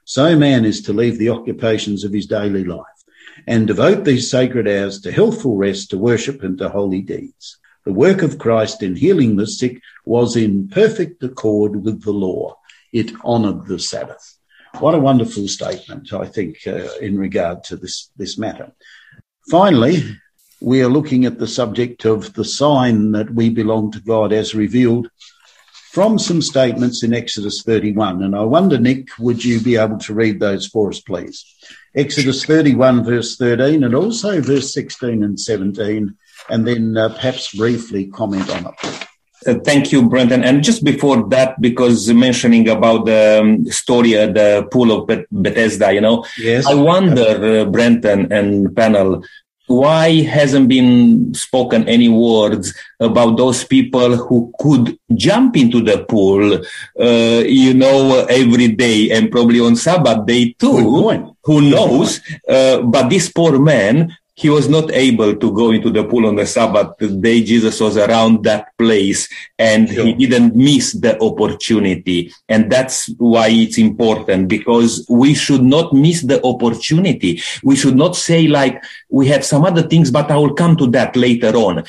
so 0.05 0.37
man 0.37 0.65
is 0.65 0.83
to 0.83 0.93
leave 0.93 1.19
the 1.19 1.29
occupations 1.29 2.05
of 2.05 2.13
his 2.13 2.27
daily 2.27 2.65
life 2.65 2.85
and 3.47 3.67
devote 3.67 4.05
these 4.05 4.31
sacred 4.31 4.67
hours 4.67 5.01
to 5.03 5.13
healthful 5.13 5.57
rest, 5.57 5.91
to 5.91 5.99
worship 5.99 6.43
and 6.43 6.59
to 6.59 6.69
holy 6.69 7.01
deeds. 7.01 7.59
The 7.85 7.93
work 7.93 8.23
of 8.23 8.39
Christ 8.39 8.83
in 8.83 8.97
healing 8.97 9.37
the 9.37 9.47
sick 9.47 9.81
was 10.05 10.37
in 10.37 10.69
perfect 10.69 11.23
accord 11.23 11.85
with 11.85 12.03
the 12.03 12.13
law. 12.13 12.59
It 12.93 13.13
honoured 13.25 13.67
the 13.67 13.79
Sabbath. 13.79 14.37
What 14.79 14.95
a 14.95 14.99
wonderful 14.99 15.49
statement, 15.49 16.13
I 16.13 16.27
think, 16.27 16.59
uh, 16.67 16.89
in 17.01 17.19
regard 17.19 17.65
to 17.65 17.77
this, 17.77 18.11
this 18.17 18.39
matter. 18.39 18.73
Finally, 19.51 20.17
we 20.61 20.83
are 20.83 20.89
looking 20.89 21.25
at 21.25 21.39
the 21.39 21.49
subject 21.49 22.05
of 22.05 22.35
the 22.35 22.45
sign 22.45 23.13
that 23.13 23.35
we 23.35 23.51
belong 23.51 23.91
to 23.93 24.01
God 24.01 24.33
as 24.33 24.55
revealed 24.55 25.11
from 25.91 26.19
some 26.19 26.41
statements 26.41 27.03
in 27.03 27.13
Exodus 27.13 27.63
31. 27.63 28.23
And 28.23 28.37
I 28.37 28.43
wonder, 28.43 28.79
Nick, 28.79 29.09
would 29.19 29.45
you 29.45 29.61
be 29.61 29.77
able 29.77 29.99
to 29.99 30.15
read 30.15 30.39
those 30.39 30.67
for 30.67 30.91
us, 30.91 31.01
please? 31.01 31.45
Exodus 31.97 32.45
31, 32.45 33.05
verse 33.05 33.37
13, 33.37 33.83
and 33.83 33.95
also 33.95 34.41
verse 34.41 34.73
16 34.73 35.25
and 35.25 35.39
17, 35.39 36.15
and 36.49 36.67
then 36.67 36.97
uh, 36.97 37.09
perhaps 37.09 37.55
briefly 37.57 38.07
comment 38.07 38.49
on 38.51 38.67
it. 38.67 39.10
Uh, 39.47 39.55
thank 39.65 39.93
you, 39.93 40.09
Brendan. 40.09 40.45
And 40.45 40.63
just 40.63 40.85
before 40.85 41.29
that, 41.31 41.61
because 41.61 42.13
mentioning 42.13 42.69
about 42.69 43.07
the 43.07 43.41
um, 43.41 43.65
story 43.67 44.17
at 44.17 44.35
the 44.35 44.69
pool 44.71 44.93
of 44.93 45.07
Bethesda, 45.31 45.93
you 45.93 46.01
know, 46.01 46.25
yes. 46.39 46.67
I 46.67 46.75
wonder, 46.75 47.61
uh, 47.63 47.65
Brendan 47.65 48.31
and 48.33 48.75
panel, 48.77 49.23
why 49.67 50.23
hasn't 50.23 50.69
been 50.69 51.33
spoken 51.33 51.89
any 51.89 52.09
words 52.09 52.75
about 52.99 53.37
those 53.37 53.63
people 53.63 54.17
who 54.17 54.53
could 54.59 54.99
jump 55.15 55.57
into 55.57 55.81
the 55.81 56.05
pool, 56.07 56.55
uh, 57.01 57.43
you 57.47 57.73
know, 57.73 58.27
every 58.29 58.69
day 58.69 59.11
and 59.13 59.31
probably 59.31 59.61
on 59.61 59.77
Sabbath 59.77 60.27
day 60.27 60.55
too? 60.59 60.77
Who 61.45 61.71
knows? 61.71 62.21
Uh, 62.49 62.83
but 62.83 63.09
this 63.09 63.31
poor 63.31 63.61
man 63.61 64.15
he 64.41 64.49
was 64.49 64.71
not 64.71 64.91
able 64.93 65.37
to 65.37 65.53
go 65.53 65.71
into 65.71 65.91
the 65.91 66.03
pool 66.03 66.27
on 66.27 66.35
the 66.35 66.47
Sabbath 66.47 66.97
the 66.97 67.09
day 67.09 67.43
Jesus 67.43 67.79
was 67.79 67.99
around 67.99 68.43
that 68.45 68.75
place 68.79 69.29
and 69.59 69.87
sure. 69.87 70.07
he 70.07 70.15
didn't 70.15 70.57
miss 70.57 70.95
the 70.95 71.21
opportunity. 71.21 72.33
And 72.49 72.73
that's 72.73 73.11
why 73.19 73.49
it's 73.49 73.77
important 73.77 74.49
because 74.49 75.05
we 75.11 75.35
should 75.35 75.63
not 75.63 75.93
miss 75.93 76.23
the 76.23 76.43
opportunity. 76.43 77.43
We 77.63 77.77
should 77.77 77.97
not 77.97 78.17
say 78.17 78.47
like, 78.47 78.83
we 79.11 79.29
have 79.29 79.45
some 79.45 79.63
other 79.63 79.83
things, 79.83 80.11
but 80.11 80.31
I 80.31 80.37
will 80.37 80.55
come 80.55 80.75
to 80.79 80.87
that 80.93 81.17
later 81.17 81.55
on. 81.57 81.85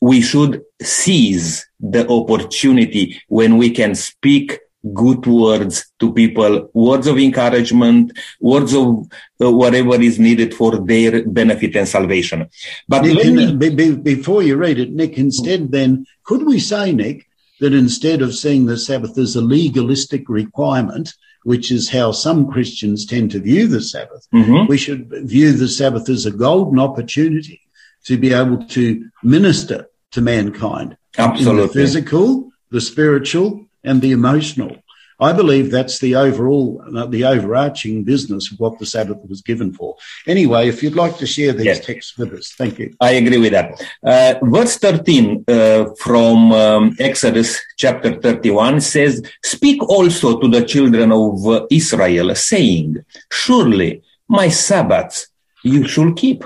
We 0.00 0.20
should 0.20 0.62
seize 0.80 1.66
the 1.80 2.08
opportunity 2.08 3.20
when 3.26 3.56
we 3.56 3.70
can 3.70 3.96
speak 3.96 4.60
good 4.92 5.26
words 5.26 5.86
to 5.98 6.12
people, 6.12 6.70
words 6.74 7.06
of 7.06 7.18
encouragement, 7.18 8.12
words 8.40 8.74
of 8.74 9.06
uh, 9.40 9.50
whatever 9.50 10.00
is 10.00 10.18
needed 10.18 10.54
for 10.54 10.78
their 10.78 11.26
benefit 11.26 11.76
and 11.76 11.88
salvation. 11.88 12.48
But 12.88 13.02
Nick, 13.02 13.58
be, 13.58 13.96
before 13.96 14.42
you 14.42 14.56
read 14.56 14.78
it, 14.78 14.92
Nick, 14.92 15.18
instead 15.18 15.72
then, 15.72 16.06
could 16.24 16.46
we 16.46 16.60
say, 16.60 16.92
Nick, 16.92 17.28
that 17.60 17.72
instead 17.72 18.22
of 18.22 18.34
seeing 18.34 18.66
the 18.66 18.76
Sabbath 18.76 19.16
as 19.18 19.36
a 19.36 19.40
legalistic 19.40 20.28
requirement, 20.28 21.14
which 21.44 21.70
is 21.70 21.90
how 21.90 22.12
some 22.12 22.50
Christians 22.50 23.06
tend 23.06 23.30
to 23.30 23.40
view 23.40 23.66
the 23.66 23.80
Sabbath, 23.80 24.26
mm-hmm. 24.34 24.66
we 24.66 24.76
should 24.76 25.08
view 25.08 25.52
the 25.52 25.68
Sabbath 25.68 26.08
as 26.08 26.26
a 26.26 26.30
golden 26.30 26.78
opportunity 26.78 27.60
to 28.04 28.18
be 28.18 28.32
able 28.32 28.64
to 28.66 29.08
minister 29.22 29.88
to 30.12 30.20
mankind. 30.20 30.96
Absolutely. 31.18 31.62
In 31.62 31.68
the 31.68 31.72
physical, 31.72 32.50
the 32.70 32.80
spiritual, 32.80 33.65
and 33.86 34.02
the 34.02 34.12
emotional. 34.12 34.76
I 35.18 35.32
believe 35.32 35.70
that's 35.70 35.98
the 35.98 36.14
overall, 36.14 36.82
uh, 36.94 37.06
the 37.06 37.24
overarching 37.24 38.04
business 38.04 38.52
of 38.52 38.60
what 38.60 38.78
the 38.78 38.84
Sabbath 38.84 39.18
was 39.26 39.40
given 39.40 39.72
for. 39.72 39.96
Anyway, 40.26 40.68
if 40.68 40.82
you'd 40.82 40.94
like 40.94 41.16
to 41.18 41.26
share 41.26 41.54
these 41.54 41.64
yes. 41.64 41.86
texts 41.86 42.18
with 42.18 42.34
us, 42.34 42.52
thank 42.52 42.78
you. 42.78 42.94
I 43.00 43.12
agree 43.12 43.38
with 43.38 43.52
that. 43.52 43.82
Uh, 44.02 44.34
verse 44.44 44.76
13 44.76 45.44
uh, 45.48 45.86
from 45.98 46.52
um, 46.52 46.96
Exodus 46.98 47.58
chapter 47.78 48.20
31 48.20 48.82
says, 48.82 49.22
Speak 49.42 49.82
also 49.84 50.38
to 50.38 50.48
the 50.48 50.64
children 50.64 51.10
of 51.12 51.46
uh, 51.46 51.66
Israel, 51.70 52.34
saying, 52.34 53.02
Surely 53.32 54.02
my 54.28 54.48
Sabbaths 54.48 55.28
you 55.62 55.88
shall 55.88 56.12
keep, 56.12 56.44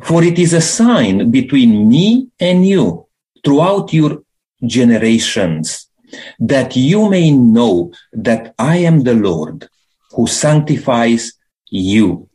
for 0.00 0.24
it 0.24 0.38
is 0.38 0.54
a 0.54 0.62
sign 0.62 1.30
between 1.30 1.86
me 1.86 2.28
and 2.40 2.66
you 2.66 3.06
throughout 3.44 3.92
your 3.92 4.22
generations 4.64 5.89
that 6.38 6.76
you 6.76 7.08
may 7.08 7.30
know 7.30 7.92
that 8.12 8.54
I 8.58 8.76
am 8.78 9.02
the 9.02 9.14
Lord 9.14 9.68
who 10.12 10.26
sanctifies 10.26 11.32
you. 11.70 12.28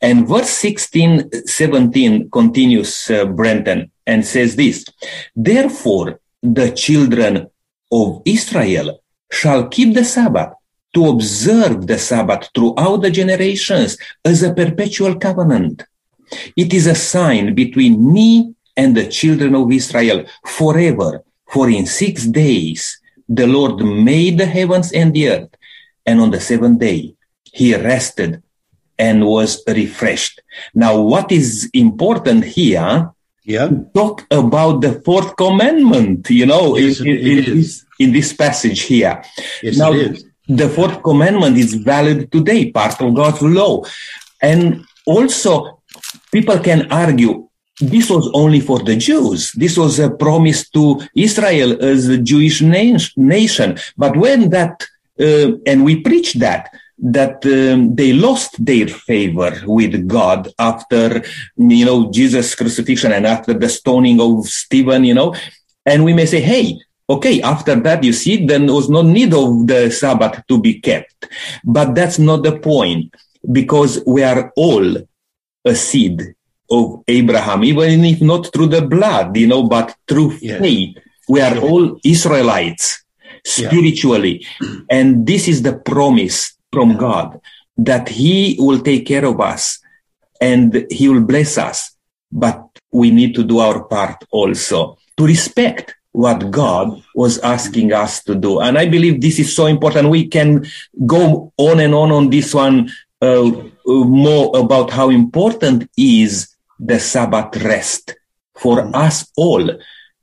And 0.00 0.26
verse 0.26 0.50
16, 0.50 1.46
17 1.46 2.30
continues, 2.30 3.10
uh, 3.10 3.26
Brendan, 3.26 3.90
and 4.06 4.24
says 4.24 4.56
this, 4.56 4.84
Therefore, 5.36 6.20
the 6.42 6.72
children 6.72 7.48
of 7.92 8.22
Israel 8.24 9.02
shall 9.30 9.68
keep 9.68 9.94
the 9.94 10.04
Sabbath 10.04 10.52
to 10.94 11.08
observe 11.08 11.86
the 11.86 11.98
Sabbath 11.98 12.48
throughout 12.54 13.02
the 13.02 13.10
generations 13.10 13.96
as 14.24 14.42
a 14.42 14.54
perpetual 14.54 15.16
covenant. 15.16 15.84
It 16.56 16.72
is 16.72 16.86
a 16.86 16.94
sign 16.94 17.54
between 17.54 18.12
me 18.12 18.54
and 18.76 18.96
the 18.96 19.06
children 19.06 19.54
of 19.54 19.70
Israel 19.70 20.24
forever. 20.46 21.22
For 21.52 21.68
in 21.68 21.86
six 21.86 22.26
days 22.26 22.99
the 23.30 23.46
Lord 23.46 23.80
made 23.80 24.38
the 24.38 24.46
heavens 24.46 24.92
and 24.92 25.14
the 25.14 25.28
earth, 25.30 25.54
and 26.04 26.20
on 26.20 26.32
the 26.32 26.40
seventh 26.40 26.80
day 26.80 27.14
he 27.44 27.74
rested 27.74 28.42
and 28.98 29.24
was 29.24 29.62
refreshed. 29.66 30.42
Now, 30.74 31.00
what 31.00 31.30
is 31.32 31.70
important 31.72 32.44
here? 32.44 33.10
Yeah. 33.44 33.70
Talk 33.94 34.26
about 34.30 34.82
the 34.82 35.00
fourth 35.00 35.36
commandment, 35.36 36.28
you 36.28 36.44
know, 36.44 36.76
yes, 36.76 37.00
in, 37.00 37.06
in, 37.06 37.44
this, 37.44 37.84
in, 37.98 38.12
this, 38.12 38.32
passage 38.32 38.82
here. 38.82 39.22
Yes, 39.62 39.78
now, 39.78 39.92
the 40.46 40.68
fourth 40.68 41.02
commandment 41.02 41.56
is 41.56 41.74
valid 41.74 42.30
today, 42.30 42.70
part 42.70 43.00
of 43.00 43.14
God's 43.14 43.40
law. 43.42 43.84
And 44.42 44.84
also, 45.06 45.80
people 46.32 46.58
can 46.58 46.90
argue 46.92 47.48
this 47.80 48.10
was 48.10 48.30
only 48.34 48.60
for 48.60 48.78
the 48.78 48.96
Jews. 48.96 49.52
This 49.52 49.76
was 49.76 49.98
a 49.98 50.10
promise 50.10 50.68
to 50.70 51.00
Israel 51.14 51.82
as 51.82 52.08
a 52.08 52.18
Jewish 52.18 52.62
nation. 52.62 53.78
But 53.96 54.16
when 54.16 54.50
that, 54.50 54.86
uh, 55.18 55.52
and 55.66 55.84
we 55.84 56.00
preach 56.00 56.34
that, 56.34 56.70
that 57.02 57.44
um, 57.46 57.94
they 57.94 58.12
lost 58.12 58.62
their 58.64 58.86
favor 58.86 59.52
with 59.64 60.06
God 60.06 60.52
after, 60.58 61.22
you 61.56 61.84
know, 61.84 62.10
Jesus' 62.10 62.54
crucifixion 62.54 63.12
and 63.12 63.26
after 63.26 63.54
the 63.54 63.68
stoning 63.68 64.20
of 64.20 64.46
Stephen, 64.46 65.04
you 65.04 65.14
know, 65.14 65.34
and 65.86 66.04
we 66.04 66.12
may 66.12 66.26
say, 66.26 66.40
hey, 66.40 66.78
okay, 67.08 67.40
after 67.42 67.74
that, 67.74 68.04
you 68.04 68.12
see, 68.12 68.44
then 68.44 68.66
there 68.66 68.74
was 68.74 68.90
no 68.90 69.02
need 69.02 69.32
of 69.32 69.66
the 69.66 69.90
Sabbath 69.90 70.46
to 70.48 70.60
be 70.60 70.78
kept. 70.80 71.26
But 71.64 71.94
that's 71.94 72.18
not 72.18 72.42
the 72.42 72.58
point 72.58 73.14
because 73.50 74.02
we 74.06 74.22
are 74.22 74.52
all 74.56 74.96
a 75.64 75.74
seed 75.74 76.34
of 76.70 77.02
Abraham, 77.08 77.64
even 77.64 78.04
if 78.04 78.20
not 78.20 78.52
through 78.52 78.68
the 78.68 78.82
blood, 78.82 79.36
you 79.36 79.46
know, 79.46 79.64
but 79.64 79.94
through 80.06 80.36
yes. 80.40 80.60
faith. 80.60 80.96
We 81.28 81.40
are 81.40 81.58
all 81.58 81.98
Israelites 82.04 83.04
spiritually. 83.44 84.46
Yeah. 84.60 84.68
And 84.90 85.26
this 85.26 85.48
is 85.48 85.62
the 85.62 85.76
promise 85.78 86.56
from 86.72 86.96
God 86.96 87.40
that 87.76 88.08
He 88.08 88.56
will 88.58 88.80
take 88.80 89.06
care 89.06 89.24
of 89.24 89.40
us 89.40 89.80
and 90.40 90.86
He 90.90 91.08
will 91.08 91.22
bless 91.22 91.58
us. 91.58 91.96
But 92.32 92.64
we 92.92 93.10
need 93.10 93.34
to 93.34 93.44
do 93.44 93.58
our 93.58 93.84
part 93.84 94.24
also 94.30 94.98
to 95.16 95.26
respect 95.26 95.94
what 96.12 96.50
God 96.50 97.02
was 97.14 97.38
asking 97.38 97.92
us 97.92 98.22
to 98.24 98.34
do. 98.34 98.60
And 98.60 98.78
I 98.78 98.86
believe 98.86 99.20
this 99.20 99.38
is 99.38 99.54
so 99.54 99.66
important. 99.66 100.08
We 100.08 100.26
can 100.26 100.66
go 101.06 101.52
on 101.56 101.80
and 101.80 101.94
on 101.94 102.10
on 102.10 102.30
this 102.30 102.54
one 102.54 102.90
uh, 103.22 103.46
uh 103.46 103.70
more 103.86 104.56
about 104.58 104.90
how 104.90 105.10
important 105.10 105.88
is 105.96 106.48
the 106.80 106.98
Sabbath 106.98 107.56
rest 107.62 108.14
for 108.54 108.82
mm. 108.82 108.94
us 108.94 109.30
all 109.36 109.70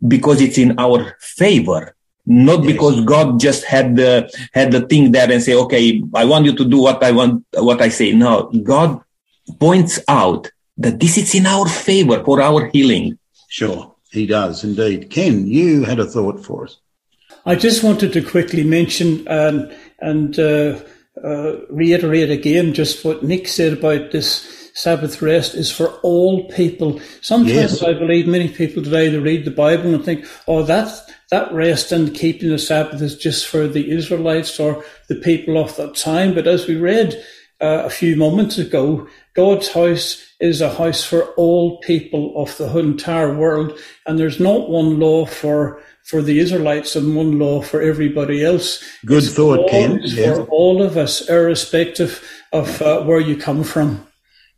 because 0.08 0.41
it's 0.41 0.58
in 0.58 0.78
our 0.80 1.16
favor 1.20 1.95
not 2.28 2.64
yes. 2.64 2.74
because 2.74 3.05
God 3.05 3.39
just 3.39 3.64
had 3.64 3.95
the 3.95 4.30
had 4.53 4.74
the 4.74 4.82
thing 4.82 5.14
there 5.14 5.32
and 5.32 5.41
say, 5.41 5.55
okay, 5.55 6.03
I 6.14 6.26
want 6.26 6.43
you 6.43 6.55
to 6.58 6.66
do 6.66 6.80
what 6.80 7.01
I 7.01 7.12
want, 7.12 7.45
what 7.53 7.82
I 7.82 7.88
say. 7.88 8.12
No, 8.12 8.51
God 8.64 8.99
points 9.60 9.99
out 10.10 10.51
that 10.78 10.99
this 10.99 11.18
is 11.18 11.34
in 11.34 11.45
our 11.45 11.68
favor 11.70 12.22
for 12.26 12.41
our 12.41 12.68
healing. 12.68 13.18
Sure, 13.47 13.95
He 14.12 14.26
does 14.26 14.66
indeed. 14.66 15.10
Ken, 15.10 15.47
you 15.47 15.86
had 15.86 15.99
a 15.99 16.05
thought 16.05 16.45
for 16.45 16.66
us. 16.66 16.78
I 17.45 17.55
just 17.55 17.82
wanted 17.82 18.12
to 18.12 18.22
quickly 18.22 18.66
mention 18.66 19.26
and 19.30 19.74
and 19.99 20.38
uh, 20.38 20.82
uh, 21.24 21.55
reiterate 21.70 22.30
again 22.30 22.74
just 22.74 23.05
what 23.05 23.24
Nick 23.24 23.47
said 23.47 23.72
about 23.72 24.12
this 24.12 24.57
Sabbath 24.78 25.24
rest 25.24 25.56
is 25.56 25.72
for 25.72 25.88
all 26.04 26.48
people. 26.50 27.02
Sometimes 27.22 27.82
yes. 27.82 27.84
I 27.84 27.94
believe 27.94 28.28
many 28.28 28.48
people 28.48 28.84
today 28.84 29.10
they 29.10 29.18
read 29.18 29.44
the 29.44 29.50
Bible 29.50 29.96
and 29.96 30.06
think, 30.06 30.24
oh, 30.48 30.62
that 30.62 30.88
that 31.32 31.52
rest 31.52 31.92
and 31.92 32.14
keeping 32.14 32.50
the 32.50 32.60
Sabbath 32.60 33.02
is 33.02 33.18
just 33.18 33.48
for 33.48 33.68
the 33.68 33.90
Israelites 33.90 34.60
or 34.60 34.86
the 35.10 35.16
people 35.16 35.58
of 35.58 35.76
that 35.78 35.96
time. 35.96 36.36
But 36.36 36.46
as 36.46 36.68
we 36.68 36.76
read 36.76 37.16
uh, 37.60 37.82
a 37.86 37.90
few 37.90 38.16
moments 38.16 38.60
ago, 38.60 39.08
God's 39.34 39.70
house 39.70 40.24
is 40.40 40.62
a 40.62 40.72
house 40.72 41.04
for 41.04 41.34
all 41.34 41.80
people 41.80 42.40
of 42.40 42.56
the 42.58 42.78
entire 42.78 43.34
world, 43.34 43.80
and 44.06 44.20
there's 44.20 44.40
not 44.40 44.70
one 44.70 45.00
law 45.00 45.26
for 45.26 45.82
for 46.04 46.22
the 46.22 46.38
Israelites 46.38 46.96
and 46.96 47.16
one 47.16 47.40
law 47.40 47.64
for 47.64 47.82
everybody 47.82 48.46
else. 48.46 48.84
Good 49.04 49.24
it's 49.24 49.34
thought, 49.34 49.72
Ken. 49.72 50.00
Yeah. 50.04 50.36
For 50.36 50.44
all 50.44 50.84
of 50.84 50.98
us, 50.98 51.28
irrespective 51.28 52.24
of 52.54 52.80
uh, 52.80 53.02
where 53.02 53.20
you 53.20 53.36
come 53.36 53.64
from. 53.64 54.07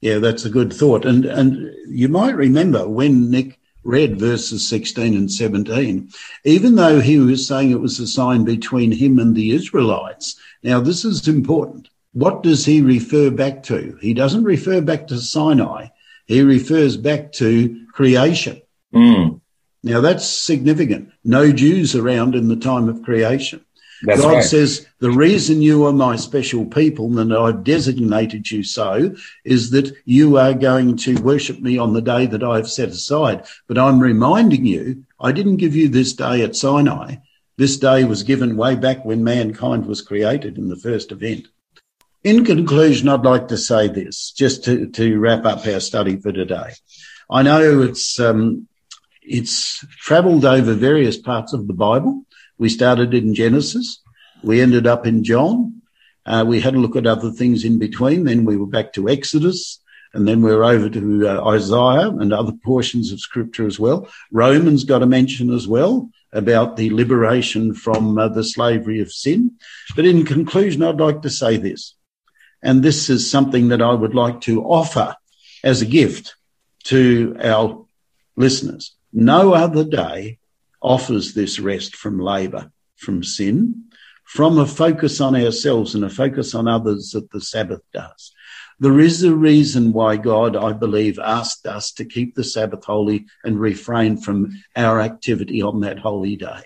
Yeah, 0.02 0.20
that's 0.20 0.46
a 0.46 0.50
good 0.50 0.72
thought. 0.72 1.06
And 1.06 1.26
and 1.26 1.74
you 1.88 2.08
might 2.08 2.36
remember 2.36 2.88
when 2.88 3.30
Nick 3.30 3.60
read 3.84 4.20
verses 4.20 4.68
16 4.68 5.16
and 5.16 5.32
17, 5.32 6.10
even 6.44 6.76
though 6.76 7.00
he 7.00 7.18
was 7.18 7.48
saying 7.48 7.72
it 7.72 7.80
was 7.80 8.00
a 8.00 8.08
sign 8.08 8.44
between 8.44 8.92
him 8.92 9.20
and 9.20 9.36
the 9.36 9.52
Israelites. 9.52 10.36
Now, 10.64 10.80
this 10.80 11.06
is 11.06 11.28
important. 11.28 11.90
What 12.14 12.44
does 12.44 12.66
he 12.66 12.82
refer 12.82 13.30
back 13.32 13.64
to? 13.64 13.98
He 14.02 14.14
doesn't 14.14 14.44
refer 14.44 14.82
back 14.82 15.08
to 15.08 15.18
Sinai. 15.18 15.88
He 16.26 16.42
refers 16.42 16.98
back 16.98 17.32
to 17.34 17.86
creation. 17.94 18.62
Mm. 18.94 19.42
Now 19.84 20.02
that's 20.02 20.26
significant. 20.28 21.12
No 21.24 21.52
Jews 21.52 21.96
around 21.96 22.36
in 22.36 22.50
the 22.50 22.56
time 22.56 22.90
of 22.90 23.04
creation. 23.04 23.64
That's 24.04 24.22
God 24.22 24.34
right. 24.34 24.44
says, 24.44 24.88
the 25.00 25.12
reason 25.12 25.62
you 25.62 25.86
are 25.86 25.94
my 25.94 26.16
special 26.16 26.66
people 26.66 27.20
and 27.20 27.34
I've 27.34 27.64
designated 27.64 28.50
you 28.50 28.64
so 28.64 29.14
is 29.44 29.72
that 29.72 29.94
you 30.06 30.38
are 30.38 30.54
going 30.54 30.96
to 30.98 31.22
worship 31.22 31.60
me 31.60 31.78
on 31.78 31.94
the 31.94 32.02
day 32.02 32.26
that 32.28 32.44
I've 32.44 32.70
set 32.70 32.90
aside. 32.90 33.46
But 33.68 33.78
I'm 33.78 34.00
reminding 34.00 34.66
you, 34.66 35.06
I 35.20 35.32
didn't 35.32 35.58
give 35.58 35.76
you 35.76 35.90
this 35.90 36.14
day 36.14 36.44
at 36.44 36.56
Sinai. 36.56 37.18
This 37.58 37.76
day 37.78 38.06
was 38.06 38.24
given 38.24 38.56
way 38.56 38.76
back 38.76 39.04
when 39.04 39.24
mankind 39.24 39.86
was 39.86 40.02
created 40.02 40.58
in 40.58 40.70
the 40.70 40.78
first 40.78 41.12
event. 41.12 41.48
In 42.24 42.46
conclusion, 42.46 43.10
I'd 43.10 43.24
like 43.24 43.50
to 43.50 43.58
say 43.58 43.88
this, 43.88 44.32
just 44.32 44.64
to, 44.66 44.88
to 44.88 45.20
wrap 45.20 45.46
up 45.46 45.66
our 45.66 45.80
study 45.82 46.18
for 46.18 46.32
today. 46.32 46.72
I 47.30 47.44
know 47.44 47.82
it's, 47.82 48.20
um, 48.20 48.68
it's 49.22 49.86
traveled 49.90 50.46
over 50.46 50.74
various 50.74 51.18
parts 51.18 51.54
of 51.54 51.68
the 51.68 51.74
Bible. 51.74 52.26
We 52.60 52.70
started 52.70 53.16
in 53.16 53.34
Genesis. 53.34 54.02
We 54.44 54.62
ended 54.62 54.86
up 54.86 55.08
in 55.08 55.24
John. 55.24 55.82
Uh, 56.26 56.46
we 56.48 56.62
had 56.62 56.76
a 56.76 56.80
look 56.80 56.96
at 56.96 57.08
other 57.08 57.32
things 57.32 57.66
in 57.66 57.80
between. 57.80 58.26
Then 58.26 58.46
we 58.46 58.56
were 58.56 58.68
back 58.68 58.94
to 58.94 59.10
Exodus 59.10 59.80
and 60.14 60.28
then 60.28 60.42
we 60.42 60.52
are 60.52 60.64
over 60.64 60.90
to 60.90 61.28
uh, 61.28 61.48
Isaiah 61.50 62.10
and 62.10 62.34
other 62.34 62.54
portions 62.64 63.12
of 63.12 63.20
scripture 63.20 63.68
as 63.68 63.80
well. 63.80 64.08
Romans 64.32 64.84
got 64.84 65.04
a 65.04 65.08
mention 65.08 65.54
as 65.54 65.68
well 65.68 66.10
about 66.34 66.78
the 66.78 66.90
liberation 66.90 67.74
from 67.74 68.18
uh, 68.18 68.28
the 68.28 68.44
slavery 68.44 69.02
of 69.02 69.12
sin. 69.12 69.52
But 69.96 70.06
in 70.06 70.26
conclusion, 70.26 70.84
I'd 70.84 71.00
like 71.00 71.22
to 71.24 71.30
say 71.30 71.58
this, 71.58 71.96
and 72.62 72.82
this 72.82 73.10
is 73.10 73.30
something 73.30 73.70
that 73.70 73.82
I 73.82 73.94
would 73.94 74.16
like 74.16 74.42
to 74.42 74.64
offer 74.64 75.16
as 75.64 75.82
a 75.82 75.88
gift 75.88 76.36
to 76.86 77.36
our 77.44 77.86
listeners. 78.36 78.96
No 79.14 79.54
other 79.54 79.84
day 79.84 80.40
offers 80.82 81.34
this 81.34 81.60
rest 81.60 81.96
from 81.96 82.20
labour, 82.20 82.72
from 82.96 83.24
sin, 83.24 83.86
from 84.24 84.58
a 84.60 84.66
focus 84.66 85.20
on 85.20 85.36
ourselves 85.36 85.96
and 85.96 86.04
a 86.06 86.10
focus 86.10 86.54
on 86.54 86.68
others 86.68 87.12
that 87.12 87.32
the 87.32 87.42
Sabbath 87.42 87.82
does. 87.94 88.32
There 88.80 89.00
is 89.00 89.24
a 89.24 89.36
reason 89.36 89.92
why 89.92 90.16
God, 90.18 90.56
I 90.56 90.72
believe, 90.72 91.20
asked 91.20 91.66
us 91.66 91.92
to 91.94 92.06
keep 92.06 92.36
the 92.36 92.44
Sabbath 92.44 92.86
holy 92.86 93.26
and 93.44 93.60
refrain 93.60 94.18
from 94.18 94.52
our 94.76 95.02
activity 95.02 95.62
on 95.62 95.82
that 95.82 96.00
holy 96.00 96.36
day. 96.36 96.62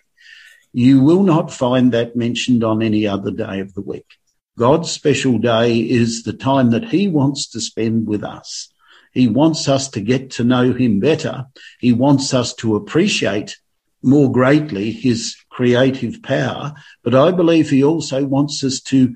you 0.73 1.01
will 1.01 1.23
not 1.23 1.53
find 1.53 1.91
that 1.91 2.15
mentioned 2.15 2.63
on 2.63 2.81
any 2.81 3.07
other 3.07 3.31
day 3.31 3.59
of 3.59 3.73
the 3.75 3.81
week. 3.81 4.17
God's 4.57 4.91
special 4.91 5.37
day 5.37 5.79
is 5.79 6.23
the 6.23 6.33
time 6.33 6.71
that 6.71 6.89
he 6.89 7.07
wants 7.07 7.47
to 7.49 7.61
spend 7.61 8.07
with 8.07 8.23
us. 8.23 8.69
He 9.13 9.27
wants 9.27 9.69
us 9.69 9.89
to 9.89 10.01
get 10.01 10.31
to 10.31 10.43
know 10.43 10.73
him 10.73 10.99
better. 10.99 11.45
He 11.79 11.93
wants 11.93 12.33
us 12.33 12.53
to 12.55 12.75
appreciate 12.75 13.57
more 14.03 14.31
greatly 14.31 14.91
his 14.91 15.35
creative 15.49 16.21
power. 16.21 16.73
But 17.03 17.15
I 17.15 17.31
believe 17.31 17.69
he 17.69 17.83
also 17.83 18.25
wants 18.25 18.63
us 18.63 18.81
to 18.81 19.15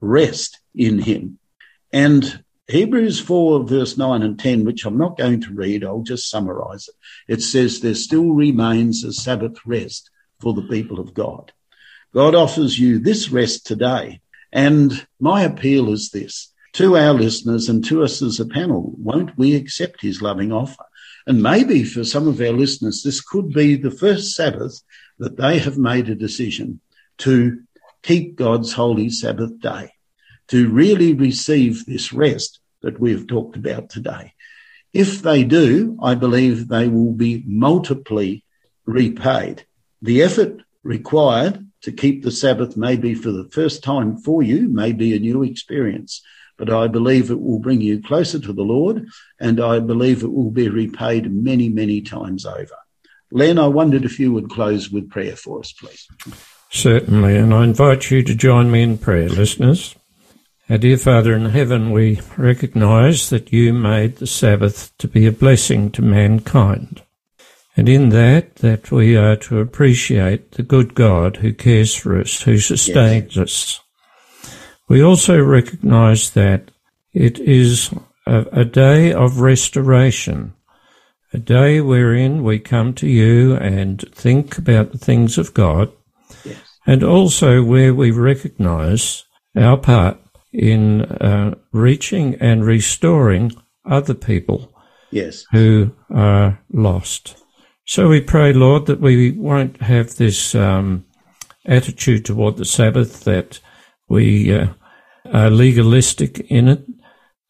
rest 0.00 0.60
in 0.74 0.98
him. 0.98 1.38
And 1.92 2.44
Hebrews 2.68 3.20
4 3.20 3.64
verse 3.64 3.98
9 3.98 4.22
and 4.22 4.38
10, 4.38 4.64
which 4.64 4.86
I'm 4.86 4.96
not 4.96 5.18
going 5.18 5.40
to 5.42 5.52
read, 5.52 5.84
I'll 5.84 6.02
just 6.02 6.30
summarize 6.30 6.88
it. 6.88 6.94
It 7.32 7.42
says 7.42 7.80
there 7.80 7.94
still 7.94 8.32
remains 8.32 9.04
a 9.04 9.12
Sabbath 9.12 9.58
rest 9.66 10.10
for 10.40 10.54
the 10.54 10.62
people 10.62 10.98
of 10.98 11.14
God. 11.14 11.52
God 12.14 12.34
offers 12.34 12.78
you 12.78 12.98
this 12.98 13.30
rest 13.30 13.66
today. 13.66 14.20
And 14.52 15.06
my 15.18 15.42
appeal 15.42 15.92
is 15.92 16.10
this 16.10 16.52
to 16.74 16.96
our 16.96 17.12
listeners 17.12 17.68
and 17.68 17.84
to 17.86 18.02
us 18.02 18.22
as 18.22 18.40
a 18.40 18.46
panel, 18.46 18.94
won't 18.96 19.36
we 19.36 19.54
accept 19.54 20.00
his 20.00 20.22
loving 20.22 20.52
offer? 20.52 20.84
And 21.26 21.42
maybe 21.42 21.84
for 21.84 22.04
some 22.04 22.26
of 22.28 22.40
our 22.40 22.52
listeners, 22.52 23.02
this 23.02 23.20
could 23.20 23.52
be 23.52 23.76
the 23.76 23.90
first 23.90 24.34
Sabbath 24.34 24.82
that 25.18 25.36
they 25.36 25.58
have 25.58 25.78
made 25.78 26.08
a 26.08 26.14
decision 26.14 26.80
to 27.18 27.60
keep 28.02 28.36
God's 28.36 28.72
holy 28.72 29.10
Sabbath 29.10 29.60
day, 29.60 29.92
to 30.48 30.68
really 30.68 31.14
receive 31.14 31.86
this 31.86 32.12
rest 32.12 32.58
that 32.82 32.98
we've 32.98 33.26
talked 33.26 33.56
about 33.56 33.88
today. 33.88 34.34
If 34.92 35.22
they 35.22 35.44
do, 35.44 35.96
I 36.02 36.14
believe 36.14 36.68
they 36.68 36.88
will 36.88 37.12
be 37.12 37.44
multiply 37.46 38.36
repaid. 38.84 39.64
The 40.02 40.22
effort 40.22 40.62
required 40.82 41.66
to 41.82 41.92
keep 41.92 42.22
the 42.22 42.30
Sabbath 42.30 42.76
maybe 42.76 43.14
for 43.14 43.30
the 43.30 43.48
first 43.52 43.82
time 43.82 44.16
for 44.16 44.42
you 44.42 44.68
may 44.68 44.92
be 44.92 45.14
a 45.14 45.20
new 45.20 45.42
experience, 45.42 46.22
but 46.62 46.72
I 46.72 46.86
believe 46.86 47.28
it 47.32 47.40
will 47.40 47.58
bring 47.58 47.80
you 47.80 48.00
closer 48.00 48.38
to 48.38 48.52
the 48.52 48.62
Lord 48.62 49.08
and 49.40 49.60
I 49.60 49.80
believe 49.80 50.22
it 50.22 50.32
will 50.32 50.52
be 50.52 50.68
repaid 50.68 51.28
many, 51.28 51.68
many 51.68 52.00
times 52.00 52.46
over. 52.46 52.76
Len, 53.32 53.58
I 53.58 53.66
wondered 53.66 54.04
if 54.04 54.20
you 54.20 54.32
would 54.32 54.48
close 54.48 54.88
with 54.88 55.10
prayer 55.10 55.34
for 55.34 55.58
us, 55.58 55.72
please. 55.72 56.06
Certainly, 56.70 57.36
and 57.36 57.52
I 57.52 57.64
invite 57.64 58.12
you 58.12 58.22
to 58.22 58.34
join 58.36 58.70
me 58.70 58.84
in 58.84 58.96
prayer, 58.96 59.28
listeners. 59.28 59.96
Our 60.70 60.78
dear 60.78 60.98
Father 60.98 61.34
in 61.34 61.46
heaven, 61.46 61.90
we 61.90 62.20
recognize 62.36 63.28
that 63.30 63.52
you 63.52 63.72
made 63.72 64.18
the 64.18 64.28
Sabbath 64.28 64.96
to 64.98 65.08
be 65.08 65.26
a 65.26 65.32
blessing 65.32 65.90
to 65.90 66.02
mankind. 66.02 67.02
And 67.76 67.88
in 67.88 68.10
that, 68.10 68.54
that 68.56 68.92
we 68.92 69.16
are 69.16 69.34
to 69.34 69.58
appreciate 69.58 70.52
the 70.52 70.62
good 70.62 70.94
God 70.94 71.38
who 71.38 71.52
cares 71.52 71.92
for 71.92 72.20
us, 72.20 72.42
who 72.42 72.58
sustains 72.58 73.34
yes. 73.34 73.42
us. 73.42 73.80
We 74.88 75.02
also 75.02 75.40
recognize 75.40 76.30
that 76.30 76.70
it 77.12 77.38
is 77.38 77.92
a, 78.26 78.46
a, 78.52 78.64
day 78.64 79.12
of 79.12 79.40
restoration, 79.40 80.54
a 81.32 81.38
day 81.38 81.80
wherein 81.80 82.42
we 82.42 82.58
come 82.58 82.94
to 82.94 83.06
you 83.06 83.54
and 83.56 84.00
think 84.14 84.58
about 84.58 84.92
the 84.92 84.98
things 84.98 85.38
of 85.38 85.54
God, 85.54 85.92
yes. 86.44 86.56
and 86.86 87.02
also 87.02 87.62
where 87.62 87.94
we 87.94 88.10
recognize 88.10 89.24
our 89.56 89.76
part 89.76 90.18
in 90.52 91.02
uh, 91.02 91.54
reaching 91.72 92.34
and 92.36 92.64
restoring 92.64 93.52
other 93.84 94.14
people 94.14 94.72
yes. 95.10 95.44
who 95.52 95.92
are 96.10 96.60
lost. 96.72 97.36
So 97.84 98.08
we 98.08 98.20
pray, 98.20 98.52
Lord, 98.52 98.86
that 98.86 99.00
we 99.00 99.32
won't 99.32 99.80
have 99.82 100.16
this 100.16 100.54
um, 100.54 101.04
attitude 101.66 102.24
toward 102.24 102.56
the 102.56 102.64
Sabbath 102.64 103.24
that 103.24 103.60
we 104.12 104.54
uh, 104.54 104.66
are 105.32 105.48
legalistic 105.48 106.40
in 106.50 106.68
it, 106.68 106.84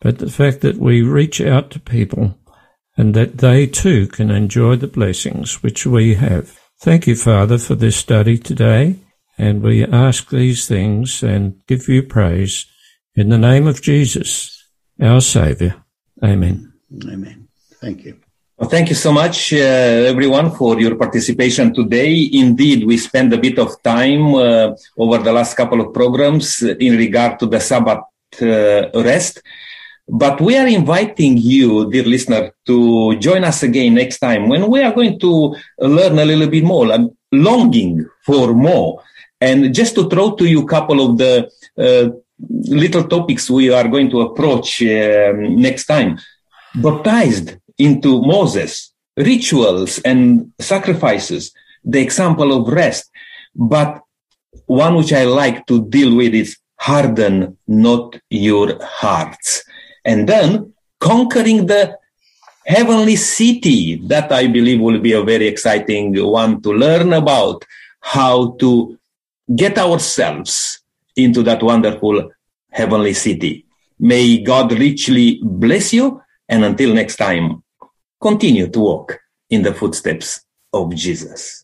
but 0.00 0.18
the 0.18 0.30
fact 0.30 0.60
that 0.60 0.76
we 0.76 1.02
reach 1.02 1.40
out 1.40 1.72
to 1.72 1.80
people 1.80 2.38
and 2.96 3.14
that 3.14 3.38
they 3.38 3.66
too 3.66 4.06
can 4.06 4.30
enjoy 4.30 4.76
the 4.76 4.86
blessings 4.86 5.60
which 5.62 5.84
we 5.84 6.14
have. 6.14 6.56
Thank 6.80 7.08
you, 7.08 7.16
Father, 7.16 7.58
for 7.58 7.74
this 7.74 7.96
study 7.96 8.38
today, 8.38 9.00
and 9.36 9.60
we 9.60 9.84
ask 9.84 10.30
these 10.30 10.68
things 10.68 11.22
and 11.24 11.60
give 11.66 11.88
you 11.88 12.04
praise 12.04 12.66
in 13.16 13.28
the 13.28 13.38
name 13.38 13.66
of 13.66 13.82
Jesus, 13.82 14.64
our 15.00 15.20
Saviour. 15.20 15.84
Amen. 16.22 16.72
Amen. 17.04 17.48
Thank 17.80 18.04
you. 18.04 18.21
Well, 18.62 18.70
thank 18.70 18.90
you 18.90 18.94
so 18.94 19.12
much, 19.12 19.52
uh, 19.52 20.06
everyone, 20.06 20.52
for 20.52 20.78
your 20.78 20.94
participation 20.94 21.74
today. 21.74 22.30
Indeed, 22.32 22.86
we 22.86 22.96
spent 22.96 23.34
a 23.34 23.36
bit 23.36 23.58
of 23.58 23.82
time 23.82 24.36
uh, 24.36 24.76
over 24.96 25.18
the 25.18 25.32
last 25.32 25.56
couple 25.56 25.80
of 25.80 25.92
programs 25.92 26.62
in 26.62 26.96
regard 26.96 27.40
to 27.40 27.46
the 27.46 27.58
Sabbath 27.58 28.04
uh, 28.40 28.88
rest. 29.02 29.42
But 30.08 30.40
we 30.40 30.56
are 30.56 30.68
inviting 30.68 31.38
you, 31.38 31.90
dear 31.90 32.04
listener, 32.04 32.52
to 32.66 33.18
join 33.18 33.42
us 33.42 33.64
again 33.64 33.94
next 33.94 34.20
time 34.20 34.48
when 34.48 34.70
we 34.70 34.80
are 34.80 34.92
going 34.92 35.18
to 35.18 35.56
learn 35.80 36.20
a 36.20 36.24
little 36.24 36.46
bit 36.46 36.62
more, 36.62 36.92
I'm 36.92 37.10
longing 37.32 38.08
for 38.24 38.54
more. 38.54 39.02
And 39.40 39.74
just 39.74 39.96
to 39.96 40.08
throw 40.08 40.36
to 40.36 40.46
you 40.46 40.62
a 40.62 40.68
couple 40.68 41.04
of 41.04 41.18
the 41.18 41.50
uh, 41.76 42.10
little 42.38 43.08
topics 43.08 43.50
we 43.50 43.70
are 43.70 43.88
going 43.88 44.08
to 44.10 44.20
approach 44.20 44.80
uh, 44.84 45.32
next 45.34 45.86
time. 45.86 46.20
Baptized 46.76 47.56
into 47.82 48.22
Moses, 48.22 48.92
rituals 49.16 49.98
and 50.00 50.52
sacrifices, 50.60 51.52
the 51.84 52.00
example 52.00 52.52
of 52.56 52.72
rest. 52.72 53.10
But 53.54 54.00
one 54.66 54.94
which 54.94 55.12
I 55.12 55.24
like 55.24 55.66
to 55.66 55.84
deal 55.88 56.14
with 56.14 56.34
is 56.34 56.56
harden 56.78 57.58
not 57.66 58.18
your 58.30 58.78
hearts. 58.82 59.64
And 60.04 60.28
then 60.28 60.72
conquering 61.00 61.66
the 61.66 61.98
heavenly 62.66 63.16
city 63.16 63.96
that 64.06 64.30
I 64.30 64.46
believe 64.46 64.80
will 64.80 65.00
be 65.00 65.12
a 65.12 65.22
very 65.22 65.46
exciting 65.48 66.14
one 66.24 66.62
to 66.62 66.70
learn 66.72 67.12
about 67.12 67.64
how 68.00 68.52
to 68.60 68.98
get 69.54 69.78
ourselves 69.78 70.80
into 71.16 71.42
that 71.42 71.62
wonderful 71.62 72.30
heavenly 72.70 73.14
city. 73.14 73.66
May 73.98 74.42
God 74.42 74.72
richly 74.72 75.40
bless 75.42 75.92
you. 75.92 76.22
And 76.48 76.64
until 76.64 76.94
next 76.94 77.16
time, 77.16 77.62
continue 78.22 78.68
to 78.70 78.80
walk 78.80 79.20
in 79.50 79.62
the 79.62 79.74
footsteps 79.74 80.42
of 80.72 80.94
Jesus. 80.94 81.61